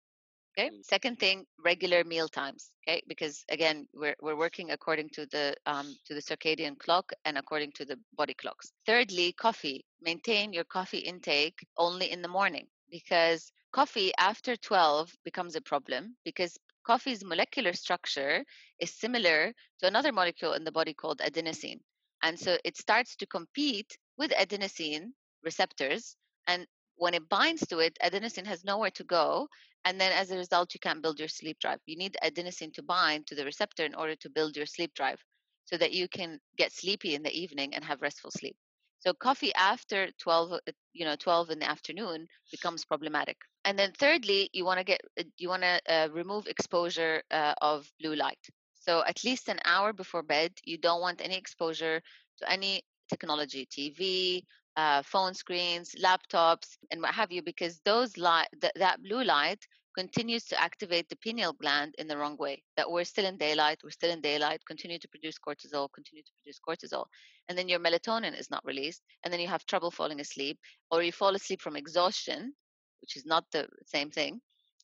Okay. 0.57 0.69
Mm. 0.69 0.83
Second 0.83 1.19
thing, 1.19 1.45
regular 1.63 2.03
meal 2.03 2.27
times. 2.27 2.71
Okay, 2.83 3.01
because 3.07 3.43
again, 3.49 3.87
we're 3.93 4.15
we're 4.21 4.35
working 4.37 4.71
according 4.71 5.09
to 5.11 5.25
the 5.27 5.55
um 5.65 5.95
to 6.05 6.13
the 6.13 6.21
circadian 6.21 6.77
clock 6.77 7.11
and 7.25 7.37
according 7.37 7.71
to 7.73 7.85
the 7.85 7.97
body 8.17 8.33
clocks. 8.33 8.71
Thirdly, 8.85 9.33
coffee. 9.33 9.85
Maintain 10.01 10.51
your 10.51 10.65
coffee 10.65 10.99
intake 10.99 11.59
only 11.77 12.11
in 12.11 12.21
the 12.21 12.27
morning 12.27 12.67
because 12.89 13.51
coffee 13.71 14.11
after 14.17 14.55
12 14.57 15.11
becomes 15.23 15.55
a 15.55 15.61
problem 15.61 16.15
because 16.25 16.57
coffee's 16.83 17.23
molecular 17.23 17.73
structure 17.73 18.43
is 18.79 18.93
similar 18.93 19.53
to 19.79 19.87
another 19.87 20.11
molecule 20.11 20.53
in 20.53 20.63
the 20.63 20.71
body 20.71 20.93
called 20.93 21.19
adenosine. 21.19 21.79
And 22.23 22.37
so 22.39 22.57
it 22.65 22.77
starts 22.77 23.15
to 23.17 23.25
compete 23.25 23.97
with 24.17 24.31
adenosine 24.31 25.13
receptors. 25.43 26.15
And 26.47 26.67
when 26.95 27.13
it 27.13 27.29
binds 27.29 27.65
to 27.67 27.79
it, 27.79 27.97
adenosine 28.03 28.45
has 28.45 28.63
nowhere 28.63 28.91
to 28.91 29.03
go. 29.03 29.47
And 29.85 29.99
then 29.99 30.11
as 30.11 30.31
a 30.31 30.37
result, 30.37 30.73
you 30.73 30.79
can't 30.79 31.01
build 31.01 31.19
your 31.19 31.27
sleep 31.27 31.59
drive. 31.59 31.79
You 31.85 31.97
need 31.97 32.17
adenosine 32.23 32.73
to 32.73 32.83
bind 32.83 33.27
to 33.27 33.35
the 33.35 33.45
receptor 33.45 33.85
in 33.85 33.95
order 33.95 34.15
to 34.15 34.29
build 34.29 34.55
your 34.55 34.65
sleep 34.65 34.93
drive 34.93 35.19
so 35.65 35.77
that 35.77 35.93
you 35.93 36.07
can 36.07 36.39
get 36.57 36.71
sleepy 36.71 37.15
in 37.15 37.23
the 37.23 37.31
evening 37.31 37.73
and 37.73 37.83
have 37.83 38.01
restful 38.01 38.31
sleep. 38.31 38.55
So 38.99 39.13
coffee 39.13 39.53
after 39.55 40.09
12, 40.19 40.51
uh, 40.51 40.59
you 40.93 41.05
know, 41.05 41.15
12 41.15 41.49
in 41.49 41.59
the 41.59 41.69
afternoon 41.69 42.27
becomes 42.51 42.85
problematic. 42.85 43.37
And 43.65 43.77
then 43.77 43.91
thirdly, 43.97 44.49
you 44.53 44.63
want 44.63 44.77
to 44.77 44.83
get, 44.83 45.01
uh, 45.19 45.23
you 45.37 45.49
want 45.49 45.63
to 45.63 45.81
uh, 45.89 46.07
remove 46.13 46.45
exposure 46.45 47.23
uh, 47.31 47.55
of 47.61 47.89
blue 47.99 48.15
light. 48.15 48.39
So 48.75 49.03
at 49.07 49.23
least 49.23 49.49
an 49.49 49.59
hour 49.65 49.93
before 49.93 50.21
bed, 50.23 50.51
you 50.65 50.77
don't 50.77 51.01
want 51.01 51.21
any 51.23 51.35
exposure 51.37 52.01
to 52.39 52.51
any 52.51 52.83
technology, 53.09 53.67
TV, 53.67 54.43
uh, 54.77 55.01
phone 55.03 55.33
screens, 55.33 55.95
laptops, 56.01 56.77
and 56.91 57.01
what 57.01 57.13
have 57.13 57.31
you, 57.31 57.41
because 57.41 57.81
those 57.85 58.17
light, 58.17 58.47
th- 58.61 58.73
that 58.75 59.01
blue 59.03 59.23
light 59.23 59.59
continues 59.97 60.45
to 60.45 60.61
activate 60.61 61.09
the 61.09 61.17
pineal 61.17 61.53
gland 61.53 61.93
in 61.97 62.07
the 62.07 62.17
wrong 62.17 62.37
way. 62.37 62.63
That 62.77 62.89
we're 62.89 63.03
still 63.03 63.25
in 63.25 63.37
daylight, 63.37 63.79
we're 63.83 63.89
still 63.89 64.11
in 64.11 64.21
daylight, 64.21 64.61
continue 64.65 64.99
to 64.99 65.07
produce 65.09 65.35
cortisol, 65.37 65.89
continue 65.93 66.23
to 66.23 66.31
produce 66.41 66.59
cortisol, 66.65 67.05
and 67.49 67.57
then 67.57 67.67
your 67.67 67.79
melatonin 67.79 68.39
is 68.39 68.49
not 68.49 68.65
released, 68.65 69.01
and 69.23 69.33
then 69.33 69.39
you 69.41 69.47
have 69.47 69.65
trouble 69.65 69.91
falling 69.91 70.21
asleep, 70.21 70.57
or 70.89 71.03
you 71.03 71.11
fall 71.11 71.35
asleep 71.35 71.61
from 71.61 71.75
exhaustion, 71.75 72.53
which 73.01 73.17
is 73.17 73.25
not 73.25 73.43
the 73.51 73.67
same 73.85 74.09
thing, 74.09 74.39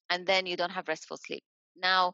and 0.10 0.26
then 0.26 0.46
you 0.46 0.58
don't 0.58 0.72
have 0.72 0.88
restful 0.88 1.18
sleep. 1.18 1.44
Now, 1.76 2.14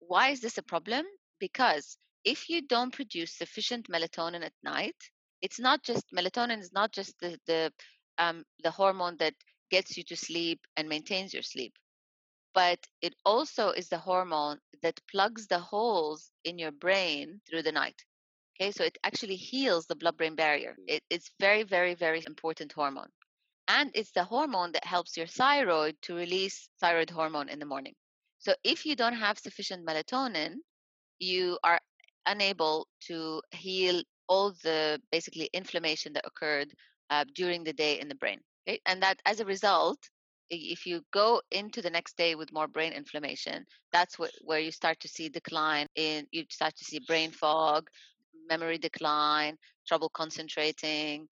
why 0.00 0.30
is 0.30 0.40
this 0.40 0.58
a 0.58 0.62
problem? 0.62 1.06
Because 1.38 1.96
if 2.24 2.50
you 2.50 2.66
don't 2.66 2.92
produce 2.92 3.32
sufficient 3.32 3.88
melatonin 3.88 4.44
at 4.44 4.52
night, 4.62 4.96
it's 5.42 5.60
not 5.60 5.82
just 5.82 6.04
melatonin 6.14 6.60
is 6.60 6.72
not 6.72 6.92
just 6.92 7.14
the 7.20 7.38
the 7.46 7.72
um, 8.18 8.44
the 8.62 8.70
hormone 8.70 9.16
that 9.18 9.34
gets 9.70 9.96
you 9.96 10.04
to 10.04 10.16
sleep 10.16 10.60
and 10.76 10.88
maintains 10.88 11.32
your 11.32 11.42
sleep, 11.42 11.74
but 12.54 12.78
it 13.02 13.14
also 13.24 13.70
is 13.70 13.88
the 13.88 13.98
hormone 13.98 14.58
that 14.82 15.00
plugs 15.10 15.46
the 15.46 15.58
holes 15.58 16.30
in 16.44 16.58
your 16.58 16.72
brain 16.72 17.40
through 17.48 17.62
the 17.62 17.72
night. 17.72 18.04
Okay, 18.60 18.70
so 18.72 18.84
it 18.84 18.98
actually 19.04 19.36
heals 19.36 19.86
the 19.86 19.96
blood-brain 19.96 20.34
barrier. 20.34 20.76
It, 20.86 21.02
it's 21.10 21.30
very, 21.40 21.62
very, 21.62 21.94
very 21.94 22.22
important 22.26 22.72
hormone, 22.72 23.10
and 23.68 23.90
it's 23.94 24.12
the 24.12 24.24
hormone 24.24 24.72
that 24.72 24.84
helps 24.84 25.16
your 25.16 25.26
thyroid 25.26 25.96
to 26.02 26.14
release 26.14 26.68
thyroid 26.80 27.10
hormone 27.10 27.48
in 27.48 27.58
the 27.58 27.66
morning. 27.66 27.94
So 28.38 28.54
if 28.64 28.84
you 28.86 28.96
don't 28.96 29.14
have 29.16 29.38
sufficient 29.38 29.86
melatonin, 29.86 30.56
you 31.18 31.58
are 31.64 31.80
unable 32.26 32.88
to 33.08 33.42
heal 33.52 34.02
all 34.30 34.52
the 34.62 35.00
basically 35.12 35.50
inflammation 35.52 36.14
that 36.14 36.26
occurred 36.26 36.72
uh, 37.10 37.24
during 37.34 37.64
the 37.64 37.74
day 37.74 38.00
in 38.00 38.08
the 38.08 38.14
brain. 38.14 38.40
Okay? 38.68 38.80
And 38.86 39.02
that 39.02 39.20
as 39.26 39.40
a 39.40 39.44
result, 39.44 39.98
if 40.50 40.86
you 40.86 41.02
go 41.12 41.42
into 41.50 41.82
the 41.82 41.90
next 41.90 42.16
day 42.16 42.34
with 42.36 42.52
more 42.52 42.68
brain 42.68 42.92
inflammation, 42.92 43.66
that's 43.92 44.16
wh- 44.16 44.42
where 44.42 44.60
you 44.60 44.72
start 44.72 45.00
to 45.00 45.08
see 45.08 45.28
decline 45.28 45.86
in, 45.96 46.26
you 46.32 46.44
start 46.50 46.76
to 46.76 46.84
see 46.84 47.00
brain 47.00 47.32
fog, 47.32 47.88
memory 48.48 48.78
decline, 48.78 49.56
trouble 49.86 50.10
concentrating, 50.10 51.28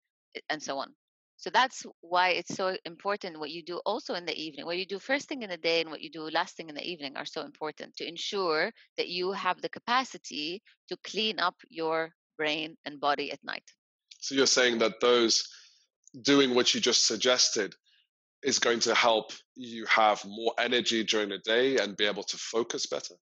and 0.51 0.63
so 0.63 0.79
on. 0.79 0.95
So 1.37 1.51
that's 1.51 1.87
why 2.01 2.31
it's 2.31 2.55
so 2.57 2.77
important 2.85 3.39
what 3.39 3.53
you 3.53 3.63
do 3.63 3.81
also 3.87 4.15
in 4.15 4.27
the 4.27 4.37
evening. 4.37 4.67
What 4.67 4.79
you 4.79 4.87
do 4.87 4.99
first 4.99 5.29
thing 5.29 5.43
in 5.43 5.51
the 5.51 5.57
day 5.57 5.83
and 5.83 5.91
what 5.91 6.03
you 6.03 6.11
do 6.11 6.29
last 6.31 6.57
thing 6.57 6.69
in 6.69 6.75
the 6.75 6.85
evening 6.85 7.17
are 7.17 7.27
so 7.27 7.43
important 7.43 7.97
to 7.97 8.09
ensure 8.09 8.73
that 8.97 9.09
you 9.09 9.33
have 9.33 9.61
the 9.63 9.69
capacity 9.69 10.63
to 10.89 10.97
clean 11.05 11.39
up 11.39 11.55
your 11.71 12.13
brain 12.39 12.77
and 12.87 13.01
body 13.01 13.31
at 13.33 13.45
night. 13.45 13.65
So 14.21 14.35
you're 14.35 14.47
saying 14.47 14.79
that 14.79 15.01
those 15.01 15.47
doing 16.23 16.55
what 16.55 16.75
you 16.75 16.81
just 16.81 17.07
suggested 17.07 17.75
is 18.43 18.59
going 18.59 18.81
to 18.81 18.95
help 18.95 19.33
you 19.57 19.85
have 19.87 20.25
more 20.25 20.55
energy 20.59 21.05
during 21.05 21.29
the 21.29 21.39
day 21.39 21.77
and 21.77 21.97
be 21.97 22.07
able 22.07 22.23
to 22.23 22.37
focus 22.37 22.87
better. 22.87 23.15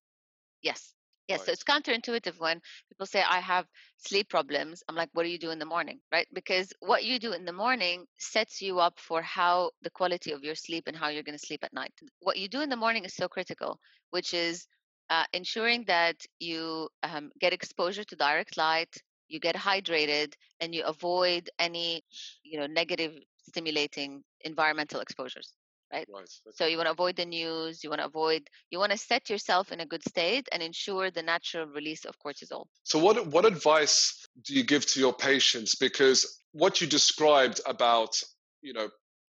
Yes. 0.63 0.93
Yes, 1.29 1.47
so 1.47 1.51
it's 1.51 1.65
counterintuitive 1.65 2.39
when 2.39 2.61
people 2.89 3.07
say, 3.07 3.21
I 3.21 3.41
have 3.41 3.67
sleep 3.97 4.29
problems. 4.29 4.85
I'm 4.89 4.95
like, 4.95 5.09
what 5.13 5.25
do 5.25 5.29
you 5.29 5.41
do 5.41 5.51
in 5.51 5.59
the 5.59 5.67
morning? 5.67 5.99
Right? 6.13 6.29
Because 6.33 6.73
what 6.79 7.03
you 7.03 7.19
do 7.19 7.33
in 7.33 7.45
the 7.45 7.53
morning 7.53 8.07
sets 8.19 8.63
you 8.63 8.79
up 8.79 8.95
for 9.01 9.23
how 9.23 9.73
the 9.83 9.91
quality 9.91 10.31
of 10.31 10.45
your 10.45 10.55
sleep 10.55 10.85
and 10.87 10.97
how 10.97 11.09
you're 11.09 11.25
going 11.25 11.37
to 11.37 11.45
sleep 11.45 11.65
at 11.65 11.73
night. 11.73 11.93
What 12.21 12.37
you 12.37 12.49
do 12.49 12.61
in 12.61 12.71
the 12.71 12.77
morning 12.77 13.05
is 13.05 13.15
so 13.15 13.27
critical, 13.27 13.81
which 14.11 14.35
is 14.35 14.69
uh, 15.11 15.25
ensuring 15.33 15.85
that 15.89 16.17
you 16.39 16.89
um, 17.03 17.33
get 17.41 17.53
exposure 17.53 18.05
to 18.05 18.15
direct 18.15 18.57
light, 18.57 18.95
you 19.29 19.41
get 19.41 19.57
hydrated, 19.57 20.35
and 20.61 20.75
you 20.75 20.85
avoid 20.85 21.51
any, 21.59 22.03
you 22.43 22.59
know, 22.59 22.67
negative 22.67 23.13
stimulating 23.49 24.23
environmental 24.43 25.01
exposures. 25.01 25.53
Right? 25.93 26.07
Right. 26.13 26.29
So 26.53 26.67
you 26.67 26.79
want 26.79 26.89
to 26.89 26.93
avoid 26.93 27.15
the 27.15 27.25
news. 27.25 27.85
You 27.85 27.91
want 27.91 28.01
to 28.01 28.07
avoid. 28.07 28.43
You 28.71 28.81
want 28.81 28.91
to 28.91 28.99
set 28.99 29.31
yourself 29.31 29.71
in 29.71 29.79
a 29.81 29.87
good 29.87 30.03
state 30.03 30.49
and 30.51 30.61
ensure 30.61 31.13
the 31.13 31.23
natural 31.23 31.67
release 31.67 32.05
of 32.05 32.17
cortisol. 32.19 32.65
So 32.83 32.99
what 32.99 33.29
what 33.29 33.45
advice 33.45 34.27
do 34.45 34.55
you 34.55 34.65
give 34.65 34.85
to 34.87 35.01
your 35.01 35.13
patients? 35.13 35.77
Because 35.77 36.41
what 36.53 36.81
you 36.81 36.89
described 36.89 37.61
about 37.67 38.21
you 38.63 38.73
know 38.73 38.89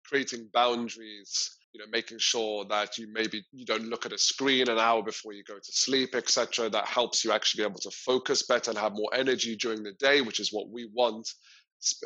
creating 0.09 0.49
boundaries 0.53 1.57
you 1.77 1.85
know 1.85 1.91
making 1.93 2.17
sure 2.19 2.65
that 2.65 2.97
you 2.97 3.07
maybe 3.13 3.45
you 3.53 3.67
don't 3.67 3.85
look 3.85 4.07
at 4.07 4.13
a 4.13 4.19
screen 4.19 4.71
an 4.71 4.79
hour 4.79 5.03
before 5.03 5.35
you 5.35 5.45
go 5.45 5.57
to 5.57 5.73
sleep 5.73 6.15
etc 6.15 6.71
that 6.71 6.87
helps 6.87 7.23
you 7.23 7.33
actually 7.33 7.63
be 7.63 7.69
able 7.69 7.79
to 7.79 7.91
focus 7.91 8.47
better 8.47 8.71
and 8.71 8.79
have 8.79 8.95
more 8.95 9.11
energy 9.13 9.57
during 9.57 9.83
the 9.83 9.93
day 9.99 10.23
which 10.23 10.41
is 10.41 10.53
what 10.55 10.71
we 10.71 10.89
want 10.95 11.29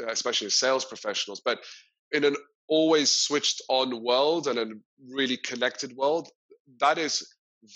uh, 0.01 0.07
especially 0.09 0.49
as 0.49 0.55
sales 0.55 0.85
professionals. 0.85 1.41
But 1.45 1.61
in 2.11 2.25
an 2.25 2.35
always 2.67 3.13
switched 3.13 3.63
on 3.69 4.03
world 4.03 4.49
and 4.49 4.59
a 4.59 4.67
really 5.09 5.37
connected 5.37 5.97
world 5.97 6.29
that 6.81 6.99
is 6.99 7.25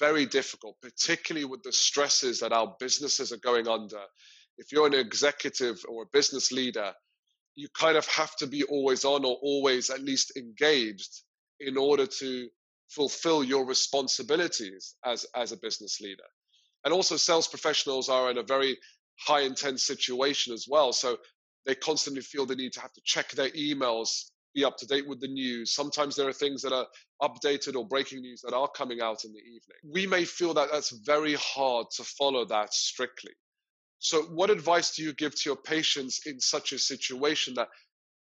very 0.00 0.26
difficult 0.26 0.76
particularly 0.82 1.44
with 1.44 1.62
the 1.62 1.72
stresses 1.72 2.40
that 2.40 2.52
our 2.52 2.74
businesses 2.80 3.32
are 3.32 3.38
going 3.38 3.68
under. 3.68 4.00
If 4.58 4.72
you're 4.72 4.86
an 4.88 4.94
executive 4.94 5.80
or 5.88 6.02
a 6.02 6.12
business 6.12 6.50
leader 6.50 6.92
you 7.54 7.68
kind 7.78 7.96
of 7.96 8.06
have 8.08 8.34
to 8.36 8.48
be 8.48 8.64
always 8.64 9.04
on 9.04 9.24
or 9.24 9.36
always 9.42 9.90
at 9.90 10.02
least 10.02 10.36
engaged 10.36 11.22
in 11.60 11.76
order 11.76 12.06
to 12.06 12.48
fulfill 12.88 13.42
your 13.42 13.64
responsibilities 13.64 14.94
as, 15.04 15.26
as 15.34 15.52
a 15.52 15.56
business 15.56 16.00
leader. 16.00 16.24
And 16.84 16.92
also, 16.92 17.16
sales 17.16 17.48
professionals 17.48 18.08
are 18.08 18.30
in 18.30 18.38
a 18.38 18.42
very 18.42 18.76
high 19.18 19.40
intense 19.40 19.84
situation 19.84 20.52
as 20.52 20.66
well. 20.68 20.92
So 20.92 21.18
they 21.66 21.74
constantly 21.74 22.22
feel 22.22 22.46
the 22.46 22.56
need 22.56 22.72
to 22.74 22.80
have 22.80 22.92
to 22.92 23.00
check 23.04 23.30
their 23.32 23.50
emails, 23.50 24.30
be 24.54 24.64
up 24.64 24.76
to 24.78 24.86
date 24.86 25.08
with 25.08 25.20
the 25.20 25.28
news. 25.28 25.74
Sometimes 25.74 26.14
there 26.14 26.28
are 26.28 26.32
things 26.32 26.62
that 26.62 26.72
are 26.72 26.86
updated 27.22 27.74
or 27.74 27.86
breaking 27.86 28.20
news 28.20 28.42
that 28.42 28.54
are 28.54 28.68
coming 28.68 29.00
out 29.00 29.24
in 29.24 29.32
the 29.32 29.40
evening. 29.40 29.78
We 29.90 30.06
may 30.06 30.24
feel 30.24 30.52
that 30.54 30.68
that's 30.70 30.90
very 30.90 31.34
hard 31.34 31.86
to 31.96 32.04
follow 32.04 32.44
that 32.46 32.74
strictly. 32.74 33.32
So, 33.98 34.22
what 34.24 34.50
advice 34.50 34.94
do 34.94 35.02
you 35.02 35.14
give 35.14 35.34
to 35.34 35.48
your 35.48 35.56
patients 35.56 36.26
in 36.26 36.38
such 36.38 36.72
a 36.72 36.78
situation 36.78 37.54
that 37.54 37.68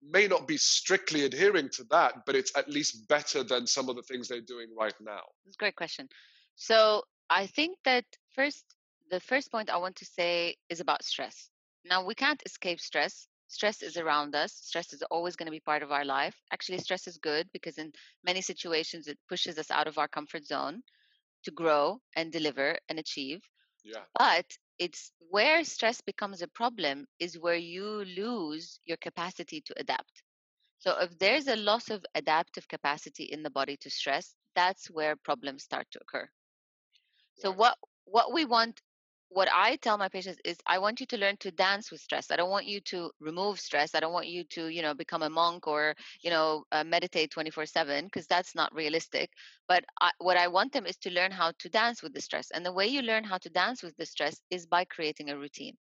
may 0.01 0.27
not 0.27 0.47
be 0.47 0.57
strictly 0.57 1.25
adhering 1.25 1.69
to 1.69 1.83
that, 1.91 2.25
but 2.25 2.35
it's 2.35 2.55
at 2.55 2.69
least 2.69 3.07
better 3.07 3.43
than 3.43 3.67
some 3.67 3.89
of 3.89 3.95
the 3.95 4.03
things 4.03 4.27
they're 4.27 4.41
doing 4.41 4.67
right 4.77 4.93
now? 4.99 5.21
That's 5.45 5.55
a 5.55 5.59
great 5.59 5.75
question. 5.75 6.07
So 6.55 7.03
I 7.29 7.47
think 7.47 7.77
that 7.85 8.05
first, 8.35 8.65
the 9.09 9.19
first 9.19 9.51
point 9.51 9.69
I 9.69 9.77
want 9.77 9.95
to 9.97 10.05
say 10.05 10.55
is 10.69 10.79
about 10.79 11.03
stress. 11.03 11.49
Now, 11.85 12.05
we 12.05 12.15
can't 12.15 12.41
escape 12.45 12.79
stress. 12.79 13.27
Stress 13.47 13.81
is 13.81 13.97
around 13.97 14.35
us. 14.35 14.53
Stress 14.53 14.93
is 14.93 15.01
always 15.09 15.35
going 15.35 15.47
to 15.47 15.51
be 15.51 15.59
part 15.59 15.81
of 15.81 15.91
our 15.91 16.05
life. 16.05 16.35
Actually, 16.51 16.77
stress 16.79 17.07
is 17.07 17.17
good 17.17 17.49
because 17.51 17.77
in 17.77 17.91
many 18.23 18.41
situations 18.41 19.07
it 19.07 19.17
pushes 19.27 19.57
us 19.57 19.71
out 19.71 19.87
of 19.87 19.97
our 19.97 20.07
comfort 20.07 20.45
zone 20.45 20.81
to 21.43 21.51
grow 21.51 21.99
and 22.15 22.31
deliver 22.31 22.77
and 22.89 22.99
achieve. 22.99 23.41
Yeah. 23.83 24.03
But 24.17 24.45
it's 24.79 25.11
where 25.29 25.63
stress 25.63 26.01
becomes 26.01 26.41
a 26.41 26.47
problem 26.47 27.07
is 27.19 27.37
where 27.39 27.55
you 27.55 28.05
lose 28.05 28.79
your 28.85 28.97
capacity 28.97 29.61
to 29.61 29.79
adapt. 29.79 30.23
So 30.79 30.99
if 30.99 31.17
there's 31.19 31.47
a 31.47 31.55
loss 31.55 31.89
of 31.89 32.05
adaptive 32.15 32.67
capacity 32.67 33.25
in 33.25 33.43
the 33.43 33.51
body 33.51 33.77
to 33.77 33.89
stress, 33.89 34.35
that's 34.55 34.89
where 34.89 35.15
problems 35.15 35.63
start 35.63 35.87
to 35.91 35.99
occur. 36.01 36.29
So 37.35 37.51
what 37.51 37.77
what 38.05 38.33
we 38.33 38.45
want 38.45 38.81
what 39.29 39.47
I 39.53 39.75
tell 39.77 39.97
my 39.97 40.09
patients 40.09 40.39
is 40.43 40.57
I 40.65 40.79
want 40.79 40.99
you 40.99 41.05
to 41.07 41.17
learn 41.17 41.37
to 41.37 41.51
dance 41.51 41.91
with 41.91 42.01
stress. 42.01 42.31
I 42.31 42.35
don't 42.35 42.49
want 42.49 42.65
you 42.65 42.81
to 42.81 43.11
remove 43.19 43.59
stress. 43.59 43.95
I 43.95 43.99
don't 43.99 44.13
want 44.13 44.27
you 44.27 44.43
to, 44.45 44.67
you 44.67 44.81
know, 44.81 44.93
become 44.93 45.21
a 45.23 45.29
monk 45.29 45.67
or, 45.67 45.95
you 46.23 46.29
know, 46.31 46.65
uh, 46.71 46.83
meditate 46.83 47.31
24/7 47.31 48.05
because 48.05 48.27
that's 48.27 48.55
not 48.55 48.73
realistic. 48.73 49.31
But 49.67 49.85
I, 50.01 50.11
what 50.19 50.37
I 50.37 50.47
want 50.47 50.73
them 50.73 50.85
is 50.85 50.97
to 50.99 51.11
learn 51.11 51.31
how 51.31 51.51
to 51.59 51.69
dance 51.69 52.01
with 52.03 52.13
the 52.13 52.21
stress. 52.21 52.51
And 52.51 52.65
the 52.65 52.73
way 52.73 52.87
you 52.87 53.01
learn 53.01 53.23
how 53.23 53.37
to 53.39 53.49
dance 53.49 53.83
with 53.83 53.95
the 53.97 54.05
stress 54.05 54.41
is 54.49 54.65
by 54.67 54.85
creating 54.85 55.29
a 55.29 55.37
routine. 55.37 55.77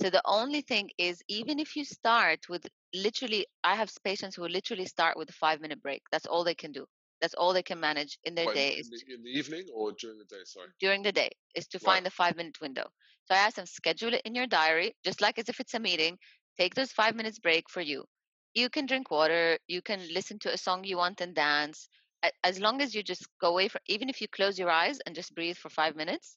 So 0.00 0.10
the 0.10 0.22
only 0.24 0.60
thing 0.62 0.90
is 0.98 1.22
even 1.28 1.58
if 1.58 1.76
you 1.76 1.84
start 1.84 2.48
with 2.48 2.66
literally 2.94 3.46
I 3.64 3.76
have 3.76 3.92
patients 4.04 4.36
who 4.36 4.46
literally 4.48 4.86
start 4.86 5.16
with 5.16 5.30
a 5.30 5.34
5-minute 5.34 5.82
break. 5.82 6.02
That's 6.12 6.26
all 6.26 6.44
they 6.44 6.54
can 6.54 6.72
do. 6.72 6.86
That's 7.24 7.40
all 7.42 7.54
they 7.54 7.68
can 7.72 7.80
manage 7.80 8.20
in 8.28 8.36
their 8.36 8.48
What, 8.48 8.56
day. 8.56 8.78
in, 8.78 8.90
Is 8.90 8.90
the, 8.90 9.14
in 9.14 9.22
the 9.24 9.30
evening 9.30 9.68
or 9.74 9.92
during 9.92 10.18
the 10.18 10.24
day? 10.26 10.44
Sorry. 10.44 10.70
during 10.80 11.02
the 11.02 11.12
day 11.12 11.30
is 11.54 11.68
to 11.68 11.80
Right. 11.82 12.02
find 12.02 12.06
a 12.06 12.10
five 12.10 12.36
minute 12.36 12.60
window. 12.60 12.92
So 13.26 13.34
I 13.34 13.38
ask 13.38 13.56
them 13.56 13.66
schedule 13.66 14.14
it 14.14 14.22
in 14.24 14.34
your 14.34 14.46
diary, 14.46 14.94
just 15.04 15.20
like 15.22 15.38
as 15.38 15.48
if 15.48 15.60
it's 15.60 15.74
a 15.74 15.80
meeting. 15.80 16.18
Take 16.58 16.74
those 16.74 16.92
five 16.92 17.16
minutes 17.16 17.38
break 17.40 17.70
for 17.70 17.80
you. 17.82 18.04
You 18.54 18.70
can 18.70 18.86
drink 18.86 19.10
water. 19.10 19.58
You 19.68 19.82
can 19.82 20.00
listen 20.12 20.38
to 20.40 20.52
a 20.52 20.58
song 20.58 20.84
you 20.84 20.98
want 20.98 21.20
and 21.22 21.34
dance. 21.34 21.88
As 22.44 22.60
long 22.60 22.82
as 22.82 22.94
you 22.94 23.02
just 23.02 23.26
go 23.40 23.50
away 23.50 23.68
from, 23.68 23.82
even 23.86 24.08
if 24.10 24.20
you 24.20 24.28
close 24.28 24.58
your 24.58 24.70
eyes 24.70 25.00
and 25.06 25.14
just 25.14 25.34
breathe 25.34 25.56
for 25.56 25.70
five 25.70 25.96
minutes, 25.96 26.36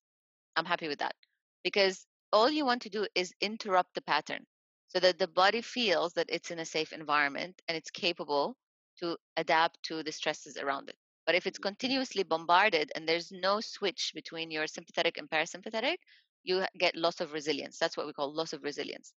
I'm 0.56 0.66
happy 0.66 0.88
with 0.88 1.00
that. 1.00 1.16
Because 1.64 2.08
all 2.34 2.50
you 2.50 2.66
want 2.66 2.84
to 2.84 2.90
do 2.90 3.08
is 3.16 3.34
interrupt 3.42 3.96
the 3.96 4.02
pattern 4.02 4.46
so 4.88 5.00
that 5.00 5.20
the 5.20 5.28
body 5.28 5.62
feels 5.62 6.14
that 6.14 6.30
it's 6.30 6.52
in 6.52 6.60
a 6.60 6.66
safe 6.66 6.94
environment 6.94 7.62
and 7.68 7.78
it's 7.78 7.92
capable 7.92 8.58
to 9.00 9.18
adapt 9.38 9.82
to 9.84 10.04
the 10.04 10.12
stresses 10.12 10.58
around 10.58 10.89
it. 10.89 10.95
But 11.26 11.36
if 11.36 11.45
it's 11.45 11.60
mm-hmm. 11.60 11.68
continuously 11.68 12.24
bombarded 12.24 12.91
and 12.95 13.08
there's 13.08 13.32
no 13.32 13.60
switch 13.60 14.12
between 14.16 14.50
your 14.50 14.68
sympathetic 14.68 15.18
and 15.18 15.30
parasympathetic, 15.30 15.98
you 16.43 16.66
get 16.80 16.95
loss 16.95 17.20
of 17.20 17.34
resilience. 17.34 17.78
That's 17.78 17.98
what 17.98 18.08
we 18.08 18.14
call 18.14 18.34
loss 18.34 18.54
of 18.54 18.64
resilience. 18.64 19.14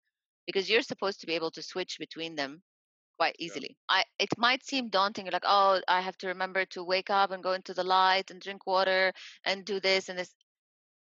Because 0.46 0.68
you're 0.68 0.82
supposed 0.82 1.20
to 1.20 1.26
be 1.26 1.34
able 1.34 1.52
to 1.52 1.62
switch 1.62 1.98
between 1.98 2.34
them 2.34 2.62
quite 3.20 3.36
easily. 3.38 3.76
I 3.88 4.04
it 4.18 4.30
might 4.38 4.64
seem 4.64 4.88
daunting, 4.88 5.28
like, 5.30 5.44
oh, 5.46 5.80
I 5.86 6.00
have 6.00 6.16
to 6.18 6.28
remember 6.28 6.64
to 6.66 6.82
wake 6.82 7.10
up 7.10 7.30
and 7.30 7.42
go 7.42 7.52
into 7.52 7.74
the 7.74 7.84
light 7.84 8.30
and 8.30 8.40
drink 8.40 8.66
water 8.66 9.12
and 9.44 9.64
do 9.64 9.78
this 9.78 10.08
and 10.08 10.18
this. 10.18 10.34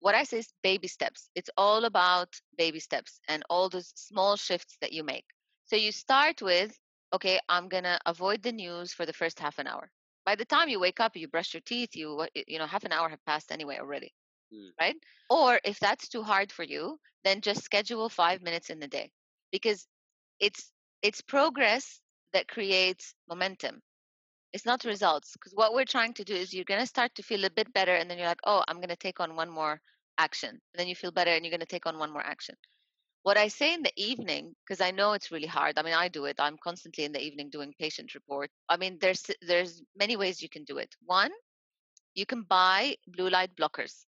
What 0.00 0.14
I 0.14 0.24
say 0.24 0.38
is 0.38 0.52
baby 0.62 0.88
steps. 0.88 1.30
It's 1.34 1.50
all 1.56 1.84
about 1.84 2.30
baby 2.56 2.80
steps 2.80 3.20
and 3.28 3.42
all 3.50 3.68
those 3.68 3.92
small 3.94 4.36
shifts 4.36 4.76
that 4.80 4.92
you 4.92 5.04
make. 5.04 5.26
So 5.66 5.76
you 5.76 5.92
start 5.92 6.40
with, 6.40 6.72
okay, 7.12 7.40
I'm 7.48 7.68
gonna 7.68 7.98
avoid 8.06 8.42
the 8.42 8.52
news 8.52 8.92
for 8.92 9.06
the 9.06 9.12
first 9.12 9.38
half 9.40 9.58
an 9.58 9.66
hour. 9.66 9.90
By 10.24 10.34
the 10.36 10.44
time 10.44 10.68
you 10.68 10.80
wake 10.80 11.00
up, 11.00 11.16
you 11.16 11.28
brush 11.28 11.54
your 11.54 11.62
teeth, 11.62 11.94
you 11.96 12.26
you 12.46 12.58
know 12.58 12.66
half 12.66 12.84
an 12.84 12.92
hour 12.92 13.08
have 13.08 13.24
passed 13.24 13.52
anyway 13.52 13.78
already, 13.78 14.14
Mm. 14.52 14.72
right? 14.80 14.96
Or 15.30 15.60
if 15.64 15.78
that's 15.80 16.08
too 16.08 16.22
hard 16.22 16.52
for 16.52 16.62
you, 16.64 16.98
then 17.24 17.40
just 17.40 17.62
schedule 17.64 18.08
five 18.08 18.42
minutes 18.42 18.70
in 18.70 18.78
the 18.80 18.88
day 18.88 19.12
because 19.52 19.86
it's 20.40 20.72
it's 21.02 21.20
progress 21.22 22.00
that 22.32 22.48
creates 22.48 23.14
momentum. 23.28 23.82
It's 24.52 24.66
not 24.66 24.84
results 24.84 25.32
because 25.32 25.54
what 25.54 25.74
we're 25.74 25.84
trying 25.84 26.14
to 26.14 26.24
do 26.24 26.34
is 26.34 26.52
you're 26.54 26.64
gonna 26.64 26.86
start 26.86 27.14
to 27.16 27.22
feel 27.22 27.44
a 27.44 27.50
bit 27.50 27.72
better, 27.72 27.94
and 27.94 28.10
then 28.10 28.18
you're 28.18 28.26
like, 28.28 28.40
oh, 28.44 28.64
I'm 28.68 28.80
gonna 28.80 28.96
take 28.96 29.20
on 29.20 29.36
one 29.36 29.50
more 29.50 29.80
action, 30.18 30.50
and 30.50 30.74
then 30.74 30.88
you 30.88 30.94
feel 30.96 31.12
better, 31.12 31.30
and 31.30 31.44
you're 31.44 31.50
gonna 31.52 31.66
take 31.66 31.86
on 31.86 31.98
one 31.98 32.10
more 32.12 32.24
action 32.24 32.56
what 33.28 33.36
I 33.36 33.48
say 33.48 33.74
in 33.74 33.82
the 33.82 33.92
evening, 34.10 34.54
because 34.64 34.80
I 34.80 34.90
know 34.90 35.12
it's 35.12 35.30
really 35.30 35.52
hard. 35.58 35.78
I 35.78 35.82
mean, 35.82 35.92
I 35.92 36.08
do 36.08 36.24
it. 36.24 36.36
I'm 36.38 36.56
constantly 36.64 37.04
in 37.04 37.12
the 37.12 37.22
evening 37.22 37.50
doing 37.50 37.74
patient 37.78 38.14
report. 38.14 38.48
I 38.70 38.78
mean, 38.78 38.96
there's 39.02 39.22
there's 39.42 39.82
many 40.02 40.16
ways 40.16 40.40
you 40.40 40.48
can 40.48 40.64
do 40.64 40.78
it. 40.78 40.94
One, 41.04 41.32
you 42.14 42.24
can 42.24 42.40
buy 42.48 42.96
blue 43.16 43.28
light 43.28 43.52
blockers, 43.54 44.06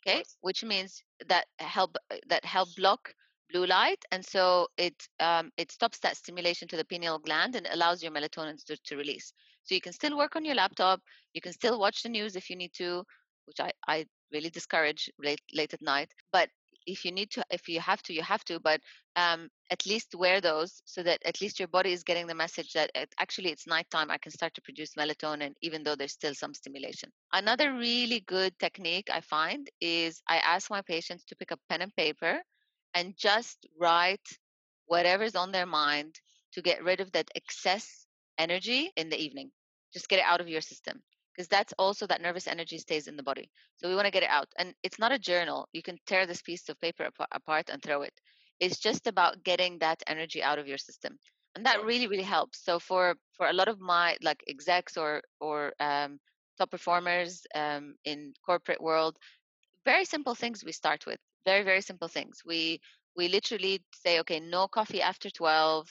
okay, 0.00 0.24
which 0.40 0.64
means 0.64 1.02
that 1.28 1.44
help 1.58 1.98
that 2.30 2.42
help 2.46 2.70
block 2.74 3.12
blue 3.52 3.66
light, 3.66 4.02
and 4.12 4.24
so 4.24 4.66
it 4.78 4.96
um, 5.20 5.52
it 5.58 5.70
stops 5.70 5.98
that 5.98 6.16
stimulation 6.16 6.66
to 6.68 6.78
the 6.78 6.86
pineal 6.86 7.18
gland 7.18 7.56
and 7.56 7.68
allows 7.70 8.02
your 8.02 8.12
melatonin 8.12 8.56
to, 8.64 8.78
to 8.86 8.96
release. 8.96 9.34
So 9.64 9.74
you 9.74 9.82
can 9.82 9.92
still 9.92 10.16
work 10.16 10.36
on 10.36 10.44
your 10.46 10.54
laptop. 10.54 11.00
You 11.34 11.42
can 11.42 11.52
still 11.52 11.78
watch 11.78 12.02
the 12.02 12.14
news 12.16 12.34
if 12.34 12.48
you 12.48 12.56
need 12.56 12.72
to, 12.82 13.04
which 13.46 13.60
I 13.60 13.72
I 13.94 14.06
really 14.32 14.50
discourage 14.58 15.10
late 15.28 15.44
late 15.52 15.74
at 15.74 15.82
night. 15.94 16.10
But 16.32 16.48
if 16.86 17.04
you 17.04 17.12
need 17.12 17.30
to 17.30 17.44
if 17.50 17.68
you 17.68 17.80
have 17.80 18.02
to 18.02 18.12
you 18.12 18.22
have 18.22 18.44
to 18.44 18.60
but 18.60 18.80
um, 19.16 19.48
at 19.70 19.86
least 19.86 20.14
wear 20.14 20.40
those 20.40 20.82
so 20.84 21.02
that 21.02 21.20
at 21.24 21.40
least 21.40 21.58
your 21.58 21.68
body 21.68 21.92
is 21.92 22.02
getting 22.02 22.26
the 22.26 22.34
message 22.34 22.72
that 22.72 22.90
it, 22.94 23.14
actually 23.18 23.50
it's 23.50 23.66
nighttime 23.66 24.10
i 24.10 24.18
can 24.18 24.32
start 24.32 24.52
to 24.54 24.62
produce 24.62 24.94
melatonin 24.94 25.52
even 25.62 25.82
though 25.82 25.94
there's 25.94 26.12
still 26.12 26.34
some 26.34 26.54
stimulation. 26.54 27.10
Another 27.32 27.74
really 27.74 28.20
good 28.26 28.58
technique 28.58 29.08
i 29.12 29.20
find 29.20 29.68
is 29.80 30.22
i 30.28 30.38
ask 30.38 30.70
my 30.70 30.82
patients 30.82 31.24
to 31.24 31.36
pick 31.36 31.52
up 31.52 31.60
pen 31.68 31.82
and 31.82 31.94
paper 31.96 32.38
and 32.94 33.14
just 33.16 33.66
write 33.80 34.26
whatever's 34.86 35.34
on 35.34 35.52
their 35.52 35.66
mind 35.66 36.14
to 36.52 36.62
get 36.62 36.84
rid 36.84 37.00
of 37.00 37.10
that 37.12 37.28
excess 37.34 38.06
energy 38.38 38.92
in 38.96 39.08
the 39.08 39.20
evening. 39.20 39.50
Just 39.92 40.08
get 40.08 40.20
it 40.20 40.24
out 40.24 40.40
of 40.40 40.48
your 40.48 40.60
system 40.60 41.02
because 41.34 41.48
that's 41.48 41.74
also 41.78 42.06
that 42.06 42.22
nervous 42.22 42.46
energy 42.46 42.78
stays 42.78 43.08
in 43.08 43.16
the 43.16 43.22
body 43.22 43.50
so 43.76 43.88
we 43.88 43.94
want 43.94 44.06
to 44.06 44.10
get 44.10 44.22
it 44.22 44.30
out. 44.30 44.48
And 44.58 44.74
it's 44.82 44.98
not 44.98 45.12
a 45.12 45.18
journal. 45.18 45.68
You 45.72 45.82
can 45.82 45.98
tear 46.06 46.26
this 46.26 46.42
piece 46.42 46.68
of 46.68 46.80
paper 46.80 47.04
apa- 47.04 47.28
apart 47.32 47.70
and 47.70 47.82
throw 47.82 48.02
it. 48.02 48.12
It's 48.60 48.78
just 48.78 49.06
about 49.06 49.42
getting 49.44 49.78
that 49.80 50.02
energy 50.06 50.42
out 50.42 50.58
of 50.58 50.66
your 50.66 50.78
system. 50.78 51.18
And 51.54 51.66
that 51.66 51.84
really, 51.84 52.06
really 52.06 52.24
helps. 52.24 52.64
So 52.64 52.78
for 52.78 53.16
for 53.36 53.48
a 53.48 53.52
lot 53.52 53.68
of 53.68 53.80
my 53.80 54.16
like 54.22 54.42
execs 54.48 54.96
or 54.96 55.22
or 55.40 55.72
um, 55.80 56.18
top 56.58 56.70
performers 56.70 57.46
um, 57.54 57.94
in 58.04 58.32
corporate 58.46 58.80
world, 58.80 59.18
very 59.84 60.04
simple 60.04 60.34
things 60.34 60.64
we 60.64 60.72
start 60.72 61.06
with. 61.06 61.18
Very 61.44 61.62
very 61.62 61.80
simple 61.82 62.08
things. 62.08 62.42
We 62.46 62.80
we 63.16 63.28
literally 63.28 63.82
say, 63.94 64.20
okay, 64.20 64.40
no 64.40 64.66
coffee 64.68 65.02
after 65.02 65.30
12, 65.30 65.88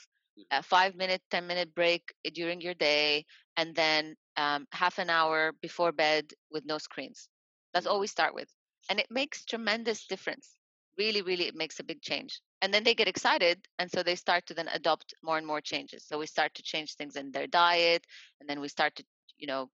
a 0.50 0.62
five 0.62 0.94
minute, 0.96 1.22
10 1.30 1.46
minute 1.46 1.74
break 1.74 2.12
during 2.34 2.60
your 2.60 2.74
day, 2.74 3.24
and 3.56 3.74
then 3.74 4.16
um, 4.36 4.66
half 4.72 4.98
an 4.98 5.10
hour 5.10 5.52
before 5.60 5.92
bed 5.92 6.32
with 6.50 6.64
no 6.64 6.78
screens. 6.78 7.28
That's 7.72 7.86
all 7.86 8.00
we 8.00 8.06
start 8.06 8.34
with. 8.34 8.48
And 8.90 9.00
it 9.00 9.06
makes 9.10 9.44
tremendous 9.44 10.06
difference. 10.06 10.56
Really, 10.96 11.22
really, 11.22 11.46
it 11.46 11.56
makes 11.56 11.80
a 11.80 11.84
big 11.84 12.02
change. 12.02 12.40
And 12.62 12.72
then 12.72 12.84
they 12.84 12.94
get 12.94 13.08
excited. 13.08 13.58
And 13.78 13.90
so 13.90 14.02
they 14.02 14.14
start 14.14 14.46
to 14.46 14.54
then 14.54 14.68
adopt 14.72 15.14
more 15.22 15.38
and 15.38 15.46
more 15.46 15.60
changes. 15.60 16.04
So 16.06 16.18
we 16.18 16.26
start 16.26 16.54
to 16.54 16.62
change 16.62 16.94
things 16.94 17.16
in 17.16 17.32
their 17.32 17.46
diet. 17.46 18.04
And 18.40 18.48
then 18.48 18.60
we 18.60 18.68
start 18.68 18.94
to, 18.96 19.04
you 19.36 19.46
know, 19.46 19.70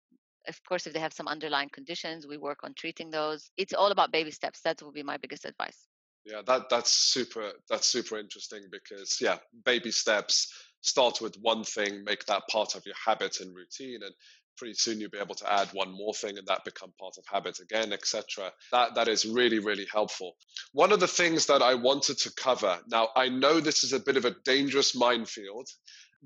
of 0.49 0.59
course, 0.65 0.87
if 0.87 0.95
they 0.95 1.01
have 1.01 1.13
some 1.13 1.29
underlying 1.29 1.69
conditions, 1.69 2.27
we 2.27 2.39
work 2.39 2.61
on 2.65 2.73
treating 2.75 3.11
those. 3.11 3.51
It's 3.57 3.75
all 3.75 3.93
about 3.93 4.13
baby 4.13 4.31
steps. 4.31 4.61
That 4.63 4.81
would 4.83 4.95
be 4.95 5.03
my 5.03 5.19
biggest 5.19 5.45
advice. 5.45 5.87
Yeah, 6.25 6.43
that 6.47 6.69
that's 6.69 6.93
super 6.93 7.53
that's 7.69 7.87
super 7.87 8.19
interesting 8.19 8.65
because 8.71 9.19
yeah, 9.21 9.39
baby 9.65 9.91
steps 9.91 10.53
start 10.83 11.21
with 11.21 11.37
one 11.41 11.65
thing, 11.65 12.05
make 12.05 12.25
that 12.27 12.43
part 12.49 12.75
of 12.75 12.85
your 12.87 12.95
habit 13.05 13.41
and 13.41 13.55
routine 13.55 14.03
and 14.03 14.15
pretty 14.61 14.75
soon 14.75 15.01
you'll 15.01 15.11
be 15.11 15.19
able 15.19 15.35
to 15.35 15.53
add 15.53 15.69
one 15.73 15.91
more 15.91 16.15
thing 16.15 16.39
and 16.39 16.47
that 16.47 16.65
become 16.67 16.93
part 17.01 17.15
of 17.19 17.25
habit 17.27 17.59
again 17.61 17.93
etc 17.95 18.53
that 18.73 18.95
that 18.95 19.09
is 19.09 19.25
really 19.25 19.59
really 19.59 19.87
helpful. 19.93 20.37
One 20.73 20.93
of 20.93 21.01
the 21.01 21.09
things 21.09 21.47
that 21.47 21.63
i 21.63 21.75
wanted 21.75 22.19
to 22.19 22.33
cover 22.35 22.79
now 22.89 23.09
i 23.17 23.29
know 23.29 23.61
this 23.61 23.85
is 23.85 23.95
a 23.95 24.01
bit 24.01 24.19
of 24.19 24.27
a 24.27 24.37
dangerous 24.45 24.95
minefield 24.95 25.67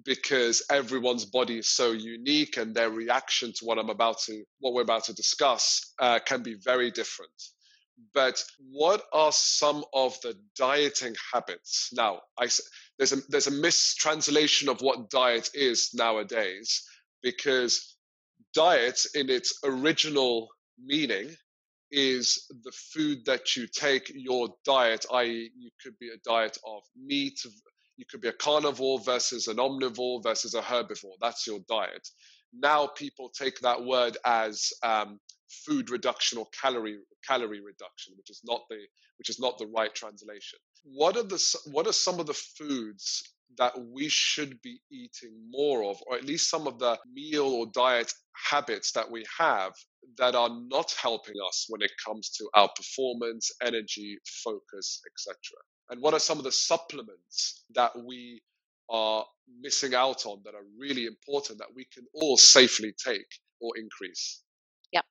because 0.05 0.65
everyone's 0.71 1.25
body 1.25 1.59
is 1.59 1.71
so 1.71 1.93
unique 1.93 2.57
and 2.57 2.75
their 2.75 2.91
reaction 2.91 3.53
to 3.53 3.65
what 3.65 3.79
i'm 3.79 3.91
about 3.91 4.19
to 4.27 4.43
what 4.59 4.75
we're 4.75 4.83
about 4.83 5.05
to 5.05 5.15
discuss 5.15 5.95
uh, 6.01 6.19
can 6.27 6.43
be 6.43 6.57
very 6.65 6.91
different. 6.91 7.33
But 8.13 8.43
what 8.73 9.05
are 9.13 9.31
some 9.33 9.85
of 9.95 10.21
the 10.23 10.35
dieting 10.59 11.15
habits? 11.33 11.91
Now 11.93 12.23
I, 12.39 12.49
there's 12.99 13.13
a 13.13 13.17
there's 13.29 13.47
a 13.47 13.53
mistranslation 13.53 14.69
of 14.69 14.81
what 14.81 15.11
diet 15.11 15.51
is 15.55 15.91
nowadays 15.95 16.83
because 17.23 17.94
diet 18.55 19.01
in 19.15 19.31
its 19.31 19.59
original 19.65 20.49
meaning 20.83 21.31
is 21.93 22.47
the 22.65 22.73
food 22.95 23.25
that 23.27 23.57
you 23.57 23.67
take 23.69 24.11
your 24.15 24.49
diet 24.65 25.07
i.e 25.13 25.51
you 25.57 25.71
could 25.83 25.99
be 26.01 26.09
a 26.09 26.19
diet 26.29 26.59
of 26.67 26.83
meat 26.97 27.39
you 27.97 28.05
could 28.11 28.21
be 28.21 28.29
a 28.29 28.33
carnivore 28.33 29.01
versus 29.01 29.49
an 29.49 29.59
omnivore 29.59 30.23
versus 30.23 30.55
a 30.55 30.63
herbivore. 30.63 31.17
That's 31.21 31.47
your 31.47 31.61
diet. 31.69 32.09
Now 32.53 32.89
people 32.89 33.31
take 33.31 33.61
that 33.61 33.85
word 33.85 34.17
as 34.27 34.73
um, 34.83 35.21
food 35.67 35.91
reduction 35.91 36.39
or 36.39 36.47
calorie 36.61 36.99
calorie 37.27 37.61
reduction, 37.61 38.15
which 38.17 38.31
is 38.31 38.41
not 38.45 38.63
the 38.71 38.79
which 39.19 39.31
is 39.31 39.41
not 39.41 39.59
the 39.59 39.69
right 39.69 39.95
translation. 39.95 40.59
What 40.85 41.17
are 41.17 41.23
the 41.25 41.43
what 41.73 41.87
are 41.87 41.93
some 41.93 42.21
of 42.21 42.27
the 42.27 42.35
foods 42.35 43.34
that 43.59 43.73
we 43.93 44.09
should 44.09 44.61
be 44.63 44.81
eating 44.91 45.33
more 45.51 45.85
of, 45.85 45.99
or 46.07 46.17
at 46.17 46.25
least 46.25 46.51
some 46.51 46.67
of 46.67 46.79
the 46.79 46.99
meal 47.13 47.47
or 47.47 47.67
diet 47.73 48.13
habits 48.51 48.93
that 48.93 49.11
we 49.11 49.25
have 49.39 49.73
that 50.19 50.35
are 50.35 50.51
not 50.69 50.95
helping 51.01 51.35
us 51.47 51.67
when 51.69 51.83
it 51.83 51.93
comes 52.05 52.31
to 52.31 52.49
our 52.55 52.69
performance, 52.75 53.51
energy, 53.63 54.19
focus, 54.43 55.01
etc. 55.07 55.37
And 55.91 56.01
what 56.01 56.15
are 56.15 56.21
some 56.21 56.39
of 56.39 56.45
the 56.45 56.53
supplements 56.53 57.65
that 57.75 57.93
we 57.97 58.43
are 58.91 59.25
missing 59.61 59.95
out 59.95 60.27
on 60.27 60.41
that 60.45 60.55
are 60.55 60.67
really 60.79 61.07
important 61.07 61.59
that 61.59 61.75
we 61.75 61.87
can 61.93 62.05
all 62.15 62.37
safely 62.37 62.93
take 62.93 63.27
or 63.61 63.77
increase? 63.77 64.43
Yeah, 64.93 65.03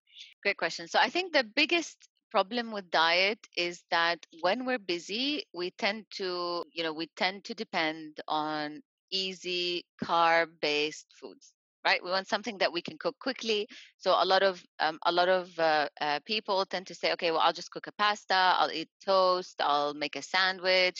great 0.43 0.57
question. 0.57 0.87
So 0.87 0.99
I 0.99 1.09
think 1.09 1.33
the 1.33 1.43
biggest 1.43 1.97
problem 2.33 2.71
with 2.71 2.89
diet 2.91 3.39
is 3.55 3.83
that 3.91 4.25
when 4.41 4.65
we're 4.65 4.79
busy, 4.95 5.45
we 5.53 5.71
tend 5.71 6.05
to, 6.11 6.65
you 6.73 6.83
know, 6.83 6.93
we 6.93 7.07
tend 7.15 7.45
to 7.45 7.53
depend 7.53 8.19
on 8.27 8.81
easy 9.11 9.85
carb 10.03 10.47
based 10.61 11.07
foods 11.19 11.53
right? 11.85 12.03
We 12.03 12.11
want 12.11 12.27
something 12.27 12.57
that 12.59 12.71
we 12.71 12.81
can 12.81 12.97
cook 12.97 13.17
quickly. 13.19 13.67
So 13.97 14.11
a 14.11 14.25
lot 14.25 14.43
of 14.43 14.63
um, 14.79 14.99
a 15.05 15.11
lot 15.11 15.29
of 15.29 15.59
uh, 15.59 15.89
uh, 16.01 16.19
people 16.25 16.65
tend 16.65 16.87
to 16.87 16.95
say 16.95 17.11
okay 17.13 17.31
well 17.31 17.41
i'll 17.41 17.53
just 17.61 17.71
cook 17.71 17.87
a 17.87 17.91
pasta 18.03 18.41
i'll 18.59 18.71
eat 18.71 18.89
toast 19.05 19.55
i'll 19.59 19.93
make 19.93 20.15
a 20.15 20.21
sandwich. 20.21 20.99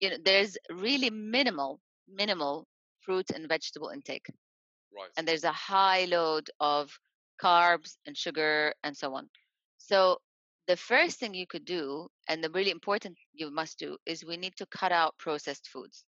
You 0.00 0.10
know 0.10 0.16
there's 0.24 0.56
really 0.70 1.10
minimal 1.10 1.80
minimal 2.08 2.66
fruit 3.00 3.30
and 3.34 3.48
vegetable 3.48 3.88
intake. 3.88 4.26
Right. 4.96 5.10
And 5.16 5.26
there's 5.26 5.44
a 5.44 5.52
high 5.52 6.04
load 6.06 6.50
of 6.60 6.90
carbs 7.42 7.96
and 8.06 8.16
sugar 8.16 8.74
and 8.84 8.96
so 8.96 9.14
on. 9.14 9.28
So 9.78 10.18
the 10.66 10.76
first 10.76 11.18
thing 11.18 11.34
you 11.34 11.46
could 11.46 11.64
do 11.64 12.08
and 12.28 12.42
the 12.42 12.50
really 12.50 12.70
important 12.70 13.16
you 13.32 13.50
must 13.50 13.78
do 13.78 13.96
is 14.06 14.24
we 14.24 14.36
need 14.36 14.56
to 14.56 14.66
cut 14.66 14.92
out 14.92 15.16
processed 15.18 15.68
foods. 15.68 16.04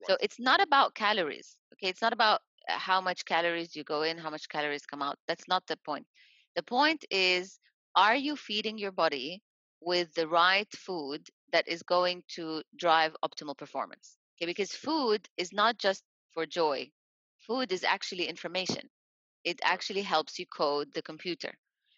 Right. 0.00 0.10
So 0.10 0.16
it's 0.20 0.38
not 0.40 0.60
about 0.62 0.94
calories. 0.94 1.56
Okay, 1.74 1.88
it's 1.88 2.02
not 2.02 2.12
about 2.12 2.40
uh, 2.68 2.78
how 2.78 3.00
much 3.00 3.24
calories 3.24 3.74
you 3.76 3.84
go 3.84 4.02
in, 4.02 4.18
how 4.18 4.30
much 4.30 4.48
calories 4.48 4.86
come 4.86 5.02
out. 5.02 5.18
That's 5.28 5.48
not 5.48 5.66
the 5.66 5.76
point. 5.78 6.06
The 6.56 6.62
point 6.62 7.04
is 7.10 7.58
are 7.96 8.16
you 8.16 8.36
feeding 8.36 8.78
your 8.78 8.92
body 8.92 9.42
with 9.80 10.12
the 10.14 10.28
right 10.28 10.70
food 10.74 11.26
that 11.52 11.68
is 11.68 11.82
going 11.82 12.22
to 12.36 12.62
drive 12.76 13.16
optimal 13.24 13.56
performance? 13.56 14.16
Okay, 14.36 14.46
because 14.46 14.72
food 14.72 15.28
is 15.36 15.52
not 15.52 15.78
just 15.78 16.04
for 16.32 16.46
joy. 16.46 16.90
Food 17.46 17.72
is 17.72 17.84
actually 17.84 18.26
information 18.26 18.88
it 19.44 19.60
actually 19.64 20.02
helps 20.02 20.38
you 20.38 20.46
code 20.46 20.92
the 20.94 21.02
computer. 21.02 21.52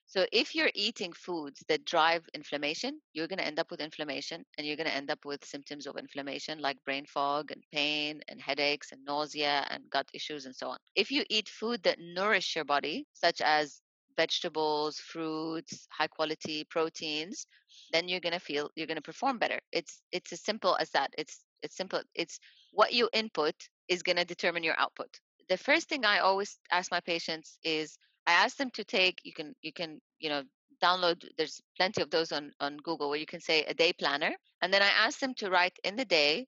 So 0.08 0.24
if 0.32 0.54
you're 0.54 0.70
eating 0.74 1.12
foods 1.12 1.62
that 1.68 1.84
drive 1.84 2.24
inflammation, 2.32 2.98
you're 3.12 3.28
going 3.28 3.40
to 3.40 3.46
end 3.46 3.58
up 3.58 3.70
with 3.70 3.80
inflammation 3.80 4.42
and 4.56 4.66
you're 4.66 4.76
going 4.76 4.88
to 4.88 4.94
end 4.94 5.10
up 5.10 5.26
with 5.26 5.44
symptoms 5.44 5.86
of 5.86 5.98
inflammation 5.98 6.60
like 6.60 6.82
brain 6.86 7.04
fog 7.04 7.52
and 7.52 7.62
pain 7.72 8.22
and 8.28 8.40
headaches 8.40 8.90
and 8.90 9.04
nausea 9.04 9.66
and 9.68 9.84
gut 9.90 10.08
issues 10.14 10.46
and 10.46 10.56
so 10.56 10.68
on. 10.70 10.78
If 10.96 11.10
you 11.10 11.24
eat 11.28 11.50
food 11.50 11.82
that 11.82 11.98
nourish 12.00 12.56
your 12.56 12.64
body, 12.64 13.06
such 13.12 13.42
as 13.42 13.82
vegetables, 14.16 14.98
fruits, 14.98 15.86
high 15.90 16.08
quality 16.08 16.64
proteins, 16.64 17.46
then 17.92 18.08
you're 18.08 18.20
going 18.20 18.32
to 18.32 18.40
feel 18.40 18.70
you're 18.76 18.86
going 18.86 18.96
to 18.96 19.02
perform 19.02 19.38
better. 19.38 19.60
It's 19.72 20.00
it's 20.10 20.32
as 20.32 20.42
simple 20.42 20.74
as 20.80 20.88
that. 20.92 21.10
It's 21.18 21.44
it's 21.62 21.76
simple. 21.76 22.00
It's 22.14 22.40
what 22.72 22.94
you 22.94 23.10
input 23.12 23.54
is 23.88 24.02
going 24.02 24.16
to 24.16 24.24
determine 24.24 24.62
your 24.62 24.78
output 24.78 25.20
the 25.48 25.56
first 25.56 25.88
thing 25.88 26.04
I 26.04 26.18
always 26.18 26.58
ask 26.70 26.90
my 26.90 27.00
patients 27.00 27.58
is 27.64 27.98
I 28.28 28.32
ask 28.32 28.56
them 28.58 28.70
to 28.72 28.84
take 28.84 29.20
you 29.24 29.32
can 29.32 29.54
you 29.62 29.72
can 29.72 30.00
you 30.20 30.28
know 30.28 30.42
download 30.82 31.24
there's 31.36 31.60
plenty 31.76 32.02
of 32.02 32.10
those 32.10 32.30
on 32.30 32.52
on 32.60 32.76
Google 32.76 33.08
where 33.08 33.18
you 33.18 33.26
can 33.26 33.40
say 33.40 33.64
a 33.64 33.74
day 33.74 33.92
planner 33.92 34.32
and 34.62 34.72
then 34.72 34.82
I 34.82 34.92
ask 35.06 35.18
them 35.18 35.34
to 35.38 35.50
write 35.50 35.76
in 35.82 35.96
the 35.96 36.04
day 36.04 36.46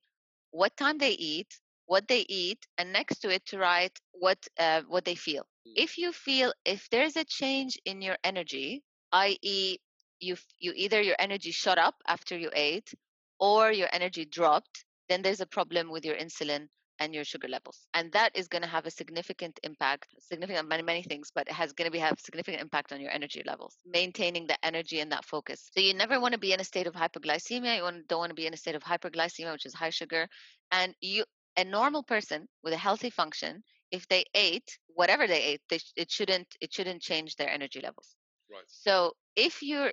what 0.51 0.77
time 0.77 0.99
they 0.99 1.13
eat 1.13 1.59
what 1.87 2.07
they 2.07 2.25
eat 2.29 2.65
and 2.79 2.93
next 2.93 3.19
to 3.21 3.29
it 3.35 3.45
to 3.47 3.59
write 3.59 3.99
what 4.13 4.39
uh, 4.59 4.83
what 4.89 5.05
they 5.05 5.17
feel 5.17 5.43
mm. 5.43 5.73
if 5.75 5.99
you 5.99 6.13
feel 6.13 6.53
if 6.65 6.89
there's 6.91 7.17
a 7.17 7.25
change 7.25 7.79
in 7.85 8.03
your 8.03 8.19
energy 8.23 8.83
i.e 9.13 9.79
you 10.21 10.37
you 10.59 10.73
either 10.77 11.01
your 11.01 11.17
energy 11.19 11.51
shot 11.51 11.79
up 11.79 11.97
after 12.07 12.39
you 12.39 12.51
ate 12.55 12.93
or 13.41 13.73
your 13.73 13.89
energy 13.93 14.25
dropped 14.25 14.85
then 15.09 15.23
there's 15.23 15.41
a 15.41 15.55
problem 15.57 15.91
with 15.91 16.05
your 16.05 16.17
insulin 16.17 16.69
and 17.01 17.15
your 17.15 17.25
sugar 17.25 17.49
levels 17.49 17.89
and 17.95 18.13
that 18.13 18.31
is 18.35 18.47
going 18.47 18.63
to 18.63 18.69
have 18.69 18.87
a 18.87 18.91
significant 18.91 19.59
impact 19.63 20.15
significant 20.19 20.69
many 20.69 20.83
many 20.83 21.03
things 21.03 21.33
but 21.35 21.49
it 21.49 21.53
has 21.53 21.73
going 21.73 21.87
to 21.87 21.91
be 21.91 21.99
have 21.99 22.21
significant 22.21 22.63
impact 22.63 22.93
on 22.93 23.01
your 23.01 23.11
energy 23.11 23.43
levels 23.47 23.77
maintaining 23.87 24.47
the 24.47 24.57
energy 24.65 25.01
and 25.01 25.11
that 25.13 25.25
focus. 25.25 25.71
So 25.73 25.81
you 25.81 25.95
never 25.95 26.21
want 26.21 26.33
to 26.33 26.39
be 26.39 26.53
in 26.53 26.61
a 26.61 26.65
state 26.65 26.87
of 26.87 26.95
hypoglycemia 26.95 27.77
you 27.77 28.03
don't 28.09 28.19
want 28.19 28.31
to 28.31 28.35
be 28.35 28.47
in 28.47 28.55
a 28.55 28.57
state 28.57 28.75
of 28.75 28.83
hyperglycemia 28.83 29.53
which 29.53 29.67
is 29.67 29.75
high 29.75 29.91
sugar 29.91 30.29
and 30.71 30.95
you 31.01 31.25
a 31.57 31.65
normal 31.65 32.03
person 32.03 32.47
with 32.63 32.73
a 32.73 32.77
healthy 32.77 33.11
function 33.11 33.63
if 33.91 34.07
they 34.09 34.25
ate 34.35 34.79
whatever 34.95 35.27
they 35.27 35.43
ate 35.43 35.63
they, 35.69 35.79
it 35.97 36.11
shouldn't 36.11 36.47
it 36.61 36.73
shouldn't 36.73 37.03
change 37.03 37.37
their 37.37 37.51
energy 37.51 37.81
levels. 37.81 38.15
Right. 38.51 38.63
So 38.67 39.13
if 39.37 39.63
you're 39.63 39.93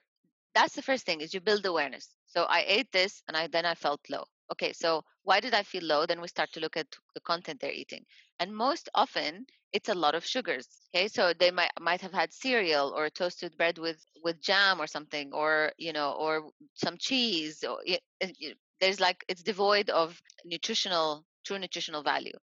that's 0.54 0.76
the 0.76 0.82
first 0.82 1.06
thing 1.06 1.22
is 1.22 1.34
you 1.34 1.42
build 1.42 1.66
awareness. 1.66 2.10
So 2.26 2.44
i 2.44 2.64
ate 2.68 2.92
this 2.92 3.24
and 3.28 3.38
i 3.38 3.48
then 3.48 3.66
i 3.66 3.74
felt 3.74 4.02
low 4.10 4.26
okay 4.52 4.74
so 4.74 5.04
why 5.24 5.40
did 5.42 5.54
i 5.54 5.64
feel 5.64 5.84
low? 5.84 6.06
Then 6.06 6.22
we 6.22 6.28
start 6.28 6.52
to 6.54 6.60
look 6.62 6.78
at 6.78 6.88
the 7.14 7.20
content 7.22 7.60
they're 7.60 7.72
eating. 7.72 8.06
And 8.40 8.56
most 8.56 8.90
often 8.96 9.46
it's 9.74 9.90
a 9.90 9.94
lot 9.94 10.16
of 10.16 10.26
sugars 10.26 10.68
okay? 10.96 11.08
So 11.08 11.34
they 11.34 11.52
might 11.52 11.72
might 11.80 12.02
have 12.02 12.14
had 12.14 12.34
cereal 12.34 12.94
or 12.96 13.10
toasted 13.10 13.58
bread 13.58 13.78
with 13.78 14.00
with 14.24 14.42
jam 14.42 14.80
or 14.80 14.88
something 14.88 15.34
or 15.34 15.74
you 15.78 15.94
know 15.94 16.12
or 16.14 16.50
some 16.74 16.98
cheese 16.98 17.64
or 17.64 17.80
it, 17.86 18.02
it, 18.22 18.58
there's 18.80 19.00
like 19.00 19.24
it's 19.28 19.44
devoid 19.44 19.90
of 19.90 20.22
nutritional 20.46 21.26
true 21.46 21.60
nutritional 21.60 22.04
value 22.04 22.38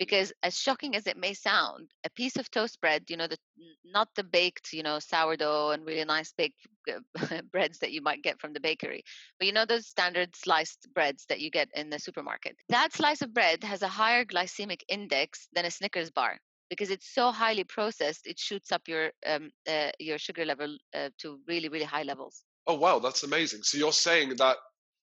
because 0.00 0.32
as 0.42 0.58
shocking 0.58 0.96
as 0.96 1.06
it 1.06 1.16
may 1.16 1.32
sound 1.32 1.90
a 2.04 2.10
piece 2.10 2.36
of 2.36 2.50
toast 2.50 2.80
bread 2.80 3.04
you 3.08 3.16
know 3.16 3.28
the 3.28 3.36
not 3.84 4.08
the 4.16 4.24
baked 4.24 4.72
you 4.72 4.82
know 4.82 4.98
sourdough 4.98 5.70
and 5.70 5.86
really 5.86 6.04
nice 6.04 6.32
baked 6.36 6.66
breads 7.52 7.78
that 7.78 7.92
you 7.92 8.02
might 8.02 8.22
get 8.22 8.40
from 8.40 8.52
the 8.52 8.60
bakery 8.60 9.04
but 9.38 9.46
you 9.46 9.52
know 9.52 9.64
those 9.64 9.86
standard 9.86 10.34
sliced 10.34 10.88
breads 10.94 11.24
that 11.28 11.40
you 11.40 11.50
get 11.50 11.68
in 11.74 11.90
the 11.90 11.98
supermarket 11.98 12.56
that 12.68 12.92
slice 12.92 13.22
of 13.22 13.32
bread 13.32 13.62
has 13.62 13.82
a 13.82 13.88
higher 13.88 14.24
glycemic 14.24 14.80
index 14.88 15.46
than 15.52 15.64
a 15.64 15.70
snickers 15.70 16.10
bar 16.10 16.38
because 16.70 16.90
it's 16.90 17.14
so 17.14 17.30
highly 17.30 17.64
processed 17.64 18.26
it 18.26 18.38
shoots 18.38 18.72
up 18.72 18.82
your 18.88 19.10
um, 19.26 19.50
uh, 19.68 19.90
your 19.98 20.18
sugar 20.18 20.44
level 20.44 20.76
uh, 20.94 21.10
to 21.18 21.38
really 21.46 21.68
really 21.68 21.84
high 21.84 22.04
levels 22.04 22.42
Oh 22.66 22.74
wow, 22.74 22.98
that's 22.98 23.24
amazing. 23.24 23.62
So 23.62 23.78
you're 23.78 23.92
saying 23.92 24.36
that 24.36 24.56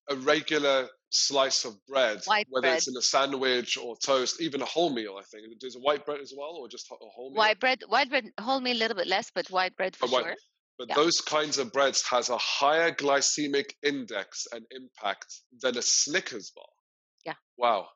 a 0.10 0.16
regular 0.16 0.88
slice 1.10 1.66
of 1.66 1.74
bread, 1.88 2.22
White 2.26 2.48
whether 2.50 2.68
bread. 2.68 2.78
it's 2.78 2.88
in 2.88 2.96
a 2.98 3.02
sandwich 3.02 3.78
or 3.78 3.96
toast, 3.98 4.42
even 4.42 4.62
a 4.62 4.66
whole 4.66 4.90
meal, 4.94 5.16
I 5.20 5.24
think. 5.24 5.46
There's 5.60 5.76
a 5.76 5.80
white 5.80 6.06
bread 6.06 6.20
as 6.22 6.34
well, 6.36 6.52
or 6.58 6.68
just 6.68 6.90
a 6.92 6.96
whole 7.00 7.30
meal? 7.32 7.38
White 7.38 7.60
bread, 7.60 7.80
white 7.88 8.10
bread, 8.10 8.26
whole 8.40 8.60
meal 8.60 8.76
a 8.76 8.80
little 8.80 8.98
bit 8.98 9.08
less, 9.08 9.32
but 9.34 9.50
white 9.50 9.76
bread 9.76 9.96
for 9.96 10.08
white- 10.08 10.24
sure. 10.26 10.36
But 10.78 10.90
Yeah. 10.90 10.96
those 10.96 11.22
kinds 11.22 11.58
of 11.58 11.72
breads 11.74 12.04
has 12.04 12.30
a 12.30 12.38
higher 12.38 12.92
glycemic 12.92 13.72
index 13.82 14.46
and 14.52 14.64
impact 14.70 15.42
than 15.62 15.76
a 15.78 15.82
Snickers 15.82 16.52
bar. 16.52 16.66
Yeah. 17.26 17.34
Wow. 17.58 17.90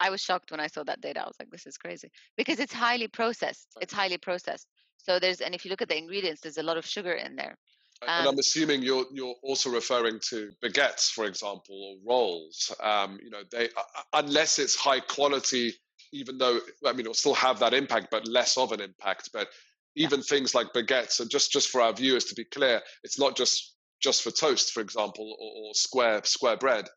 I 0.00 0.08
was 0.08 0.22
shocked 0.22 0.50
when 0.50 0.58
I 0.58 0.68
saw 0.68 0.82
that 0.84 1.00
data. 1.02 1.20
I 1.22 1.26
was 1.26 1.36
like, 1.38 1.50
this 1.50 1.66
is 1.66 1.76
crazy 1.76 2.10
because 2.36 2.58
it's 2.58 2.72
highly 2.72 3.06
processed. 3.08 3.68
It's 3.82 3.92
highly 3.92 4.16
processed. 4.18 4.66
So 4.96 5.18
there's, 5.18 5.40
and 5.42 5.54
if 5.54 5.64
you 5.64 5.70
look 5.70 5.82
at 5.82 5.88
the 5.88 5.98
ingredients, 5.98 6.40
there's 6.40 6.56
a 6.56 6.62
lot 6.62 6.78
of 6.78 6.86
sugar 6.86 7.12
in 7.12 7.36
there. 7.36 7.58
And- 8.02 8.10
and 8.10 8.28
I'm 8.28 8.34
Um, 8.34 8.38
assuming 8.38 8.82
you're 8.82 9.06
you're 9.12 9.36
also 9.42 9.70
referring 9.70 10.20
to 10.30 10.50
baguettes, 10.62 11.10
for 11.10 11.24
example, 11.26 11.76
or 11.84 11.96
rolls. 12.04 12.72
Um, 12.80 13.18
you 13.22 13.30
know, 13.30 13.44
they 13.50 13.70
unless 14.12 14.58
it's 14.58 14.74
high 14.74 15.00
quality, 15.00 15.74
even 16.12 16.36
though 16.38 16.60
I 16.84 16.92
mean 16.92 17.00
it'll 17.00 17.14
still 17.14 17.34
have 17.34 17.58
that 17.60 17.74
impact, 17.74 18.08
but 18.10 18.26
less 18.26 18.56
of 18.58 18.72
an 18.72 18.80
impact. 18.80 19.30
But 19.32 19.48
even 19.94 20.22
things 20.22 20.54
like 20.54 20.72
baguettes, 20.72 21.20
and 21.20 21.30
just 21.30 21.52
just 21.52 21.68
for 21.68 21.80
our 21.80 21.92
viewers 21.92 22.24
to 22.26 22.34
be 22.34 22.44
clear, 22.44 22.82
it's 23.04 23.18
not 23.18 23.36
just 23.36 23.74
just 24.00 24.22
for 24.22 24.32
toast, 24.32 24.72
for 24.72 24.80
example, 24.80 25.36
or, 25.38 25.68
or 25.68 25.74
square 25.74 26.22
square 26.24 26.56
bread. 26.56 26.88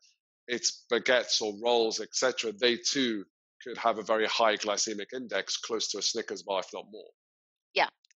It's 0.48 0.84
baguettes 0.92 1.40
or 1.42 1.54
rolls, 1.62 2.00
etc. 2.00 2.52
They 2.52 2.76
too 2.78 3.24
could 3.62 3.78
have 3.78 3.98
a 3.98 4.02
very 4.02 4.26
high 4.26 4.56
glycemic 4.56 5.12
index, 5.12 5.56
close 5.56 5.88
to 5.88 5.98
a 5.98 6.02
Snickers 6.02 6.42
bar, 6.42 6.60
if 6.60 6.72
not 6.72 6.84
more. 6.90 7.10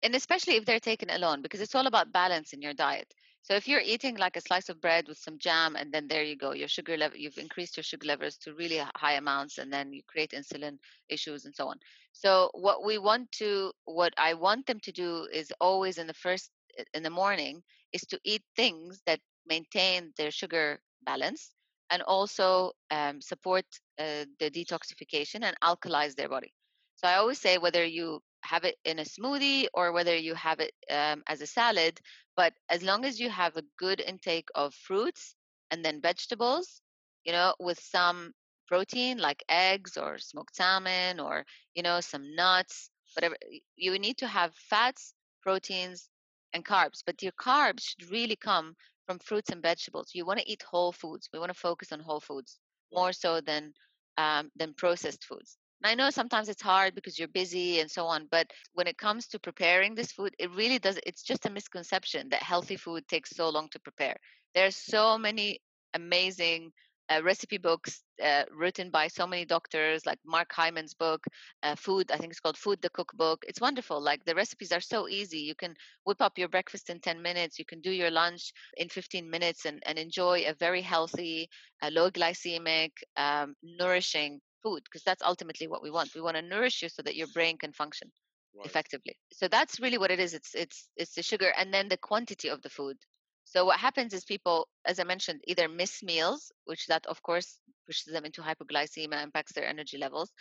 And 0.03 0.15
especially 0.15 0.57
if 0.57 0.65
they're 0.65 0.81
taken 0.81 1.11
alone 1.11 1.43
because 1.43 1.61
it's 1.61 1.75
all 1.75 1.87
about 1.87 2.13
balance 2.13 2.53
in 2.53 2.63
your 2.63 2.75
diet. 2.75 3.13
So 3.43 3.55
if 3.55 3.67
you're 3.67 3.81
eating 3.81 4.17
like 4.17 4.37
a 4.37 4.41
slice 4.41 4.69
of 4.69 4.81
bread 4.81 5.09
with 5.09 5.19
some 5.19 5.39
jam 5.39 5.75
and 5.77 5.93
then 5.93 6.07
there 6.09 6.23
you 6.23 6.37
go 6.37 6.53
your 6.53 6.69
sugar 6.69 6.97
level 6.97 7.19
you've 7.19 7.39
increased 7.39 7.77
your 7.77 7.85
sugar 7.85 8.07
levels 8.07 8.37
to 8.39 8.55
really 8.55 8.81
high 8.97 9.15
amounts 9.15 9.59
and 9.59 9.73
then 9.73 9.93
you 9.93 10.03
create 10.07 10.33
insulin 10.33 10.79
issues 11.09 11.47
and 11.47 11.55
so 11.55 11.69
on. 11.69 11.79
So 12.13 12.51
what 12.55 12.85
we 12.85 12.99
want 12.99 13.33
to 13.33 13.73
what 13.85 14.13
i 14.19 14.35
want 14.35 14.67
them 14.67 14.81
to 14.81 14.93
do 14.93 15.27
is 15.33 15.53
always 15.61 15.99
in 15.99 16.07
the 16.07 16.15
first 16.15 16.51
in 16.95 17.03
the 17.03 17.11
morning 17.11 17.63
is 17.93 18.03
to 18.03 18.21
eat 18.25 18.43
things 18.57 19.01
that 19.07 19.21
maintain 19.47 20.13
their 20.17 20.31
sugar 20.31 20.81
balance 21.05 21.51
and 21.91 22.03
also 22.03 22.73
um, 22.91 23.21
support 23.21 23.65
uh, 23.99 24.25
the 24.39 24.51
detoxification 24.51 25.43
and 25.43 25.57
alkalize 25.63 26.15
their 26.15 26.29
body. 26.29 26.53
So 26.97 27.09
i 27.09 27.17
always 27.17 27.41
say 27.41 27.59
whether 27.59 27.85
you 27.85 28.21
have 28.43 28.65
it 28.65 28.77
in 28.85 28.99
a 28.99 29.05
smoothie 29.05 29.67
or 29.75 29.93
whether 29.93 30.17
you 30.17 30.35
have 30.35 30.61
it 30.61 30.73
um, 30.91 31.23
as 31.29 31.41
a 31.41 31.47
salad. 31.47 32.01
But 32.37 32.55
as 32.69 32.83
long 32.83 33.05
as 33.05 33.21
you 33.21 33.31
have 33.31 33.57
a 33.57 33.65
good 33.79 34.01
intake 34.01 34.49
of 34.55 34.75
fruits 34.75 35.35
and 35.71 35.85
then 35.85 36.01
vegetables, 36.01 36.81
you 37.25 37.33
know, 37.33 37.55
with 37.61 37.79
some 37.81 38.33
protein 38.67 39.19
like 39.19 39.43
eggs 39.49 39.97
or 39.97 40.19
smoked 40.19 40.57
salmon 40.57 41.21
or, 41.21 41.45
you 41.75 41.83
know, 41.83 42.01
some 42.01 42.35
nuts, 42.35 42.91
whatever, 43.15 43.37
you 43.77 43.99
need 43.99 44.17
to 44.19 44.27
have 44.27 44.55
fats, 44.55 45.15
proteins, 45.43 46.09
and 46.53 46.65
carbs. 46.65 47.03
But 47.05 47.23
your 47.23 47.33
carbs 47.33 47.83
should 47.83 48.11
really 48.11 48.37
come 48.37 48.75
from 49.07 49.19
fruits 49.19 49.51
and 49.51 49.63
vegetables. 49.63 50.11
You 50.15 50.25
want 50.25 50.39
to 50.41 50.51
eat 50.51 50.63
whole 50.63 50.93
foods. 50.93 51.29
We 51.33 51.39
want 51.39 51.53
to 51.53 51.59
focus 51.59 51.93
on 51.93 52.01
whole 52.01 52.21
foods 52.21 52.59
more 52.93 53.13
so 53.13 53.41
than 53.41 53.73
um, 54.19 54.51
than 54.57 54.75
processed 54.75 55.25
foods. 55.25 55.57
I 55.85 55.95
know 55.95 56.11
sometimes 56.11 56.49
it's 56.49 56.63
hard 56.63 56.95
because 56.95 57.19
you're 57.19 57.29
busy 57.29 57.81
and 57.81 57.91
so 57.91 58.07
on, 58.07 58.27
but 58.31 58.51
when 58.75 58.87
it 58.87 58.99
comes 58.99 59.27
to 59.29 59.39
preparing 59.39 59.95
this 59.95 60.13
food, 60.13 60.35
it 60.39 60.51
really 60.53 60.79
does. 60.79 60.99
It's 61.07 61.23
just 61.23 61.47
a 61.47 61.51
misconception 61.51 62.29
that 62.31 62.43
healthy 62.43 62.77
food 62.77 63.07
takes 63.09 63.31
so 63.31 63.49
long 63.49 63.69
to 63.71 63.81
prepare. 63.81 64.17
There 64.55 64.67
are 64.67 64.71
so 64.71 65.19
many 65.19 65.61
amazing 65.95 66.73
uh, 67.11 67.23
recipe 67.23 67.59
books 67.59 68.03
uh, 68.23 68.45
written 68.53 68.91
by 68.91 69.09
so 69.09 69.27
many 69.27 69.45
doctors, 69.45 70.07
like 70.07 70.19
Mark 70.25 70.53
Hyman's 70.53 70.95
book, 70.95 71.25
uh, 71.63 71.75
Food, 71.75 72.11
I 72.13 72.17
think 72.19 72.31
it's 72.31 72.41
called 72.41 72.59
Food 72.59 72.81
the 72.83 72.91
Cookbook. 72.91 73.45
It's 73.49 73.61
wonderful. 73.61 74.01
Like 74.01 74.25
the 74.25 74.35
recipes 74.35 74.73
are 74.73 74.81
so 74.81 75.09
easy. 75.09 75.39
You 75.41 75.55
can 75.55 75.75
whip 76.05 76.21
up 76.23 76.39
your 76.39 76.49
breakfast 76.49 76.91
in 76.91 77.01
10 77.01 77.21
minutes, 77.23 77.59
you 77.59 77.65
can 77.65 77.81
do 77.81 77.91
your 77.91 78.11
lunch 78.11 78.53
in 78.77 78.89
15 78.89 79.29
minutes 79.29 79.65
and, 79.65 79.83
and 79.87 79.99
enjoy 79.99 80.45
a 80.47 80.55
very 80.55 80.83
healthy, 80.83 81.49
uh, 81.83 81.91
low 81.93 82.11
glycemic, 82.11 82.91
um, 83.17 83.55
nourishing 83.63 84.41
food 84.63 84.83
because 84.85 85.03
that's 85.05 85.23
ultimately 85.23 85.67
what 85.69 85.83
we 85.83 85.91
want. 85.91 86.15
We 86.15 86.21
want 86.23 86.37
to 86.37 86.43
nourish 86.43 86.83
you 86.83 86.89
so 86.89 87.03
that 87.03 87.17
your 87.17 87.29
brain 87.29 87.59
can 87.59 87.73
function 87.73 88.11
Right. 88.55 88.65
effectively. 88.65 89.17
So 89.33 89.49
that's 89.49 89.81
really 89.81 89.99
what 89.99 90.11
it 90.11 90.21
is. 90.21 90.35
It's 90.35 90.55
it's 90.55 90.89
it's 90.97 91.15
the 91.15 91.23
sugar 91.23 91.53
and 91.57 91.73
then 91.73 91.89
the 91.89 91.97
quantity 91.97 92.49
of 92.49 92.63
the 92.63 92.71
food. 92.71 92.97
So 93.45 93.65
what 93.65 93.79
happens 93.79 94.13
is 94.15 94.25
people, 94.25 94.69
as 94.87 95.01
I 95.01 95.05
mentioned, 95.05 95.41
either 95.47 95.69
miss 95.69 96.03
meals, 96.03 96.53
which 96.65 96.87
that 96.87 97.07
of 97.07 97.23
course 97.23 97.59
pushes 97.87 98.13
them 98.13 98.25
into 98.25 98.43
hypoglycemia, 98.43 99.23
impacts 99.23 99.53
their 99.53 99.67
energy 99.67 99.99
levels, 99.99 100.33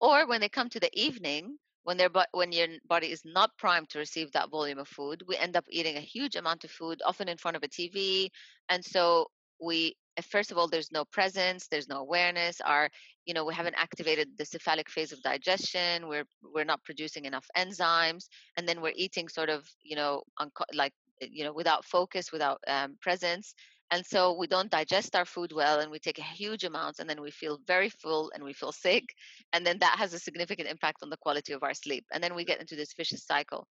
or 0.00 0.26
when 0.26 0.40
they 0.40 0.48
come 0.48 0.68
to 0.70 0.80
the 0.80 0.90
evening, 0.98 1.58
when 1.84 1.96
their 1.96 2.10
when 2.32 2.52
your 2.52 2.68
body 2.88 3.10
is 3.10 3.22
not 3.24 3.56
primed 3.58 3.88
to 3.90 3.98
receive 3.98 4.32
that 4.32 4.50
volume 4.50 4.78
of 4.78 4.88
food, 4.88 5.22
we 5.26 5.36
end 5.36 5.56
up 5.56 5.64
eating 5.70 5.96
a 5.96 6.00
huge 6.00 6.36
amount 6.36 6.64
of 6.64 6.70
food, 6.70 7.02
often 7.04 7.28
in 7.28 7.36
front 7.38 7.56
of 7.56 7.62
a 7.62 7.68
TV, 7.68 8.30
and 8.68 8.84
so 8.84 9.26
we 9.60 9.96
uh, 10.18 10.22
first 10.22 10.50
of 10.52 10.58
all 10.58 10.68
there's 10.68 10.92
no 10.92 11.04
presence 11.04 11.66
there's 11.68 11.88
no 11.88 11.98
awareness 11.98 12.60
our 12.60 12.88
you 13.30 13.34
know 13.34 13.44
we 13.44 13.54
haven't 13.54 13.76
activated 13.86 14.28
the 14.38 14.44
cephalic 14.44 14.90
phase 14.90 15.12
of 15.12 15.22
digestion 15.22 16.08
we're 16.08 16.24
we're 16.52 16.70
not 16.72 16.82
producing 16.82 17.26
enough 17.26 17.46
enzymes 17.56 18.24
and 18.56 18.66
then 18.66 18.80
we're 18.82 19.00
eating 19.04 19.28
sort 19.28 19.48
of 19.48 19.60
you 19.84 19.94
know 19.94 20.24
unco- 20.40 20.74
like 20.74 20.92
uh, 21.22 21.26
you 21.30 21.44
know 21.44 21.52
without 21.52 21.84
focus 21.84 22.32
without 22.32 22.58
um, 22.66 22.96
presence. 23.00 23.54
And 23.92 24.04
so 24.06 24.36
we 24.40 24.46
don't 24.46 24.70
digest 24.70 25.16
our 25.16 25.24
food 25.24 25.52
well 25.52 25.80
and 25.80 25.90
we 25.90 25.98
take 26.00 26.20
a 26.20 26.32
huge 26.40 26.64
amounts 26.64 26.98
and 27.00 27.10
then 27.10 27.20
we 27.20 27.32
feel 27.32 27.58
very 27.66 27.88
full 27.88 28.30
and 28.34 28.42
we 28.44 28.52
feel 28.52 28.72
sick 28.72 29.04
and 29.52 29.66
then 29.66 29.78
that 29.80 29.98
has 29.98 30.14
a 30.14 30.18
significant 30.26 30.68
impact 30.68 30.98
on 31.02 31.10
the 31.10 31.22
quality 31.24 31.52
of 31.52 31.64
our 31.64 31.74
sleep 31.74 32.04
and 32.12 32.22
then 32.22 32.34
we 32.36 32.44
get 32.44 32.60
into 32.60 32.76
this 32.76 32.94
vicious 32.96 33.24
cycle. 33.32 33.66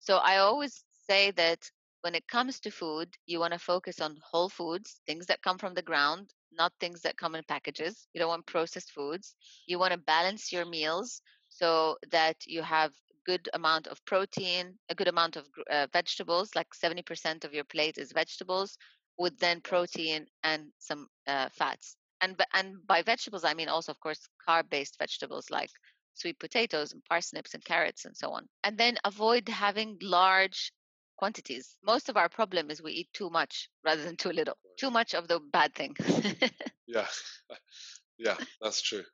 So 0.00 0.12
i 0.32 0.34
always 0.38 0.84
say 1.08 1.32
that 1.42 1.60
when 2.02 2.14
it 2.14 2.28
comes 2.28 2.60
to 2.60 2.70
food, 2.70 3.08
you 3.26 3.40
want 3.40 3.52
to 3.54 3.58
focus 3.58 4.00
on 4.00 4.16
whole 4.30 4.50
foods, 4.50 5.00
things 5.06 5.26
that 5.26 5.42
come 5.42 5.58
from 5.58 5.74
the 5.74 5.88
ground, 5.90 6.24
not 6.56 6.72
things 6.80 7.00
that 7.02 7.16
come 7.16 7.34
in 7.34 7.44
packages. 7.48 8.06
You 8.12 8.20
don't 8.20 8.28
want 8.28 8.46
processed 8.46 8.92
foods. 8.92 9.34
You 9.66 9.78
want 9.78 9.92
to 9.92 9.98
balance 9.98 10.52
your 10.52 10.64
meals 10.64 11.22
so 11.48 11.96
that 12.10 12.36
you 12.46 12.62
have 12.62 12.92
good 13.24 13.48
amount 13.54 13.86
of 13.86 14.04
protein, 14.04 14.74
a 14.88 14.94
good 14.94 15.08
amount 15.08 15.36
of 15.36 15.46
uh, 15.70 15.86
vegetables, 15.92 16.50
like 16.54 16.68
70% 16.74 17.44
of 17.44 17.54
your 17.54 17.64
plate 17.64 17.98
is 17.98 18.12
vegetables, 18.12 18.76
with 19.18 19.38
then 19.38 19.60
protein 19.60 20.26
and 20.42 20.64
some 20.78 21.06
uh, 21.26 21.48
fats. 21.52 21.96
And 22.20 22.40
and 22.54 22.76
by 22.86 23.02
vegetables, 23.02 23.44
I 23.44 23.54
mean 23.54 23.68
also, 23.68 23.92
of 23.92 24.00
course, 24.00 24.28
carb-based 24.48 24.96
vegetables 24.98 25.50
like 25.50 25.70
sweet 26.14 26.38
potatoes 26.38 26.92
and 26.92 27.02
parsnips 27.04 27.54
and 27.54 27.64
carrots 27.64 28.04
and 28.04 28.16
so 28.16 28.30
on. 28.30 28.46
And 28.64 28.78
then 28.78 28.96
avoid 29.04 29.48
having 29.48 29.98
large 30.00 30.72
quantities. 31.16 31.76
Most 31.84 32.08
of 32.08 32.16
our 32.16 32.28
problem 32.28 32.70
is 32.70 32.82
we 32.82 32.92
eat 32.92 33.08
too 33.12 33.30
much 33.30 33.68
rather 33.84 34.02
than 34.02 34.16
too 34.16 34.30
little. 34.30 34.56
Too 34.78 34.90
much 34.90 35.14
of 35.14 35.28
the 35.28 35.40
bad 35.40 35.74
thing. 35.74 35.96
Yeah. 36.86 37.06
yeah, 38.18 38.36
that's 38.60 38.82
true. 38.82 39.04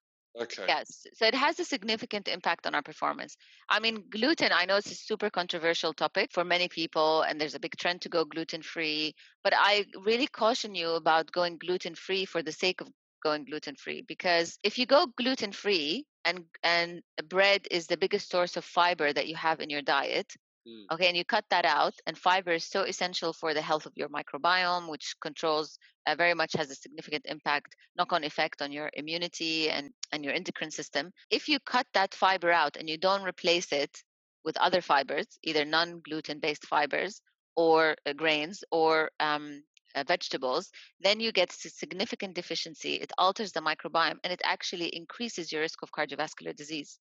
Okay. 0.41 0.67
yes. 0.69 1.07
So 1.15 1.27
it 1.27 1.35
has 1.35 1.59
a 1.59 1.65
significant 1.65 2.29
impact 2.29 2.67
on 2.67 2.75
our 2.75 2.83
performance. 2.83 3.37
I 3.69 3.81
mean, 3.81 4.05
gluten, 4.09 4.51
I 4.53 4.67
know 4.67 4.77
it's 4.77 4.91
a 4.91 4.95
super 4.95 5.31
controversial 5.31 5.93
topic 5.93 6.31
for 6.33 6.45
many 6.45 6.69
people, 6.69 7.23
and 7.23 7.41
there's 7.41 7.55
a 7.55 7.61
big 7.61 7.77
trend 7.77 8.03
to 8.03 8.09
go 8.09 8.25
gluten 8.25 8.63
free. 8.63 9.15
But 9.43 9.53
I 9.57 9.87
really 10.05 10.29
caution 10.29 10.75
you 10.75 10.91
about 10.91 11.33
going 11.33 11.59
gluten 11.59 11.95
free 11.95 12.25
for 12.25 12.43
the 12.43 12.53
sake 12.53 12.81
of 12.81 12.89
going 13.23 13.45
gluten 13.45 13.75
free 13.75 14.03
because 14.07 14.59
if 14.63 14.79
you 14.79 14.87
go 14.87 15.07
gluten 15.17 15.51
free 15.51 16.07
and 16.25 16.45
and 16.63 17.03
bread 17.29 17.67
is 17.71 17.89
the 17.89 17.97
biggest 17.97 18.31
source 18.31 18.57
of 18.57 18.65
fiber 18.65 19.13
that 19.13 19.27
you 19.27 19.35
have 19.35 19.61
in 19.61 19.71
your 19.71 19.83
diet 19.83 20.33
Mm. 20.69 20.93
okay 20.93 21.09
and 21.09 21.17
you 21.17 21.25
cut 21.25 21.47
that 21.49 21.65
out 21.65 21.95
and 22.07 22.19
fiber 22.19 22.53
is 22.53 22.65
so 22.65 22.83
essential 22.83 23.33
for 23.33 23.55
the 23.55 23.63
health 23.63 23.87
of 23.87 23.93
your 23.97 24.09
microbiome 24.11 24.91
which 24.91 25.15
controls 25.23 25.79
uh, 26.07 26.15
very 26.15 26.35
much 26.35 26.53
has 26.55 26.71
a 26.71 26.75
significant 26.75 27.25
impact 27.27 27.75
knock 27.97 28.13
on 28.13 28.25
effect 28.25 28.61
on 28.61 28.71
your 28.73 28.91
immunity 28.95 29.71
and 29.71 29.91
and 30.13 30.25
your 30.25 30.35
endocrine 30.35 30.71
system. 30.71 31.13
If 31.31 31.49
you 31.49 31.59
cut 31.61 31.87
that 31.95 32.15
fiber 32.15 32.51
out 32.51 32.77
and 32.77 32.89
you 32.89 32.99
don't 32.99 33.23
replace 33.23 33.73
it 33.73 34.03
with 34.45 34.57
other 34.59 34.81
fibers 34.81 35.27
either 35.43 35.65
non 35.65 36.01
gluten 36.01 36.39
based 36.39 36.67
fibers 36.67 37.21
or 37.57 37.97
uh, 38.07 38.13
grains 38.13 38.65
or 38.71 39.11
um, 39.21 39.63
uh, 39.95 40.05
vegetables 40.07 40.71
then 41.01 41.21
you 41.21 41.33
get 41.33 41.53
significant 41.53 42.35
deficiency. 42.35 42.95
It 42.95 43.13
alters 43.17 43.53
the 43.53 43.61
microbiome 43.61 44.19
and 44.25 44.33
it 44.33 44.43
actually 44.45 44.89
increases 44.95 45.51
your 45.51 45.63
risk 45.63 45.83
of 45.83 45.93
cardiovascular 45.93 46.55
disease 46.55 46.99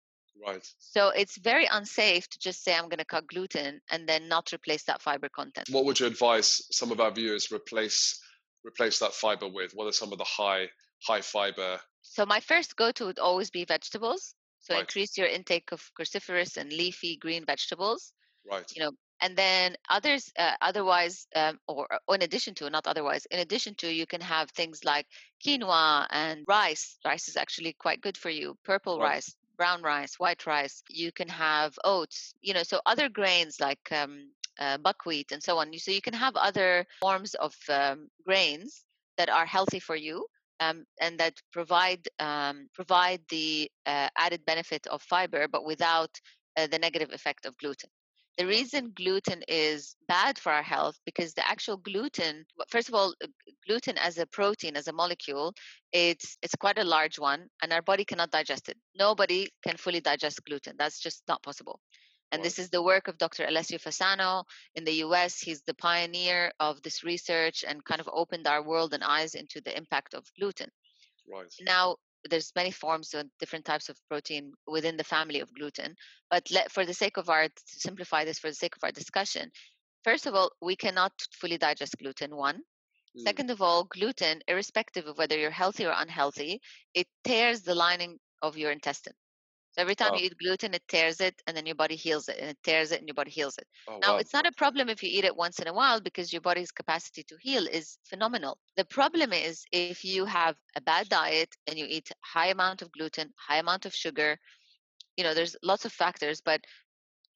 Right. 0.46 0.66
so 0.78 1.10
it's 1.10 1.36
very 1.36 1.66
unsafe 1.70 2.28
to 2.28 2.38
just 2.38 2.64
say 2.64 2.74
I'm 2.74 2.88
going 2.88 2.98
to 2.98 3.04
cut 3.04 3.26
gluten 3.26 3.80
and 3.90 4.08
then 4.08 4.28
not 4.28 4.52
replace 4.52 4.84
that 4.84 5.02
fiber 5.02 5.28
content. 5.28 5.68
What 5.70 5.84
would 5.84 6.00
you 6.00 6.06
advise 6.06 6.62
some 6.70 6.90
of 6.90 7.00
our 7.00 7.10
viewers 7.10 7.52
replace 7.52 8.18
replace 8.64 8.98
that 9.00 9.12
fiber 9.12 9.48
with? 9.48 9.72
What 9.74 9.86
are 9.86 9.92
some 9.92 10.12
of 10.12 10.18
the 10.18 10.24
high 10.24 10.68
high 11.02 11.20
fiber? 11.20 11.80
So 12.02 12.24
my 12.24 12.40
first 12.40 12.76
go-to 12.76 13.06
would 13.06 13.18
always 13.18 13.50
be 13.50 13.64
vegetables. 13.64 14.34
So 14.60 14.74
Right. 14.74 14.80
increase 14.80 15.16
your 15.16 15.26
intake 15.26 15.72
of 15.72 15.82
cruciferous 15.98 16.56
and 16.56 16.72
leafy 16.72 17.16
green 17.16 17.44
vegetables. 17.44 18.12
Right. 18.50 18.70
You 18.74 18.84
know, 18.84 18.92
and 19.20 19.36
then 19.36 19.76
others 19.88 20.32
uh, 20.38 20.54
otherwise 20.60 21.26
um, 21.36 21.58
or, 21.68 21.86
or, 22.08 22.14
in 22.14 22.22
addition 22.22 22.54
to 22.54 22.70
not 22.70 22.86
otherwise 22.86 23.26
in 23.30 23.40
addition 23.40 23.74
to 23.76 23.92
you 23.92 24.06
can 24.06 24.20
have 24.20 24.50
things 24.50 24.84
like 24.84 25.06
quinoa 25.44 26.06
and 26.10 26.44
rice 26.48 26.96
rice 27.04 27.28
is 27.28 27.36
actually 27.36 27.74
quite 27.74 28.00
good 28.00 28.16
for 28.16 28.30
you 28.30 28.56
purple 28.64 28.98
right. 28.98 29.14
rice 29.14 29.34
brown 29.60 29.82
rice 29.82 30.14
white 30.18 30.46
rice 30.46 30.82
you 30.88 31.12
can 31.12 31.28
have 31.28 31.72
oats 31.84 32.32
you 32.40 32.54
know 32.54 32.62
so 32.62 32.80
other 32.86 33.08
grains 33.10 33.60
like 33.60 33.84
um, 34.00 34.12
uh, 34.58 34.78
buckwheat 34.78 35.32
and 35.32 35.42
so 35.42 35.58
on 35.58 35.66
so 35.78 35.90
you 35.90 36.00
can 36.08 36.14
have 36.14 36.34
other 36.36 36.86
forms 37.02 37.34
of 37.34 37.54
um, 37.68 38.08
grains 38.26 38.84
that 39.18 39.28
are 39.28 39.44
healthy 39.44 39.80
for 39.88 39.96
you 39.96 40.16
um, 40.60 40.84
and 41.04 41.18
that 41.20 41.34
provide 41.52 42.02
um, 42.20 42.56
provide 42.72 43.20
the 43.28 43.70
uh, 43.84 44.08
added 44.16 44.42
benefit 44.46 44.86
of 44.86 45.02
fiber 45.02 45.46
but 45.46 45.66
without 45.66 46.12
uh, 46.56 46.66
the 46.66 46.78
negative 46.78 47.10
effect 47.12 47.44
of 47.44 47.54
gluten 47.58 47.90
the 48.38 48.46
reason 48.46 48.92
gluten 48.94 49.42
is 49.48 49.96
bad 50.08 50.38
for 50.38 50.52
our 50.52 50.62
health 50.62 50.96
because 51.04 51.34
the 51.34 51.46
actual 51.46 51.76
gluten 51.76 52.44
first 52.68 52.88
of 52.88 52.94
all 52.94 53.14
uh, 53.22 53.26
gluten 53.66 53.98
as 53.98 54.18
a 54.18 54.26
protein 54.26 54.76
as 54.76 54.88
a 54.88 54.92
molecule 54.92 55.52
it's 55.92 56.36
it's 56.42 56.54
quite 56.54 56.78
a 56.78 56.84
large 56.84 57.18
one 57.18 57.46
and 57.62 57.72
our 57.72 57.82
body 57.82 58.04
cannot 58.04 58.30
digest 58.30 58.68
it 58.68 58.78
nobody 58.98 59.48
can 59.62 59.76
fully 59.76 60.00
digest 60.00 60.44
gluten 60.44 60.74
that's 60.78 61.00
just 61.00 61.22
not 61.28 61.42
possible 61.42 61.80
and 62.32 62.44
this 62.44 62.58
is 62.58 62.70
the 62.70 62.82
work 62.82 63.08
of 63.08 63.18
Dr. 63.18 63.44
Alessio 63.46 63.78
Fasano 63.78 64.44
in 64.76 64.84
the 64.84 65.02
US. 65.04 65.40
He's 65.40 65.62
the 65.62 65.74
pioneer 65.74 66.52
of 66.60 66.80
this 66.82 67.02
research 67.02 67.64
and 67.66 67.84
kind 67.84 68.00
of 68.00 68.08
opened 68.12 68.46
our 68.46 68.62
world 68.62 68.94
and 68.94 69.02
eyes 69.02 69.34
into 69.34 69.60
the 69.60 69.76
impact 69.76 70.14
of 70.14 70.24
gluten. 70.38 70.70
Right. 71.28 71.52
Now, 71.60 71.96
there's 72.28 72.52
many 72.54 72.70
forms 72.70 73.14
and 73.14 73.30
different 73.38 73.64
types 73.64 73.88
of 73.88 73.96
protein 74.08 74.52
within 74.66 74.96
the 74.96 75.04
family 75.04 75.40
of 75.40 75.52
gluten. 75.54 75.94
But 76.30 76.50
let, 76.50 76.70
for 76.70 76.84
the 76.84 76.94
sake 76.94 77.16
of 77.16 77.28
our, 77.28 77.44
to 77.44 77.62
simplify 77.66 78.24
this 78.24 78.38
for 78.38 78.48
the 78.48 78.54
sake 78.54 78.76
of 78.76 78.84
our 78.84 78.92
discussion, 78.92 79.50
first 80.04 80.26
of 80.26 80.34
all, 80.34 80.50
we 80.60 80.76
cannot 80.76 81.12
fully 81.32 81.58
digest 81.58 81.96
gluten, 81.98 82.36
one. 82.36 82.60
Mm. 83.18 83.22
Second 83.22 83.50
of 83.50 83.62
all, 83.62 83.84
gluten, 83.84 84.40
irrespective 84.48 85.06
of 85.06 85.18
whether 85.18 85.36
you're 85.36 85.50
healthy 85.50 85.86
or 85.86 85.94
unhealthy, 85.96 86.60
it 86.94 87.06
tears 87.24 87.62
the 87.62 87.74
lining 87.74 88.18
of 88.42 88.56
your 88.56 88.70
intestine. 88.70 89.14
So 89.80 89.82
every 89.82 89.94
time 89.94 90.10
oh. 90.12 90.18
you 90.18 90.26
eat 90.26 90.36
gluten, 90.36 90.74
it 90.74 90.82
tears 90.88 91.22
it, 91.22 91.40
and 91.46 91.56
then 91.56 91.64
your 91.64 91.74
body 91.74 91.96
heals 91.96 92.28
it, 92.28 92.36
and 92.38 92.50
it 92.50 92.58
tears 92.62 92.92
it, 92.92 92.98
and 92.98 93.08
your 93.08 93.14
body 93.14 93.30
heals 93.30 93.56
it. 93.56 93.66
Oh, 93.88 93.98
now, 94.02 94.12
wow. 94.12 94.18
it's 94.18 94.34
not 94.34 94.44
a 94.44 94.52
problem 94.52 94.90
if 94.90 95.02
you 95.02 95.08
eat 95.10 95.24
it 95.24 95.34
once 95.34 95.58
in 95.58 95.68
a 95.68 95.72
while 95.72 96.02
because 96.02 96.34
your 96.34 96.42
body's 96.42 96.70
capacity 96.70 97.22
to 97.22 97.36
heal 97.40 97.66
is 97.66 97.96
phenomenal. 98.04 98.58
The 98.76 98.84
problem 98.84 99.32
is 99.32 99.64
if 99.72 100.04
you 100.04 100.26
have 100.26 100.56
a 100.76 100.82
bad 100.82 101.08
diet 101.08 101.48
and 101.66 101.78
you 101.78 101.86
eat 101.88 102.10
high 102.20 102.48
amount 102.48 102.82
of 102.82 102.92
gluten, 102.92 103.32
high 103.36 103.56
amount 103.56 103.86
of 103.86 103.94
sugar. 103.94 104.36
You 105.16 105.24
know, 105.24 105.32
there's 105.32 105.56
lots 105.62 105.86
of 105.86 105.92
factors, 105.92 106.42
but 106.42 106.60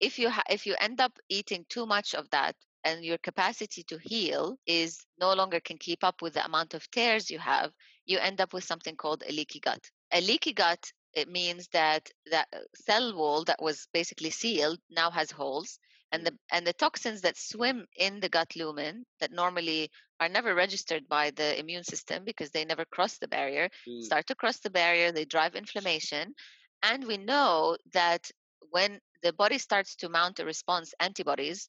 if 0.01 0.19
you 0.19 0.29
ha- 0.29 0.51
if 0.51 0.67
you 0.67 0.75
end 0.81 1.01
up 1.01 1.19
eating 1.31 1.65
too 1.71 1.87
much 1.87 2.15
of 2.15 2.29
that 2.29 2.57
and 2.85 3.03
your 3.07 3.19
capacity 3.19 3.85
to 3.85 3.99
heal 4.03 4.59
is 4.67 5.07
no 5.19 5.33
longer 5.33 5.61
can 5.61 5.79
keep 5.79 6.05
up 6.05 6.21
with 6.21 6.35
the 6.35 6.45
amount 6.45 6.75
of 6.75 6.91
tears 6.91 7.31
you 7.31 7.39
have, 7.39 7.73
you 8.05 8.19
end 8.19 8.43
up 8.43 8.53
with 8.53 8.65
something 8.65 8.97
called 8.97 9.23
a 9.27 9.33
leaky 9.33 9.61
gut. 9.61 9.91
A 10.13 10.21
leaky 10.21 10.53
gut 10.53 10.93
it 11.15 11.29
means 11.29 11.69
that 11.73 12.11
that 12.31 12.49
uh, 12.53 12.59
cell 12.75 13.15
wall 13.15 13.45
that 13.45 13.63
was 13.63 13.89
basically 13.93 14.31
sealed 14.31 14.79
now 14.91 15.11
has 15.11 15.31
holes 15.31 15.79
and 16.13 16.25
the 16.27 16.33
and 16.53 16.67
the 16.67 16.73
toxins 16.73 17.21
that 17.23 17.37
swim 17.37 17.87
in 17.97 18.21
the 18.21 18.29
gut 18.29 18.55
lumen 18.57 19.05
that 19.21 19.33
normally 19.33 19.91
are 20.21 20.29
never 20.29 20.55
registered 20.55 21.09
by 21.09 21.31
the 21.31 21.59
immune 21.59 21.85
system 21.85 22.25
because 22.25 22.51
they 22.51 22.65
never 22.65 22.85
cross 22.85 23.19
the 23.19 23.29
barrier 23.29 23.69
mm. 23.89 24.03
start 24.03 24.27
to 24.27 24.35
cross 24.35 24.59
the 24.61 24.71
barrier 24.71 25.11
they 25.13 25.25
drive 25.25 25.55
inflammation 25.55 26.35
and 26.83 27.05
we 27.05 27.17
know 27.17 27.77
that 27.93 28.31
when 28.71 29.01
the 29.23 29.33
body 29.33 29.59
starts 29.59 29.97
to 29.97 30.09
mount 30.09 30.39
a 30.39 30.45
response 30.45 30.95
antibodies 31.01 31.69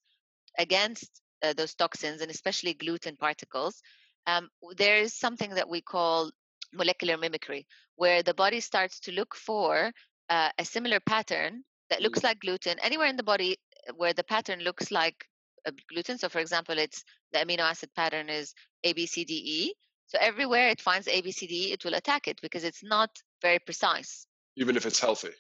against 0.58 1.22
uh, 1.44 1.54
those 1.54 1.74
toxins 1.76 2.22
and 2.22 2.32
especially 2.32 2.74
gluten 2.74 3.16
particles 3.16 3.82
um, 4.28 4.50
there 4.78 4.98
is 4.98 5.14
something 5.14 5.52
that 5.52 5.70
we 5.70 5.82
call 5.82 6.32
molecular 6.76 7.18
mimicry, 7.18 7.66
where 7.96 8.24
the 8.24 8.34
body 8.34 8.60
starts 8.60 9.00
to 9.02 9.12
look 9.12 9.36
for 9.36 9.92
uh, 10.30 10.50
a 10.58 10.66
similar 10.66 11.00
pattern 11.00 11.64
that 11.90 12.02
looks 12.02 12.20
mm. 12.20 12.26
like 12.26 12.40
gluten 12.40 12.78
anywhere 12.82 13.08
in 13.08 13.16
the 13.16 13.24
body 13.24 13.58
uh, 13.88 13.94
where 13.96 14.14
the 14.14 14.24
pattern 14.24 14.60
looks 14.60 14.92
like 14.92 15.26
uh, 15.68 15.72
gluten. 15.92 16.18
So, 16.18 16.30
for 16.30 16.40
example, 16.40 16.78
it's 16.78 17.04
the 17.32 17.40
amino 17.40 17.60
acid 17.60 17.90
pattern 17.96 18.30
is 18.30 18.54
ABCDE. 18.86 19.70
So, 20.08 20.18
everywhere 20.22 20.70
it 20.70 20.82
finds 20.82 21.08
ABCDE, 21.08 21.72
it 21.74 21.84
will 21.84 21.96
attack 21.96 22.28
it 22.28 22.40
because 22.42 22.64
it's 22.64 22.84
not 22.84 23.10
very 23.42 23.60
precise. 23.60 24.28
Even 24.56 24.76
if 24.76 24.86
it's 24.86 25.00
healthy. 25.00 25.32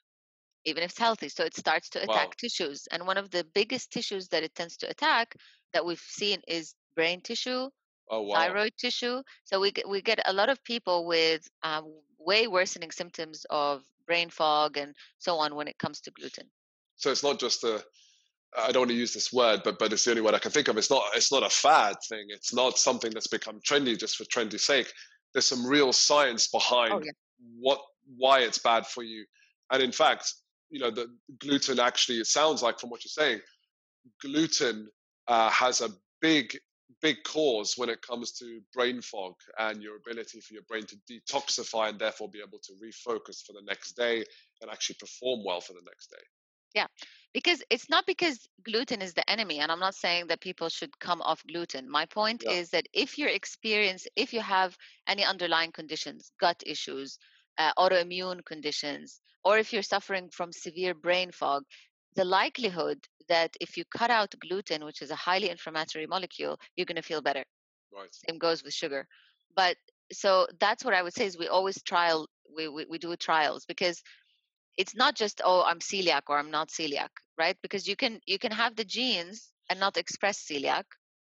Even 0.65 0.83
if 0.83 0.91
it's 0.91 0.99
healthy. 0.99 1.29
So, 1.29 1.43
it 1.43 1.55
starts 1.55 1.89
to 1.91 2.03
attack 2.03 2.27
wow. 2.27 2.33
tissues. 2.38 2.88
And 2.91 3.05
one 3.05 3.17
of 3.17 3.29
the 3.31 3.45
biggest 3.53 3.91
tissues 3.91 4.27
that 4.29 4.43
it 4.43 4.55
tends 4.55 4.77
to 4.77 4.89
attack 4.89 5.36
that 5.73 5.86
we've 5.86 5.99
seen 5.99 6.39
is 6.47 6.73
brain 6.95 7.21
tissue, 7.21 7.69
oh, 8.10 8.22
wow. 8.22 8.36
thyroid 8.36 8.74
tissue. 8.78 9.22
So 9.43 9.60
we 9.60 9.72
get, 9.72 9.88
we 9.88 10.01
get 10.01 10.20
a 10.26 10.34
lot 10.34 10.49
of 10.49 10.64
people 10.64 11.06
with 11.06 11.47
um, 11.64 11.93
way 12.20 12.47
worsening 12.47 12.91
symptoms 12.91 13.45
of 13.49 13.84
brain 14.08 14.30
fog 14.30 14.78
and 14.78 14.93
so 15.18 15.38
on 15.38 15.56
when 15.56 15.68
it 15.68 15.78
comes 15.78 16.01
to 16.01 16.12
gluten. 16.12 16.47
So 16.97 17.12
it's 17.12 17.24
not 17.24 17.39
just 17.39 17.64
a 17.64 17.84
I 18.58 18.72
don't 18.72 18.82
want 18.82 18.91
to 18.91 18.97
use 18.97 19.14
this 19.14 19.34
word, 19.34 19.62
but 19.64 19.80
but 19.80 19.91
it's 19.91 20.06
the 20.06 20.12
only 20.12 20.22
word 20.22 20.34
I 20.34 20.39
can 20.39 20.51
think 20.51 20.68
of. 20.68 20.78
It's 20.78 20.89
not 20.89 21.03
it's 21.14 21.32
not 21.32 21.43
a 21.43 21.49
fad 21.49 21.95
thing. 22.08 22.26
It's 22.30 22.53
not 22.53 22.78
something 22.78 23.12
that's 23.12 23.28
become 23.28 23.60
trendy 23.60 23.97
just 23.97 24.16
for 24.16 24.24
trendy 24.26 24.60
sake. 24.60 24.91
There's 25.34 25.45
some 25.45 25.66
real 25.66 25.91
science 25.91 26.49
oh, 26.53 26.58
behind 26.58 26.93
oh, 26.93 27.01
yeah. 27.03 27.12
what 27.60 27.82
why 28.18 28.39
it's 28.39 28.60
bad 28.60 28.88
for 28.88 29.03
you. 29.03 29.26
And 29.72 29.82
in 29.84 29.91
fact, 29.91 30.32
you 30.70 30.80
know, 30.80 30.91
the 30.91 31.08
gluten 31.39 31.80
actually 31.80 32.20
it 32.20 32.28
sounds 32.28 32.64
like 32.64 32.80
from 32.80 32.89
what 32.89 33.03
you're 33.03 33.10
saying, 33.10 33.41
gluten 34.22 34.88
uh, 35.28 35.49
has 35.49 35.82
a 35.82 35.89
big 36.22 36.58
big 37.01 37.23
cause 37.23 37.75
when 37.77 37.89
it 37.89 38.01
comes 38.01 38.31
to 38.31 38.61
brain 38.73 39.01
fog 39.01 39.33
and 39.59 39.81
your 39.81 39.97
ability 39.97 40.39
for 40.41 40.53
your 40.53 40.63
brain 40.63 40.83
to 40.86 40.97
detoxify 41.09 41.89
and 41.89 41.99
therefore 41.99 42.29
be 42.29 42.39
able 42.39 42.59
to 42.59 42.73
refocus 42.73 43.45
for 43.45 43.53
the 43.53 43.61
next 43.67 43.93
day 43.93 44.23
and 44.61 44.71
actually 44.71 44.95
perform 44.99 45.43
well 45.43 45.61
for 45.61 45.73
the 45.73 45.81
next 45.86 46.09
day. 46.09 46.23
Yeah, 46.73 46.88
because 47.33 47.63
it's 47.69 47.89
not 47.89 48.05
because 48.05 48.49
gluten 48.63 49.01
is 49.01 49.13
the 49.13 49.29
enemy, 49.29 49.59
and 49.59 49.71
I'm 49.71 49.79
not 49.79 49.95
saying 49.95 50.27
that 50.27 50.41
people 50.41 50.67
should 50.67 50.99
come 50.99 51.21
off 51.21 51.41
gluten. 51.47 51.89
My 51.89 52.05
point 52.05 52.43
yeah. 52.45 52.51
is 52.51 52.69
that 52.71 52.88
if 52.91 53.17
you're 53.17 53.29
experience, 53.29 54.05
if 54.17 54.33
you 54.33 54.41
have 54.41 54.75
any 55.07 55.23
underlying 55.23 55.71
conditions, 55.71 56.31
gut 56.38 56.61
issues, 56.65 57.17
uh, 57.57 57.71
autoimmune 57.79 58.43
conditions, 58.43 59.21
or 59.45 59.57
if 59.57 59.71
you're 59.71 59.83
suffering 59.83 60.29
from 60.29 60.51
severe 60.51 60.93
brain 60.93 61.31
fog, 61.31 61.63
the 62.16 62.26
likelihood 62.26 62.99
that 63.28 63.55
if 63.59 63.78
you 63.78 63.84
cut 63.86 64.09
out 64.09 64.34
gluten, 64.39 64.86
which 64.86 65.01
is 65.01 65.11
a 65.11 65.16
highly 65.16 65.49
inflammatory 65.49 66.07
molecule, 66.07 66.57
you're 66.76 66.86
going 66.86 66.95
to 66.95 67.01
feel 67.01 67.22
better. 67.22 67.43
Right. 67.93 68.09
Same 68.11 68.38
goes 68.38 68.63
with 68.63 68.74
sugar. 68.74 69.07
But 69.55 69.78
so 70.11 70.47
that's 70.59 70.84
what 70.86 70.93
I 70.93 71.01
would 71.01 71.13
say 71.13 71.26
is 71.26 71.38
we 71.38 71.47
always 71.47 71.82
trial, 71.84 72.28
we, 72.55 72.68
we, 72.68 72.86
we 72.89 72.97
do 72.97 73.16
trials 73.16 73.66
because 73.66 74.01
it's 74.78 74.95
not 74.95 75.16
just, 75.16 75.41
oh, 75.43 75.63
I'm 75.63 75.80
celiac 75.80 76.24
or 76.28 76.38
I'm 76.38 76.51
not 76.51 76.70
celiac, 76.70 77.09
right? 77.38 77.57
Because 77.61 77.88
you 77.88 77.95
can, 77.95 78.20
you 78.26 78.38
can 78.38 78.51
have 78.51 78.76
the 78.76 78.86
genes 78.86 79.51
and 79.70 79.80
not 79.80 79.97
express 79.97 80.39
celiac. 80.39 80.84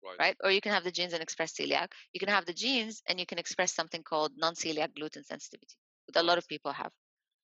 Right. 0.01 0.19
right. 0.19 0.37
Or 0.43 0.51
you 0.51 0.61
can 0.61 0.71
have 0.71 0.85
the 0.85 0.91
genes 0.91 1.13
and 1.13 1.21
express 1.21 1.53
celiac. 1.53 1.89
You 2.13 2.19
can 2.19 2.29
have 2.29 2.45
the 2.45 2.53
genes 2.53 3.01
and 3.07 3.19
you 3.19 3.25
can 3.25 3.37
express 3.37 3.73
something 3.73 4.03
called 4.03 4.31
non 4.37 4.53
celiac 4.53 4.95
gluten 4.95 5.23
sensitivity, 5.23 5.75
that 6.13 6.21
a 6.21 6.23
lot 6.23 6.37
of 6.37 6.47
people 6.47 6.71
have. 6.71 6.91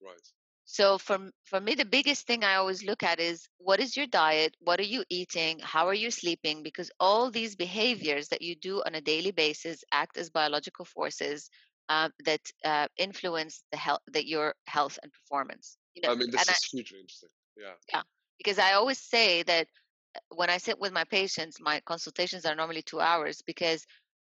Right. 0.01 0.21
So 0.65 0.97
for 0.97 1.29
for 1.45 1.59
me, 1.59 1.75
the 1.75 1.85
biggest 1.85 2.25
thing 2.25 2.43
I 2.43 2.55
always 2.55 2.83
look 2.83 3.03
at 3.03 3.19
is 3.19 3.47
what 3.57 3.79
is 3.79 3.95
your 3.95 4.07
diet? 4.07 4.55
What 4.59 4.79
are 4.79 4.83
you 4.83 5.03
eating? 5.09 5.59
How 5.59 5.87
are 5.87 5.93
you 5.93 6.09
sleeping? 6.09 6.63
Because 6.63 6.91
all 6.99 7.29
these 7.29 7.55
behaviors 7.55 8.29
that 8.29 8.41
you 8.41 8.55
do 8.55 8.81
on 8.85 8.95
a 8.95 9.01
daily 9.01 9.31
basis 9.31 9.83
act 9.91 10.17
as 10.17 10.31
biological 10.31 10.85
forces 10.85 11.49
um, 11.89 12.11
that 12.25 12.41
uh, 12.63 12.87
influence 12.97 13.63
the 13.71 13.77
health, 13.77 14.01
that 14.07 14.25
your 14.25 14.55
health 14.65 14.97
and 15.03 15.11
performance. 15.13 15.77
You 15.93 16.01
know, 16.01 16.13
I 16.13 16.15
mean, 16.15 16.31
this 16.31 16.41
is 16.41 16.49
I, 16.49 16.57
hugely 16.71 16.99
interesting. 16.99 17.29
Yeah. 17.55 17.73
Yeah, 17.93 18.01
because 18.39 18.57
I 18.57 18.73
always 18.73 18.99
say 18.99 19.43
that 19.43 19.67
uh, 20.15 20.19
when 20.33 20.49
I 20.49 20.57
sit 20.57 20.79
with 20.79 20.91
my 20.91 21.03
patients, 21.03 21.61
my 21.61 21.79
consultations 21.85 22.43
are 22.45 22.55
normally 22.55 22.81
two 22.81 22.99
hours 22.99 23.43
because 23.45 23.85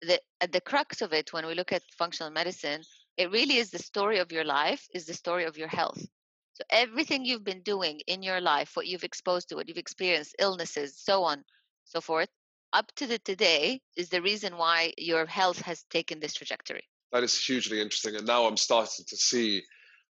the 0.00 0.20
at 0.40 0.52
the 0.52 0.60
crux 0.60 1.02
of 1.02 1.12
it, 1.12 1.32
when 1.32 1.44
we 1.44 1.54
look 1.54 1.72
at 1.72 1.82
functional 1.98 2.30
medicine, 2.30 2.82
it 3.16 3.32
really 3.32 3.56
is 3.56 3.70
the 3.70 3.78
story 3.78 4.18
of 4.18 4.30
your 4.30 4.44
life, 4.44 4.86
is 4.94 5.06
the 5.06 5.14
story 5.14 5.44
of 5.44 5.58
your 5.58 5.68
health. 5.68 6.00
So 6.60 6.64
everything 6.68 7.24
you've 7.24 7.44
been 7.44 7.62
doing 7.62 8.00
in 8.06 8.22
your 8.22 8.38
life, 8.38 8.72
what 8.74 8.86
you've 8.86 9.02
exposed 9.02 9.48
to, 9.48 9.54
what 9.54 9.66
you've 9.66 9.78
experienced, 9.78 10.36
illnesses, 10.38 10.94
so 10.94 11.24
on, 11.24 11.42
so 11.84 12.02
forth, 12.02 12.28
up 12.74 12.92
to 12.96 13.06
the 13.06 13.18
today 13.18 13.80
is 13.96 14.10
the 14.10 14.20
reason 14.20 14.58
why 14.58 14.92
your 14.98 15.24
health 15.24 15.62
has 15.62 15.84
taken 15.84 16.20
this 16.20 16.34
trajectory. 16.34 16.82
That 17.12 17.22
is 17.22 17.42
hugely 17.42 17.80
interesting. 17.80 18.14
And 18.16 18.26
now 18.26 18.44
I'm 18.44 18.58
starting 18.58 19.06
to 19.08 19.16
see 19.16 19.62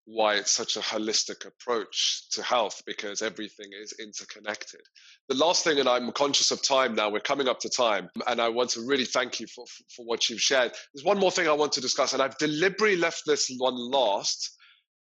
why 0.06 0.36
it's 0.36 0.54
such 0.54 0.78
a 0.78 0.80
holistic 0.80 1.46
approach 1.46 2.30
to 2.32 2.42
health 2.42 2.82
because 2.86 3.22
everything 3.22 3.68
is 3.74 3.94
interconnected. 4.00 4.80
The 5.28 5.36
last 5.36 5.66
thing, 5.66 5.80
and 5.80 5.90
I'm 5.90 6.14
conscious 6.14 6.52
of 6.52 6.64
time 6.64 6.96
now, 6.96 7.10
we're 7.10 7.20
coming 7.20 7.50
up 7.50 7.60
to 7.60 7.70
time, 7.70 8.10
and 8.26 8.40
I 8.40 8.48
want 8.48 8.70
to 8.70 8.88
really 8.88 9.04
thank 9.04 9.42
you 9.42 9.48
for, 9.48 9.66
for 9.94 10.06
what 10.06 10.30
you've 10.30 10.40
shared. 10.40 10.72
There's 10.94 11.04
one 11.04 11.20
more 11.20 11.32
thing 11.32 11.50
I 11.50 11.52
want 11.52 11.74
to 11.74 11.82
discuss, 11.82 12.14
and 12.14 12.22
I've 12.22 12.38
deliberately 12.38 12.96
left 12.96 13.24
this 13.26 13.54
one 13.58 13.76
last 13.76 14.56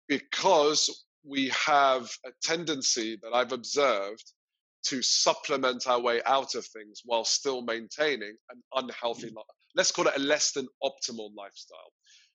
because 0.10 1.06
we 1.24 1.50
have 1.50 2.10
a 2.26 2.30
tendency 2.42 3.18
that 3.22 3.34
I've 3.34 3.52
observed 3.52 4.24
to 4.84 5.02
supplement 5.02 5.88
our 5.88 6.00
way 6.00 6.22
out 6.26 6.56
of 6.56 6.66
things 6.66 7.02
while 7.06 7.24
still 7.24 7.62
maintaining 7.62 8.36
an 8.50 8.64
unhealthy, 8.74 9.28
mm-hmm. 9.28 9.38
let's 9.76 9.92
call 9.92 10.08
it 10.08 10.18
a 10.18 10.20
less 10.20 10.52
than 10.54 10.68
optimal 10.84 11.30
lifestyle. 11.36 11.92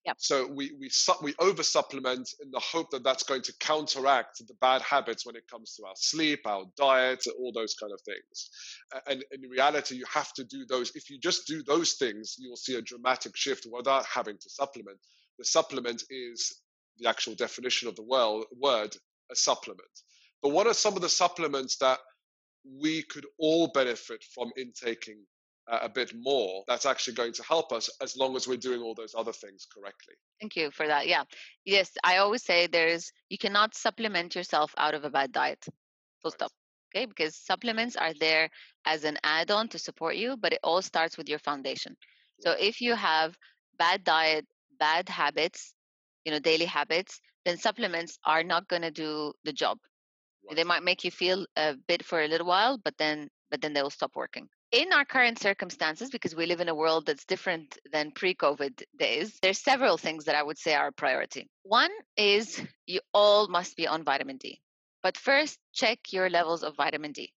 Yep. 0.07 0.17
So 0.21 0.47
we 0.47 0.71
we 0.79 0.89
we 1.21 1.35
over 1.41 1.65
supplement 1.65 2.29
in 2.41 2.53
the 2.53 2.61
hope 2.61 2.91
that 2.91 3.03
that's 3.03 3.25
going 3.25 3.43
to 3.43 3.53
counteract 3.59 4.39
the 4.47 4.55
bad 4.61 4.81
habits 4.83 5.27
when 5.27 5.35
it 5.35 5.43
comes 5.51 5.75
to 5.75 5.85
our 5.85 5.97
sleep, 5.97 6.47
our 6.47 6.65
diet, 6.77 7.25
all 7.41 7.51
those 7.53 7.75
kind 7.75 7.93
of 7.93 8.01
things. 8.03 8.51
And 9.09 9.25
in 9.33 9.51
reality, 9.51 9.97
you 9.97 10.05
have 10.13 10.33
to 10.35 10.45
do 10.45 10.65
those. 10.65 10.93
If 10.95 11.11
you 11.11 11.19
just 11.19 11.49
do 11.49 11.61
those 11.65 11.95
things, 11.95 12.37
you'll 12.39 12.57
see 12.57 12.77
a 12.77 12.83
dramatic 12.83 13.37
shift 13.37 13.67
without 13.69 14.07
having 14.07 14.39
to 14.39 14.49
supplement. 14.49 14.99
The 15.41 15.45
supplement 15.45 16.05
is 16.09 16.57
the 16.99 17.09
actual 17.09 17.35
definition 17.35 17.89
of 17.89 17.97
the 17.97 18.03
word 18.03 18.97
a 19.31 19.37
supplement. 19.37 19.89
But 20.43 20.51
what 20.51 20.67
are 20.67 20.75
some 20.75 20.95
of 20.95 21.03
the 21.03 21.09
supplements 21.09 21.77
that 21.79 21.99
we 22.81 23.03
could 23.03 23.27
all 23.39 23.69
benefit 23.69 24.25
from 24.35 24.53
intaking 24.57 25.19
uh, 25.69 25.81
a 25.83 25.89
bit 25.89 26.13
more 26.15 26.63
that's 26.69 26.87
actually 26.87 27.15
going 27.15 27.33
to 27.33 27.43
help 27.43 27.73
us 27.73 27.91
as 28.01 28.17
long 28.17 28.37
as 28.37 28.47
we're 28.47 28.57
doing 28.57 28.83
all 28.83 28.95
those 28.95 29.15
other 29.17 29.33
things 29.33 29.67
correctly? 29.73 30.15
Thank 30.41 30.57
you 30.57 30.71
for 30.71 30.87
that 30.87 31.09
yeah. 31.09 31.25
Yes 31.65 31.91
i 32.05 32.19
always 32.19 32.45
say 32.45 32.67
there's 32.67 33.11
you 33.29 33.39
cannot 33.39 33.75
supplement 33.75 34.35
yourself 34.35 34.73
out 34.79 34.95
of 34.95 35.05
a 35.05 35.11
bad 35.11 35.33
diet 35.33 35.65
full 36.23 36.31
right. 36.31 36.35
stop 36.35 36.53
okay? 36.95 37.07
Because 37.07 37.35
supplements 37.37 37.97
are 37.97 38.15
there 38.15 38.49
as 38.85 39.05
an 39.05 39.19
add-on 39.25 39.69
to 39.69 39.79
support 39.79 40.17
you 40.17 40.37
but 40.37 40.53
it 40.53 40.61
all 40.63 40.83
starts 40.83 41.19
with 41.19 41.29
your 41.29 41.41
foundation. 41.41 41.97
So 42.41 42.53
if 42.53 42.81
you 42.81 42.95
have 42.95 43.37
bad 43.79 44.05
diet 44.05 44.47
bad 44.79 45.09
habits 45.09 45.75
you 46.27 46.33
know 46.33 46.39
daily 46.41 46.67
habits 46.67 47.21
then 47.47 47.57
supplements 47.57 48.19
are 48.25 48.43
not 48.43 48.69
going 48.69 48.83
to 48.83 48.91
do 48.91 49.33
the 49.45 49.53
job 49.53 49.79
right. 50.47 50.57
they 50.57 50.65
might 50.65 50.83
make 50.83 51.05
you 51.05 51.11
feel 51.11 51.47
a 51.57 51.75
bit 51.89 52.05
for 52.05 52.21
a 52.21 52.29
little 52.29 52.47
while 52.47 52.77
but 52.85 52.99
then 52.99 53.31
but 53.51 53.63
then 53.63 53.73
they 53.73 53.83
will 53.83 53.99
stop 53.99 54.15
working 54.15 54.49
in 54.73 54.93
our 54.93 55.05
current 55.05 55.39
circumstances, 55.39 56.11
because 56.11 56.35
we 56.35 56.47
live 56.47 56.61
in 56.61 56.69
a 56.69 56.75
world 56.75 57.07
that's 57.07 57.25
different 57.25 57.79
than 57.93 58.11
pre 58.11 58.35
COVID 58.35 58.83
days, 58.99 59.39
there's 59.41 59.59
several 59.59 59.97
things 59.97 60.25
that 60.25 60.35
I 60.35 60.43
would 60.43 60.59
say 60.59 60.75
are 60.75 60.89
a 60.89 60.93
priority. 60.93 61.49
One 61.63 61.91
is 62.17 62.61
you 62.87 63.01
all 63.15 63.49
must 63.49 63.77
be 63.77 63.87
on 63.87 64.05
vitamin 64.05 64.39
D. 64.39 64.61
But 65.03 65.17
first, 65.17 65.59
check 65.73 66.13
your 66.13 66.29
levels 66.29 66.65
of 66.65 66.77
vitamin 66.77 67.13
D. 67.13 67.33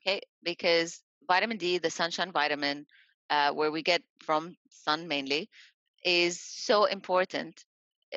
Okay, 0.00 0.20
because 0.42 1.00
vitamin 1.26 1.56
D, 1.56 1.78
the 1.78 1.90
sunshine 1.90 2.30
vitamin, 2.30 2.86
uh, 3.30 3.52
where 3.52 3.72
we 3.72 3.82
get 3.82 4.02
from 4.20 4.56
sun 4.68 5.08
mainly, 5.08 5.48
is 6.04 6.40
so 6.40 6.84
important 6.84 7.64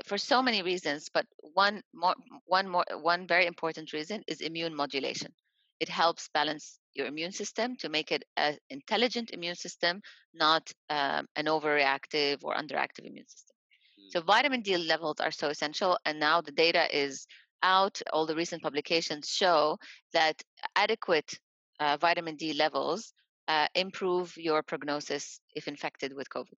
for 0.05 0.17
so 0.17 0.41
many 0.41 0.61
reasons. 0.61 1.09
But 1.13 1.25
one 1.53 1.81
more, 1.93 2.15
one 2.45 2.67
more, 2.67 2.85
one 3.01 3.27
very 3.27 3.45
important 3.45 3.93
reason 3.93 4.23
is 4.27 4.41
immune 4.41 4.75
modulation. 4.75 5.31
It 5.79 5.89
helps 5.89 6.29
balance 6.33 6.79
your 6.93 7.07
immune 7.07 7.31
system 7.31 7.75
to 7.77 7.89
make 7.89 8.11
it 8.11 8.23
an 8.35 8.57
intelligent 8.69 9.31
immune 9.31 9.55
system, 9.55 10.01
not 10.33 10.71
um, 10.89 11.27
an 11.35 11.45
overreactive 11.45 12.39
or 12.43 12.53
underactive 12.55 13.05
immune 13.05 13.27
system. 13.27 13.55
Mm. 13.99 14.11
So 14.11 14.21
vitamin 14.21 14.61
D 14.61 14.77
levels 14.77 15.19
are 15.19 15.31
so 15.31 15.47
essential, 15.47 15.97
and 16.05 16.19
now 16.19 16.41
the 16.41 16.51
data 16.51 16.85
is 16.95 17.25
out. 17.63 18.01
All 18.11 18.25
the 18.25 18.35
recent 18.35 18.61
publications 18.61 19.29
show 19.29 19.77
that 20.13 20.41
adequate 20.75 21.39
uh, 21.79 21.97
vitamin 21.97 22.35
D 22.35 22.53
levels 22.53 23.13
uh, 23.47 23.67
improve 23.75 24.35
your 24.37 24.61
prognosis 24.63 25.39
if 25.55 25.67
infected 25.67 26.13
with 26.13 26.29
COVID. 26.29 26.57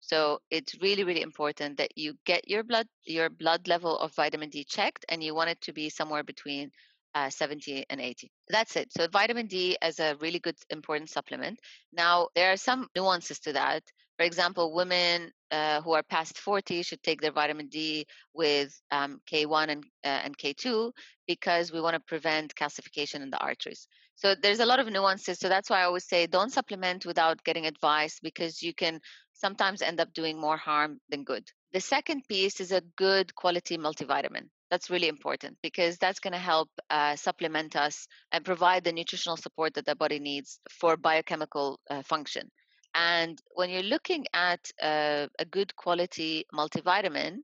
So 0.00 0.40
it's 0.50 0.74
really, 0.80 1.04
really 1.04 1.22
important 1.22 1.78
that 1.78 1.96
you 1.96 2.14
get 2.24 2.48
your 2.48 2.62
blood 2.62 2.86
your 3.04 3.28
blood 3.28 3.68
level 3.68 3.98
of 3.98 4.14
vitamin 4.14 4.50
D 4.50 4.64
checked, 4.64 5.04
and 5.08 5.22
you 5.22 5.34
want 5.34 5.50
it 5.50 5.60
to 5.62 5.72
be 5.72 5.88
somewhere 5.90 6.22
between 6.22 6.70
uh, 7.14 7.30
70 7.30 7.84
and 7.90 8.00
80. 8.00 8.30
That's 8.48 8.76
it. 8.76 8.92
So 8.92 9.06
vitamin 9.08 9.46
D 9.46 9.76
is 9.84 9.98
a 10.00 10.16
really 10.20 10.38
good, 10.38 10.56
important 10.70 11.10
supplement. 11.10 11.58
Now, 11.92 12.28
there 12.34 12.52
are 12.52 12.56
some 12.56 12.88
nuances 12.94 13.40
to 13.40 13.52
that. 13.54 13.82
For 14.20 14.26
example, 14.26 14.74
women 14.74 15.32
uh, 15.50 15.80
who 15.80 15.94
are 15.94 16.02
past 16.02 16.36
40 16.36 16.82
should 16.82 17.02
take 17.02 17.22
their 17.22 17.32
vitamin 17.32 17.68
D 17.68 18.04
with 18.34 18.78
um, 18.90 19.18
K1 19.26 19.70
and, 19.70 19.82
uh, 20.04 20.08
and 20.08 20.36
K2 20.36 20.92
because 21.26 21.72
we 21.72 21.80
want 21.80 21.94
to 21.94 22.00
prevent 22.00 22.54
calcification 22.54 23.22
in 23.22 23.30
the 23.30 23.38
arteries. 23.38 23.88
So 24.16 24.34
there's 24.34 24.60
a 24.60 24.66
lot 24.66 24.78
of 24.78 24.92
nuances. 24.92 25.38
So 25.38 25.48
that's 25.48 25.70
why 25.70 25.80
I 25.80 25.84
always 25.84 26.06
say 26.06 26.26
don't 26.26 26.52
supplement 26.52 27.06
without 27.06 27.42
getting 27.44 27.64
advice 27.64 28.18
because 28.22 28.62
you 28.62 28.74
can 28.74 29.00
sometimes 29.32 29.80
end 29.80 30.00
up 30.00 30.12
doing 30.12 30.38
more 30.38 30.58
harm 30.58 31.00
than 31.08 31.24
good. 31.24 31.48
The 31.72 31.80
second 31.80 32.28
piece 32.28 32.60
is 32.60 32.72
a 32.72 32.82
good 32.96 33.34
quality 33.34 33.78
multivitamin. 33.78 34.50
That's 34.70 34.90
really 34.90 35.08
important 35.08 35.56
because 35.62 35.96
that's 35.96 36.20
going 36.20 36.34
to 36.34 36.38
help 36.38 36.68
uh, 36.90 37.16
supplement 37.16 37.74
us 37.74 38.06
and 38.32 38.44
provide 38.44 38.84
the 38.84 38.92
nutritional 38.92 39.38
support 39.38 39.72
that 39.74 39.86
the 39.86 39.96
body 39.96 40.18
needs 40.18 40.60
for 40.78 40.98
biochemical 40.98 41.80
uh, 41.88 42.02
function. 42.02 42.50
And 42.94 43.40
when 43.54 43.70
you're 43.70 43.82
looking 43.82 44.26
at 44.34 44.70
uh, 44.82 45.28
a 45.38 45.44
good 45.44 45.74
quality 45.76 46.44
multivitamin, 46.52 47.38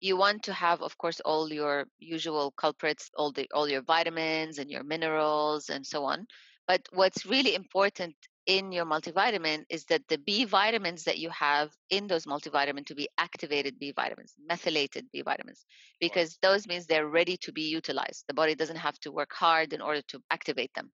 you 0.00 0.16
want 0.16 0.42
to 0.44 0.52
have, 0.52 0.82
of 0.82 0.96
course, 0.98 1.20
all 1.20 1.52
your 1.52 1.86
usual 1.98 2.52
culprits, 2.52 3.10
all 3.16 3.32
the 3.32 3.48
all 3.54 3.68
your 3.68 3.82
vitamins 3.82 4.58
and 4.58 4.70
your 4.70 4.82
minerals 4.82 5.68
and 5.68 5.86
so 5.86 6.04
on. 6.04 6.26
But 6.66 6.88
what's 6.92 7.26
really 7.26 7.54
important 7.54 8.14
in 8.46 8.72
your 8.72 8.86
multivitamin 8.86 9.64
is 9.68 9.84
that 9.86 10.02
the 10.08 10.18
B 10.18 10.44
vitamins 10.44 11.04
that 11.04 11.18
you 11.18 11.30
have 11.30 11.70
in 11.90 12.06
those 12.06 12.26
multivitamin 12.26 12.86
to 12.86 12.94
be 12.94 13.08
activated 13.18 13.78
B 13.78 13.92
vitamins, 13.92 14.34
methylated 14.48 15.06
B 15.12 15.22
vitamins, 15.22 15.64
because 16.00 16.38
those 16.42 16.66
means 16.66 16.86
they're 16.86 17.08
ready 17.08 17.36
to 17.38 17.52
be 17.52 17.62
utilized. 17.62 18.24
The 18.28 18.34
body 18.34 18.54
doesn't 18.54 18.76
have 18.76 18.98
to 19.00 19.12
work 19.12 19.32
hard 19.32 19.72
in 19.72 19.80
order 19.82 20.02
to 20.08 20.22
activate 20.30 20.72
them. 20.74 20.90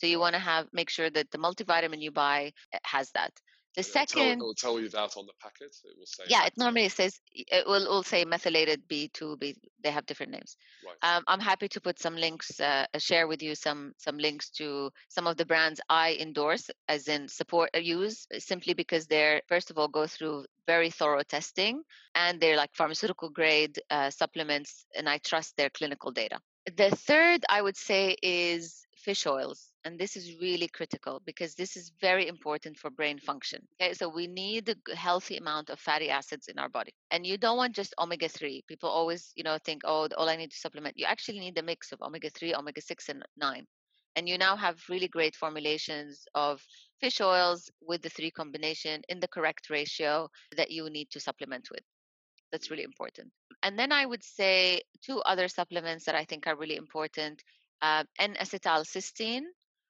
So 0.00 0.06
you 0.06 0.18
want 0.18 0.34
to 0.34 0.38
have 0.40 0.66
make 0.72 0.88
sure 0.88 1.10
that 1.10 1.30
the 1.30 1.36
multivitamin 1.36 2.00
you 2.00 2.10
buy 2.10 2.52
eh, 2.72 2.78
has 2.84 3.10
that. 3.10 3.32
The 3.76 3.82
it'll 3.82 3.92
second, 3.92 4.16
tell, 4.16 4.32
it'll 4.32 4.54
tell 4.54 4.80
you 4.80 4.88
that 4.88 5.16
on 5.16 5.26
the 5.26 5.32
packet. 5.40 5.76
It 5.84 5.96
will 5.96 6.06
say. 6.06 6.24
Yeah, 6.26 6.46
it 6.46 6.54
normally 6.56 6.88
says 6.88 7.20
it 7.32 7.66
will, 7.66 7.86
will 7.86 8.02
say 8.02 8.24
methylated 8.24 8.88
B2. 8.88 9.38
B. 9.38 9.54
They 9.84 9.90
have 9.90 10.06
different 10.06 10.32
names. 10.32 10.56
Right. 10.84 11.16
Um, 11.16 11.22
I'm 11.28 11.38
happy 11.38 11.68
to 11.68 11.80
put 11.80 12.00
some 12.00 12.16
links, 12.16 12.58
uh, 12.58 12.86
uh, 12.92 12.98
share 12.98 13.28
with 13.28 13.42
you 13.42 13.54
some 13.54 13.92
some 13.98 14.16
links 14.16 14.48
to 14.52 14.90
some 15.08 15.26
of 15.26 15.36
the 15.36 15.44
brands 15.44 15.80
I 15.88 16.16
endorse, 16.18 16.70
as 16.88 17.08
in 17.08 17.28
support 17.28 17.70
uh, 17.76 17.78
use, 17.78 18.26
simply 18.38 18.72
because 18.72 19.06
they're 19.06 19.42
first 19.48 19.70
of 19.70 19.78
all 19.78 19.88
go 19.88 20.06
through 20.06 20.46
very 20.66 20.90
thorough 20.90 21.22
testing 21.22 21.82
and 22.14 22.40
they're 22.40 22.56
like 22.56 22.74
pharmaceutical 22.74 23.28
grade 23.28 23.78
uh, 23.90 24.10
supplements, 24.10 24.86
and 24.96 25.08
I 25.08 25.18
trust 25.18 25.56
their 25.56 25.70
clinical 25.70 26.10
data. 26.10 26.40
The 26.76 26.90
third 26.90 27.44
I 27.48 27.62
would 27.62 27.76
say 27.76 28.16
is 28.22 28.86
fish 29.00 29.26
oils 29.26 29.70
and 29.84 29.98
this 29.98 30.16
is 30.16 30.36
really 30.40 30.68
critical 30.68 31.22
because 31.24 31.54
this 31.54 31.76
is 31.76 31.92
very 32.00 32.28
important 32.28 32.76
for 32.76 32.90
brain 32.90 33.18
function 33.18 33.60
okay? 33.80 33.94
So 33.94 34.08
we 34.08 34.26
need 34.26 34.68
a 34.68 34.96
healthy 34.96 35.36
amount 35.36 35.70
of 35.70 35.78
fatty 35.80 36.10
acids 36.10 36.48
in 36.48 36.58
our 36.58 36.68
body. 36.68 36.92
And 37.10 37.26
you 37.26 37.38
don't 37.38 37.56
want 37.56 37.74
just 37.74 37.94
omega-3 37.98 38.66
people 38.66 38.88
always 38.88 39.32
you 39.34 39.44
know 39.44 39.58
think 39.64 39.82
oh 39.84 40.08
all 40.16 40.28
i 40.28 40.36
need 40.36 40.50
to 40.50 40.56
supplement. 40.56 40.98
You 40.98 41.06
actually 41.06 41.40
need 41.40 41.58
a 41.58 41.62
mix 41.62 41.92
of 41.92 42.00
omega-3 42.02 42.54
omega-6 42.58 43.08
and 43.08 43.22
9 43.36 43.66
and 44.16 44.28
you 44.28 44.38
now 44.38 44.56
have 44.56 44.76
really 44.88 45.08
great 45.08 45.36
formulations 45.36 46.26
of 46.34 46.60
fish 47.00 47.20
oils 47.20 47.70
with 47.80 48.02
the 48.02 48.08
three 48.10 48.30
combination 48.30 49.02
in 49.08 49.20
the 49.20 49.28
correct 49.28 49.70
ratio 49.70 50.28
that 50.56 50.70
you 50.70 50.90
need 50.90 51.08
to 51.10 51.20
supplement 51.20 51.68
with. 51.70 51.84
That's 52.50 52.70
really 52.70 52.82
important. 52.82 53.30
And 53.62 53.78
then 53.78 53.92
i 53.92 54.06
would 54.06 54.24
say 54.24 54.80
two 55.06 55.18
other 55.20 55.48
supplements 55.48 56.04
that 56.06 56.14
i 56.14 56.24
think 56.24 56.46
are 56.46 56.56
really 56.56 56.76
important 56.76 57.42
uh, 57.82 58.04
N-acetylcysteine 58.18 59.44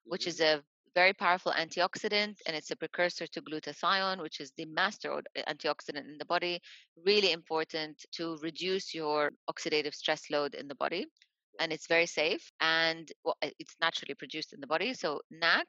which 0.05 0.27
is 0.27 0.39
a 0.41 0.61
very 0.93 1.13
powerful 1.13 1.53
antioxidant 1.53 2.35
and 2.45 2.55
it's 2.55 2.71
a 2.71 2.75
precursor 2.75 3.25
to 3.27 3.41
glutathione 3.41 4.21
which 4.21 4.39
is 4.39 4.51
the 4.57 4.65
master 4.65 5.21
antioxidant 5.47 6.05
in 6.09 6.17
the 6.17 6.25
body 6.25 6.59
really 7.05 7.31
important 7.31 8.03
to 8.11 8.37
reduce 8.41 8.93
your 8.93 9.31
oxidative 9.49 9.93
stress 9.93 10.29
load 10.29 10.53
in 10.55 10.67
the 10.67 10.75
body 10.75 11.05
and 11.59 11.71
it's 11.71 11.87
very 11.87 12.05
safe 12.05 12.51
and 12.59 13.11
well, 13.23 13.37
it's 13.41 13.75
naturally 13.79 14.15
produced 14.15 14.53
in 14.53 14.59
the 14.59 14.67
body 14.67 14.93
so 14.93 15.21
nac 15.29 15.67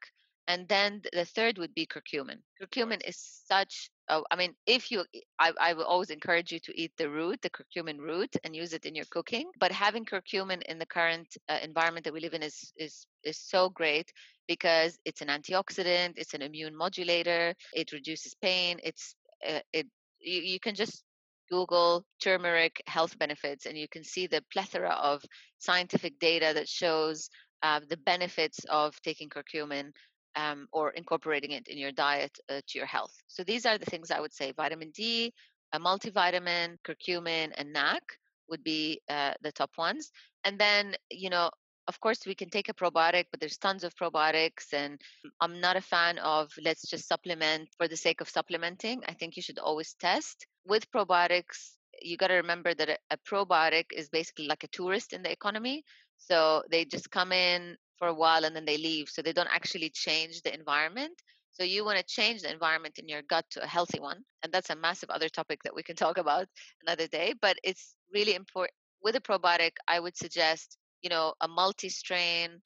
and 0.48 0.68
then 0.68 1.00
the 1.12 1.24
third 1.24 1.58
would 1.58 1.74
be 1.74 1.86
curcumin. 1.86 2.38
Curcumin 2.60 3.00
is 3.06 3.16
such 3.46 3.90
a, 4.12 4.22
I 4.30 4.36
mean 4.36 4.52
if 4.66 4.90
you 4.90 5.04
I, 5.38 5.52
I 5.68 5.72
will 5.74 5.84
always 5.92 6.10
encourage 6.10 6.52
you 6.52 6.60
to 6.60 6.72
eat 6.82 6.92
the 6.96 7.10
root 7.10 7.40
the 7.42 7.50
curcumin 7.50 7.98
root 7.98 8.32
and 8.44 8.54
use 8.54 8.72
it 8.72 8.84
in 8.84 8.94
your 8.94 9.08
cooking 9.10 9.46
but 9.58 9.72
having 9.72 10.04
curcumin 10.04 10.62
in 10.70 10.78
the 10.78 10.86
current 10.86 11.28
uh, 11.48 11.58
environment 11.62 12.04
that 12.04 12.14
we 12.14 12.20
live 12.20 12.34
in 12.34 12.42
is 12.42 12.72
is 12.76 13.06
is 13.24 13.38
so 13.38 13.68
great 13.68 14.08
because 14.48 14.98
it's 15.04 15.22
an 15.22 15.28
antioxidant 15.28 16.12
it's 16.16 16.34
an 16.34 16.42
immune 16.42 16.76
modulator 16.84 17.54
it 17.72 17.92
reduces 17.92 18.34
pain 18.42 18.78
it's 18.82 19.14
uh, 19.48 19.60
it 19.72 19.86
you, 20.20 20.40
you 20.52 20.60
can 20.60 20.74
just 20.74 21.04
Google 21.52 22.06
turmeric 22.18 22.82
health 22.86 23.18
benefits, 23.18 23.66
and 23.66 23.76
you 23.76 23.86
can 23.86 24.02
see 24.04 24.26
the 24.26 24.42
plethora 24.50 24.92
of 24.92 25.22
scientific 25.58 26.18
data 26.18 26.52
that 26.54 26.66
shows 26.66 27.28
uh, 27.62 27.80
the 27.90 27.98
benefits 27.98 28.64
of 28.70 28.98
taking 29.02 29.28
curcumin 29.28 29.92
um, 30.36 30.66
or 30.72 30.90
incorporating 30.90 31.52
it 31.52 31.68
in 31.68 31.78
your 31.78 31.92
diet 31.92 32.36
uh, 32.48 32.60
to 32.68 32.78
your 32.78 32.86
health. 32.86 33.14
So 33.28 33.44
these 33.44 33.66
are 33.66 33.78
the 33.78 33.86
things 33.86 34.10
I 34.10 34.20
would 34.20 34.34
say: 34.34 34.52
vitamin 34.52 34.90
D, 34.90 35.32
a 35.72 35.78
multivitamin, 35.78 36.76
curcumin, 36.86 37.52
and 37.56 37.72
NAC 37.72 38.02
would 38.48 38.62
be 38.62 39.00
uh, 39.08 39.32
the 39.42 39.52
top 39.52 39.70
ones. 39.78 40.10
And 40.44 40.58
then, 40.58 40.94
you 41.10 41.30
know, 41.30 41.50
of 41.88 41.98
course 42.00 42.20
we 42.26 42.34
can 42.34 42.48
take 42.48 42.68
a 42.68 42.74
probiotic 42.74 43.24
but 43.30 43.40
there's 43.40 43.58
tons 43.58 43.82
of 43.82 43.92
probiotics 43.96 44.72
and 44.72 45.00
i'm 45.40 45.60
not 45.60 45.76
a 45.76 45.80
fan 45.80 46.16
of 46.18 46.48
let's 46.62 46.88
just 46.88 47.08
supplement 47.08 47.68
for 47.76 47.88
the 47.88 47.96
sake 47.96 48.20
of 48.20 48.28
supplementing. 48.28 49.02
I 49.08 49.14
think 49.14 49.36
you 49.36 49.42
should 49.42 49.58
always 49.58 49.94
test. 49.94 50.46
With 50.64 50.90
probiotics 50.92 51.72
you 52.00 52.16
got 52.16 52.28
to 52.28 52.34
remember 52.34 52.74
that 52.74 52.88
a, 52.88 52.96
a 53.10 53.16
probiotic 53.18 53.86
is 53.92 54.08
basically 54.08 54.46
like 54.46 54.64
a 54.64 54.68
tourist 54.68 55.12
in 55.12 55.22
the 55.22 55.30
economy. 55.30 55.84
So 56.18 56.62
they 56.70 56.84
just 56.84 57.10
come 57.10 57.32
in 57.32 57.76
for 57.98 58.08
a 58.08 58.14
while 58.14 58.44
and 58.44 58.54
then 58.54 58.64
they 58.64 58.78
leave 58.78 59.08
so 59.08 59.22
they 59.22 59.32
don't 59.32 59.54
actually 59.54 59.90
change 59.90 60.42
the 60.42 60.54
environment. 60.54 61.14
So 61.52 61.64
you 61.64 61.84
want 61.84 61.98
to 61.98 62.04
change 62.04 62.42
the 62.42 62.50
environment 62.50 62.98
in 62.98 63.08
your 63.08 63.22
gut 63.22 63.44
to 63.50 63.62
a 63.62 63.66
healthy 63.66 64.00
one 64.00 64.22
and 64.42 64.52
that's 64.52 64.70
a 64.70 64.76
massive 64.76 65.10
other 65.10 65.28
topic 65.28 65.60
that 65.64 65.74
we 65.74 65.82
can 65.82 65.96
talk 66.04 66.18
about 66.18 66.46
another 66.86 67.06
day 67.06 67.34
but 67.40 67.56
it's 67.62 67.94
really 68.12 68.34
important 68.34 68.74
with 69.02 69.16
a 69.16 69.20
probiotic 69.20 69.72
i 69.88 70.00
would 70.00 70.16
suggest 70.16 70.78
you 71.02 71.10
know 71.10 71.34
a 71.42 71.48
multi-strain 71.48 72.60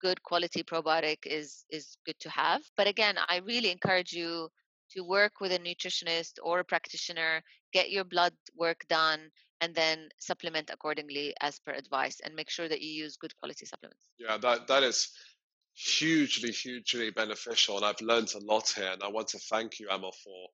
good 0.00 0.22
quality 0.24 0.62
probiotic 0.64 1.18
is 1.24 1.64
is 1.70 1.96
good 2.04 2.18
to 2.18 2.28
have. 2.28 2.60
But 2.76 2.88
again 2.88 3.16
i 3.28 3.38
really 3.38 3.70
encourage 3.70 4.12
you 4.12 4.48
to 4.90 5.02
work 5.02 5.40
with 5.40 5.52
a 5.52 5.58
nutritionist 5.58 6.32
or 6.42 6.58
a 6.58 6.64
practitioner 6.64 7.42
get 7.72 7.90
your 7.90 8.04
blood 8.04 8.34
work 8.56 8.80
done 8.88 9.30
and 9.62 9.74
then 9.74 10.08
supplement 10.18 10.68
accordingly 10.70 11.34
as 11.40 11.58
per 11.60 11.72
advice 11.72 12.20
and 12.24 12.34
make 12.34 12.50
sure 12.50 12.68
that 12.68 12.82
you 12.82 12.90
use 12.90 13.16
good 13.16 13.34
quality 13.36 13.64
supplements. 13.64 14.02
Yeah 14.18 14.36
that 14.38 14.66
that 14.66 14.82
is 14.82 15.10
hugely 15.74 16.50
hugely 16.50 17.10
beneficial 17.10 17.78
and 17.78 17.86
i've 17.86 18.00
learned 18.02 18.30
a 18.34 18.44
lot 18.44 18.68
here 18.68 18.90
and 18.92 19.02
i 19.02 19.08
want 19.08 19.26
to 19.26 19.38
thank 19.38 19.80
you 19.80 19.88
Amal 19.88 20.12
for 20.22 20.48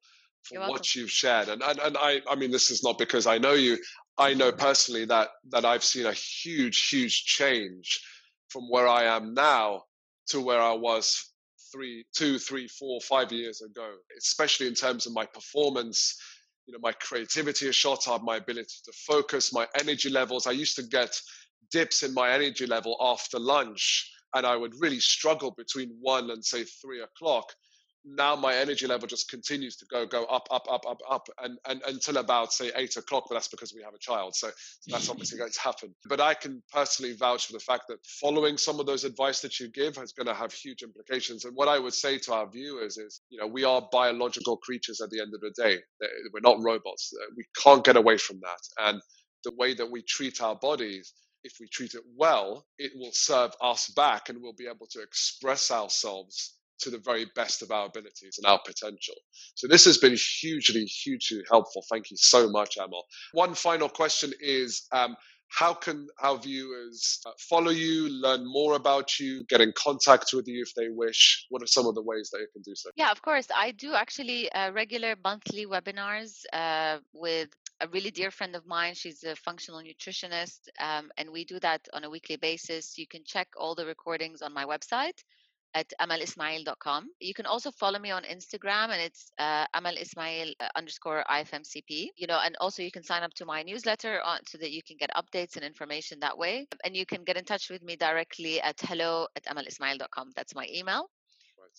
for 0.44 0.61
what 0.68 0.94
you've 0.94 1.11
shared. 1.11 1.48
And, 1.48 1.61
and 1.62 1.78
and 1.80 1.96
i 1.98 2.20
i 2.30 2.36
mean 2.36 2.52
this 2.52 2.70
is 2.70 2.84
not 2.84 2.98
because 2.98 3.26
i 3.26 3.38
know 3.38 3.54
you. 3.54 3.76
I 4.18 4.34
know 4.34 4.50
personally 4.50 5.04
that 5.06 5.28
that 5.50 5.64
I've 5.64 5.84
seen 5.84 6.06
a 6.06 6.12
huge, 6.12 6.88
huge 6.88 7.24
change 7.24 8.00
from 8.48 8.68
where 8.68 8.88
I 8.88 9.04
am 9.04 9.32
now 9.32 9.84
to 10.30 10.40
where 10.40 10.61
I 10.61 10.72
was 10.72 11.32
three, 11.72 12.04
two, 12.16 12.38
three, 12.38 12.66
four, 12.66 13.00
five 13.00 13.30
years 13.30 13.62
ago, 13.62 13.88
especially 14.18 14.66
in 14.66 14.74
terms 14.74 15.06
of 15.06 15.12
my 15.12 15.24
performance. 15.24 16.18
You 16.68 16.74
know, 16.74 16.80
my 16.82 16.92
creativity 16.92 17.66
is 17.66 17.74
shot 17.74 18.08
up, 18.08 18.22
my 18.22 18.36
ability 18.36 18.74
to 18.84 18.92
focus, 19.06 19.54
my 19.54 19.66
energy 19.80 20.10
levels. 20.10 20.46
I 20.46 20.50
used 20.50 20.76
to 20.76 20.82
get 20.82 21.18
dips 21.70 22.02
in 22.02 22.12
my 22.12 22.30
energy 22.30 22.66
level 22.66 22.94
after 23.00 23.38
lunch, 23.38 24.12
and 24.34 24.46
I 24.46 24.54
would 24.54 24.74
really 24.78 25.00
struggle 25.00 25.54
between 25.56 25.96
one 25.98 26.30
and 26.30 26.44
say 26.44 26.64
three 26.64 27.00
o'clock 27.00 27.54
now 28.16 28.36
my 28.36 28.54
energy 28.56 28.86
level 28.86 29.09
just 29.09 29.30
continues 29.30 29.76
to 29.76 29.86
go 29.90 30.06
go 30.06 30.24
up 30.26 30.48
up 30.50 30.66
up 30.70 30.84
up 30.88 31.00
up 31.11 31.28
and, 31.42 31.59
and 31.68 31.82
until 31.86 32.18
about 32.18 32.52
say 32.52 32.70
eight 32.76 32.96
o'clock 32.96 33.24
but 33.28 33.36
that's 33.36 33.48
because 33.48 33.74
we 33.74 33.82
have 33.82 33.94
a 33.94 33.98
child 33.98 34.34
so, 34.36 34.50
that's 34.88 35.11
obviously 35.11 35.38
going 35.40 35.52
to 35.52 35.61
happen. 35.61 35.94
But 36.09 36.20
i 36.20 36.34
can 36.34 36.62
personally 36.72 37.14
vouch 37.14 37.46
for 37.46 37.54
the 37.54 37.61
fact 37.61 37.84
that 37.88 37.98
following 38.20 38.59
some 38.59 38.80
of 38.80 38.86
those 38.86 39.04
advice 39.04 39.40
that 39.42 39.61
you 39.61 39.68
give 39.70 39.98
is 39.98 40.12
going 40.12 40.28
to 40.28 40.34
have 40.34 40.52
huge 40.52 40.82
implications. 40.82 41.44
And 41.44 41.54
what 41.56 41.68
i 41.68 41.78
would 41.78 41.94
say 41.94 42.18
to 42.20 42.34
our 42.34 42.50
viewers 42.50 42.98
is 42.98 43.22
you 43.30 43.40
know 43.40 43.46
we 43.46 43.64
are 43.64 43.88
biological 43.92 44.56
creatures 44.59 45.00
at 45.02 45.11
the 45.11 45.20
end 45.20 45.34
of 45.34 45.40
the 45.40 45.52
day. 45.62 45.78
We're 46.32 46.40
not 46.42 46.62
robots. 46.62 47.12
We 47.36 47.44
can't 47.62 47.84
get 47.84 47.96
away 47.96 48.18
from 48.18 48.40
that. 48.42 48.61
And 48.88 49.02
the 49.44 49.52
way 49.56 49.74
that 49.74 49.90
we 49.90 50.02
treat 50.02 50.42
our 50.42 50.56
bodies 50.56 51.12
if 51.44 51.54
we 51.61 51.68
treat 51.68 51.94
it 51.94 52.02
well, 52.16 52.66
it 52.78 52.92
will 52.96 53.12
serve 53.12 53.52
us 53.62 53.88
back 53.96 54.28
and 54.28 54.42
we'll 54.42 54.54
be 54.54 54.66
able 54.66 54.88
to 54.92 55.02
express 55.02 55.70
ourselves 55.70 56.57
to 56.81 56.91
the 56.91 56.99
very 56.99 57.26
best 57.35 57.62
of 57.62 57.70
our 57.70 57.87
abilities 57.87 58.39
and 58.39 58.47
our 58.47 58.61
potential. 58.64 59.14
So 59.55 59.66
this 59.68 59.85
has 59.85 59.99
been 59.99 60.16
hugely, 60.41 60.85
hugely 60.85 61.43
helpful. 61.51 61.85
Thank 61.91 62.11
you 62.11 62.16
so 62.16 62.49
much, 62.49 62.76
Amal. 62.76 63.05
One 63.33 63.55
final 63.55 63.89
question 63.89 64.33
is 64.41 64.87
um, 64.93 65.16
how 65.51 65.72
can 65.74 66.09
our 66.22 66.39
viewers 66.39 67.20
uh, 67.26 67.31
follow 67.49 67.70
you, 67.70 68.09
learn 68.09 68.45
more 68.45 68.74
about 68.74 69.18
you, 69.18 69.45
get 69.45 69.61
in 69.61 69.72
contact 69.76 70.31
with 70.33 70.47
you 70.47 70.62
if 70.62 70.74
they 70.74 70.89
wish? 70.89 71.47
What 71.49 71.62
are 71.62 71.66
some 71.66 71.87
of 71.87 71.95
the 71.95 72.03
ways 72.03 72.31
that 72.31 72.39
you 72.39 72.47
can 72.53 72.62
do 72.62 72.74
so? 72.74 72.91
Yeah, 72.97 73.11
of 73.11 73.22
course. 73.22 73.47
I 73.55 73.72
do 73.72 73.95
actually 73.95 74.51
uh, 74.53 74.72
regular 74.72 75.14
monthly 75.24 75.66
webinars 75.66 76.43
uh, 76.53 76.99
with 77.12 77.49
a 77.81 77.89
really 77.89 78.11
dear 78.11 78.31
friend 78.31 78.55
of 78.57 78.66
mine. 78.66 78.95
She's 78.95 79.24
a 79.24 79.37
functional 79.37 79.81
nutritionist, 79.81 80.68
um, 80.81 81.11
and 81.16 81.31
we 81.31 81.45
do 81.45 81.59
that 81.61 81.89
on 81.93 82.05
a 82.05 82.11
weekly 82.11 82.37
basis. 82.37 82.99
You 82.99 83.07
can 83.07 83.22
check 83.24 83.49
all 83.57 83.74
the 83.74 83.87
recordings 83.87 84.43
on 84.43 84.53
my 84.53 84.64
website 84.64 85.22
at 85.79 85.93
amalismail.com. 86.01 87.09
You 87.20 87.35
can 87.35 87.47
also 87.47 87.70
follow 87.70 87.99
me 87.99 88.11
on 88.11 88.22
Instagram 88.24 88.87
and 88.95 89.01
it's 89.01 89.33
uh, 89.39 89.66
amalismail 89.76 90.53
uh, 90.61 90.68
underscore 90.74 91.24
IFMCP. 91.31 92.09
You 92.16 92.26
know, 92.26 92.41
and 92.45 92.57
also 92.61 92.83
you 92.83 92.91
can 92.91 93.05
sign 93.05 93.22
up 93.22 93.35
to 93.35 93.45
my 93.45 93.62
newsletter 93.62 94.20
on, 94.24 94.39
so 94.47 94.59
that 94.59 94.72
you 94.72 94.83
can 94.83 94.97
get 94.97 95.11
updates 95.20 95.55
and 95.57 95.64
information 95.64 96.18
that 96.20 96.37
way. 96.37 96.66
And 96.85 96.97
you 96.97 97.07
can 97.07 97.22
get 97.24 97.37
in 97.37 97.45
touch 97.45 97.70
with 97.70 97.83
me 97.83 97.95
directly 97.97 98.61
at 98.61 98.76
hello 98.81 99.29
at 99.37 99.45
amalismail.com. 99.45 100.31
That's 100.37 100.55
my 100.55 100.66
email. 100.74 101.09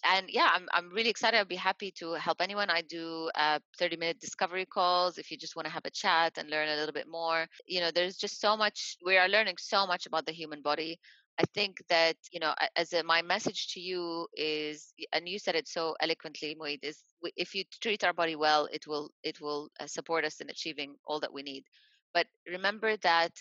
And 0.06 0.28
yeah, 0.30 0.50
I'm, 0.54 0.68
I'm 0.74 0.90
really 0.92 1.10
excited. 1.10 1.38
I'd 1.38 1.48
be 1.48 1.56
happy 1.56 1.92
to 2.00 2.14
help 2.14 2.42
anyone. 2.42 2.70
I 2.70 2.82
do 2.82 3.30
uh, 3.36 3.60
30 3.78 3.98
minute 3.98 4.20
discovery 4.20 4.66
calls 4.66 5.18
if 5.18 5.30
you 5.30 5.38
just 5.38 5.56
want 5.56 5.66
to 5.66 5.72
have 5.72 5.86
a 5.86 5.90
chat 5.90 6.38
and 6.38 6.50
learn 6.50 6.70
a 6.70 6.76
little 6.76 6.94
bit 6.94 7.08
more. 7.10 7.48
You 7.68 7.82
know, 7.82 7.92
there's 7.92 8.16
just 8.16 8.40
so 8.40 8.56
much, 8.56 8.98
we 9.06 9.18
are 9.18 9.28
learning 9.28 9.56
so 9.60 9.86
much 9.86 10.06
about 10.06 10.26
the 10.26 10.32
human 10.32 10.62
body. 10.62 11.00
I 11.40 11.44
think 11.54 11.82
that 11.90 12.18
you 12.32 12.40
know, 12.40 12.54
as 12.76 12.94
a, 12.94 13.04
my 13.04 13.22
message 13.22 13.74
to 13.74 13.80
you 13.82 14.28
is, 14.36 14.94
and 15.14 15.28
you 15.28 15.40
said 15.40 15.56
it 15.56 15.68
so 15.68 15.96
eloquently, 16.02 16.56
Moeed, 16.60 16.80
is 16.84 17.04
if 17.38 17.56
you 17.56 17.64
treat 17.82 18.04
our 18.04 18.14
body 18.14 18.36
well, 18.36 18.68
it 18.72 18.88
will 18.88 19.12
it 19.24 19.40
will 19.42 19.70
uh, 19.80 19.88
support 19.88 20.26
us 20.26 20.42
in 20.42 20.50
achieving 20.50 20.96
all 21.06 21.20
that 21.22 21.34
we 21.34 21.44
need. 21.44 21.66
But 22.14 22.28
remember 22.48 22.98
that 22.98 23.32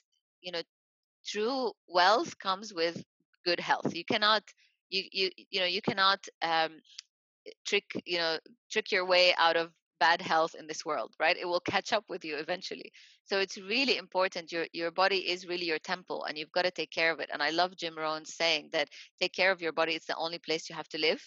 you 0.40 0.53
know, 0.53 0.62
true 1.26 1.72
wealth 1.88 2.38
comes 2.38 2.72
with 2.74 3.03
good 3.44 3.61
health. 3.61 3.94
You 3.94 4.05
cannot 4.05 4.42
you 4.90 5.05
you 5.12 5.30
you 5.51 5.61
know 5.61 5.66
you 5.66 5.82
cannot 5.82 6.26
um, 6.42 6.80
trick 7.66 7.84
you 8.07 8.18
know 8.18 8.38
trick 8.70 8.92
your 8.92 9.07
way 9.07 9.34
out 9.38 9.57
of 9.57 9.72
bad 10.01 10.20
health 10.22 10.55
in 10.59 10.66
this 10.66 10.84
world 10.84 11.12
right? 11.20 11.36
It 11.36 11.46
will 11.46 11.61
catch 11.61 11.92
up 11.92 12.05
with 12.09 12.24
you 12.24 12.36
eventually. 12.36 12.92
So 13.24 13.38
it's 13.38 13.59
really 13.59 13.96
important 13.96 14.53
your 14.53 14.66
your 14.72 14.90
body 14.90 15.18
is 15.32 15.46
really 15.46 15.66
your 15.66 15.78
temple 15.78 16.24
and 16.24 16.38
you've 16.38 16.53
got 16.53 16.64
to 16.64 16.70
take 16.70 16.90
care 16.90 17.12
of 17.12 17.20
it. 17.20 17.30
And 17.32 17.42
i 17.42 17.51
love 17.51 17.76
jim 17.76 17.96
rohn 17.96 18.24
saying 18.24 18.70
that 18.72 18.88
take 19.20 19.32
care 19.32 19.53
of 19.53 19.61
your 19.62 19.72
body 19.72 19.94
it's 19.94 20.07
the 20.07 20.16
only 20.16 20.38
place 20.38 20.68
you 20.68 20.76
have 20.76 20.88
to 20.88 20.99
live 20.99 21.22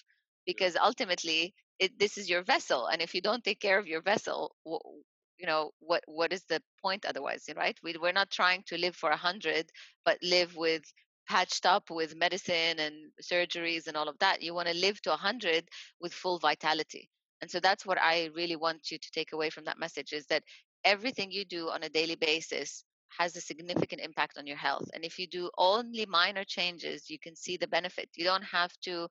because 0.45 0.75
ultimately 0.77 1.53
it, 1.79 1.97
this 1.97 2.17
is 2.17 2.29
your 2.29 2.43
vessel. 2.43 2.87
And 2.87 3.01
if 3.01 3.13
you 3.15 3.21
don't 3.21 3.43
take 3.43 3.59
care 3.59 3.79
of 3.79 3.87
your 3.87 4.01
vessel 4.01 4.55
you 5.39 5.47
know 5.47 5.71
what 5.79 6.03
what 6.05 6.31
is 6.31 6.43
the 6.45 6.61
point 6.81 7.05
otherwise 7.05 7.45
right? 7.55 7.77
We, 7.83 7.95
we're 7.99 8.11
not 8.21 8.29
trying 8.29 8.63
to 8.67 8.77
live 8.77 8.95
for 8.95 9.09
a 9.11 9.17
hundred 9.17 9.69
but 10.05 10.17
live 10.21 10.55
with 10.55 10.83
patched 11.29 11.65
up 11.65 11.89
with 11.89 12.15
medicine 12.15 12.77
and 12.79 12.95
surgeries 13.21 13.87
and 13.87 13.95
all 13.95 14.09
of 14.09 14.17
that. 14.19 14.41
You 14.41 14.53
want 14.53 14.67
to 14.67 14.73
live 14.75 15.01
to 15.03 15.13
a 15.13 15.17
hundred 15.17 15.67
with 15.99 16.13
full 16.13 16.39
vitality 16.39 17.09
and 17.41 17.49
so 17.49 17.59
that's 17.59 17.85
what 17.85 17.97
I 17.99 18.29
really 18.35 18.55
want 18.55 18.91
you 18.91 18.97
to 18.97 19.11
take 19.11 19.33
away 19.33 19.49
from 19.49 19.65
that 19.65 19.79
message 19.79 20.13
is 20.13 20.25
that 20.27 20.43
everything 20.85 21.31
you 21.31 21.43
do 21.45 21.69
on 21.69 21.83
a 21.83 21.89
daily 21.89 22.15
basis 22.15 22.83
has 23.17 23.35
a 23.35 23.41
significant 23.41 24.01
impact 24.01 24.37
on 24.37 24.47
your 24.47 24.57
health. 24.57 24.87
And 24.93 25.03
if 25.03 25.19
you 25.19 25.27
do 25.27 25.49
only 25.57 26.05
minor 26.05 26.43
changes, 26.43 27.09
you 27.09 27.17
can 27.19 27.35
see 27.35 27.57
the 27.57 27.67
benefit. 27.67 28.09
You 28.15 28.23
don't 28.25 28.43
have 28.43 28.71
to 28.83 29.07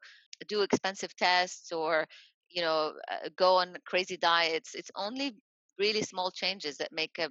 do 0.48 0.62
expensive 0.62 1.14
tests 1.16 1.72
or, 1.72 2.06
you 2.48 2.62
know, 2.62 2.92
uh, 3.10 3.28
go 3.36 3.56
on 3.56 3.76
crazy 3.84 4.16
diets. 4.16 4.74
It's 4.74 4.90
only 4.96 5.34
really 5.78 6.02
small 6.02 6.30
changes 6.30 6.78
that 6.78 6.92
make 6.92 7.18
a 7.18 7.30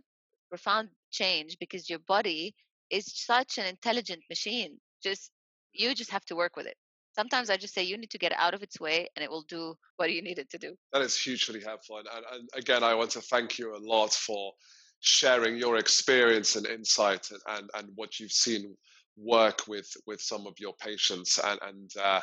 profound 0.49 0.89
change 1.11 1.57
because 1.59 1.89
your 1.89 1.99
body 1.99 2.53
is 2.89 3.05
such 3.25 3.57
an 3.57 3.65
intelligent 3.65 4.21
machine. 4.29 4.77
Just 5.01 5.31
you 5.73 5.95
just 5.95 6.11
have 6.11 6.25
to 6.25 6.35
work 6.35 6.55
with 6.55 6.65
it 6.65 6.75
sometimes 7.15 7.49
I 7.49 7.57
just 7.57 7.73
say 7.73 7.83
you 7.83 7.97
need 7.97 8.11
to 8.11 8.17
get 8.17 8.33
out 8.37 8.53
of 8.53 8.63
its 8.63 8.79
way 8.79 9.07
and 9.15 9.23
it 9.23 9.29
will 9.29 9.43
do 9.43 9.75
what 9.97 10.11
you 10.11 10.21
need 10.21 10.39
it 10.39 10.49
to 10.51 10.57
do. 10.57 10.75
That 10.93 11.01
is 11.01 11.17
hugely 11.17 11.61
helpful. 11.61 11.97
And, 11.97 12.07
and 12.33 12.49
again, 12.55 12.83
I 12.83 12.93
want 12.95 13.11
to 13.11 13.21
thank 13.21 13.59
you 13.59 13.75
a 13.75 13.79
lot 13.79 14.13
for 14.13 14.53
sharing 15.01 15.57
your 15.57 15.77
experience 15.77 16.55
and 16.55 16.65
insight 16.65 17.29
and, 17.31 17.41
and, 17.57 17.69
and 17.75 17.89
what 17.95 18.19
you've 18.19 18.31
seen 18.31 18.75
work 19.17 19.67
with, 19.67 19.89
with 20.07 20.21
some 20.21 20.47
of 20.47 20.53
your 20.59 20.73
patients. 20.73 21.39
And, 21.43 21.59
and 21.67 21.91
uh, 22.01 22.21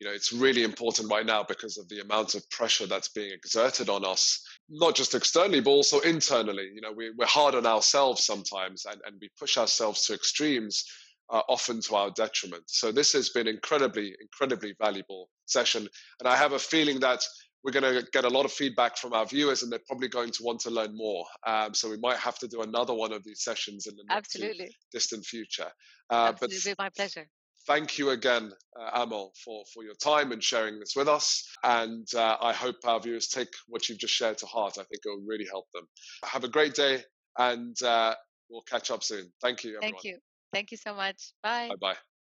you 0.00 0.08
know, 0.08 0.14
it's 0.14 0.32
really 0.32 0.64
important 0.64 1.10
right 1.10 1.24
now 1.24 1.42
because 1.42 1.78
of 1.78 1.88
the 1.88 2.00
amount 2.00 2.34
of 2.34 2.48
pressure 2.50 2.86
that's 2.86 3.08
being 3.08 3.32
exerted 3.32 3.88
on 3.88 4.04
us, 4.04 4.42
not 4.68 4.94
just 4.94 5.14
externally, 5.14 5.60
but 5.60 5.70
also 5.70 6.00
internally. 6.00 6.70
You 6.74 6.80
know, 6.80 6.92
we, 6.92 7.10
we're 7.16 7.26
hard 7.26 7.54
on 7.54 7.66
ourselves 7.66 8.24
sometimes 8.24 8.84
and, 8.86 9.00
and 9.06 9.16
we 9.20 9.30
push 9.38 9.56
ourselves 9.56 10.06
to 10.06 10.14
extremes 10.14 10.84
uh, 11.30 11.42
often 11.48 11.80
to 11.82 11.94
our 11.94 12.10
detriment. 12.10 12.64
So 12.66 12.92
this 12.92 13.12
has 13.12 13.30
been 13.30 13.48
incredibly, 13.48 14.14
incredibly 14.20 14.74
valuable 14.80 15.30
session, 15.46 15.88
and 16.20 16.28
I 16.28 16.36
have 16.36 16.52
a 16.52 16.58
feeling 16.58 17.00
that 17.00 17.24
we're 17.64 17.72
going 17.72 17.94
to 17.94 18.06
get 18.12 18.24
a 18.24 18.28
lot 18.28 18.44
of 18.44 18.52
feedback 18.52 18.98
from 18.98 19.14
our 19.14 19.24
viewers, 19.24 19.62
and 19.62 19.72
they're 19.72 19.80
probably 19.86 20.08
going 20.08 20.30
to 20.30 20.42
want 20.42 20.60
to 20.60 20.70
learn 20.70 20.94
more. 20.94 21.24
Um, 21.46 21.72
so 21.72 21.88
we 21.88 21.96
might 21.96 22.18
have 22.18 22.38
to 22.40 22.48
do 22.48 22.60
another 22.60 22.92
one 22.92 23.12
of 23.12 23.24
these 23.24 23.42
sessions 23.42 23.86
in 23.86 23.96
the 23.96 24.04
absolutely 24.10 24.70
distant 24.92 25.24
future. 25.24 25.70
Uh, 26.10 26.32
absolutely, 26.34 26.74
my 26.78 26.90
pleasure. 26.90 27.26
Thank 27.66 27.98
you 27.98 28.10
again, 28.10 28.52
uh, 28.78 29.02
Amal, 29.02 29.32
for, 29.42 29.64
for 29.72 29.82
your 29.82 29.94
time 29.94 30.32
and 30.32 30.44
sharing 30.44 30.78
this 30.78 30.92
with 30.94 31.08
us. 31.08 31.48
And 31.62 32.06
uh, 32.14 32.36
I 32.38 32.52
hope 32.52 32.76
our 32.84 33.00
viewers 33.00 33.28
take 33.28 33.48
what 33.68 33.88
you've 33.88 33.98
just 33.98 34.12
shared 34.12 34.36
to 34.38 34.46
heart. 34.46 34.74
I 34.74 34.84
think 34.84 35.00
it 35.02 35.08
will 35.08 35.24
really 35.26 35.46
help 35.50 35.64
them. 35.72 35.84
Have 36.24 36.44
a 36.44 36.48
great 36.48 36.74
day, 36.74 37.02
and 37.38 37.80
uh, 37.82 38.14
we'll 38.50 38.62
catch 38.62 38.90
up 38.90 39.02
soon. 39.02 39.32
Thank 39.40 39.64
you. 39.64 39.76
Everyone. 39.76 39.92
Thank 39.92 40.04
you. 40.04 40.18
Thank 40.54 40.70
you 40.70 40.78
so 40.78 40.94
much. 40.94 41.34
Bye. 41.42 41.68
Bye 41.68 41.76
bye. 41.80 42.13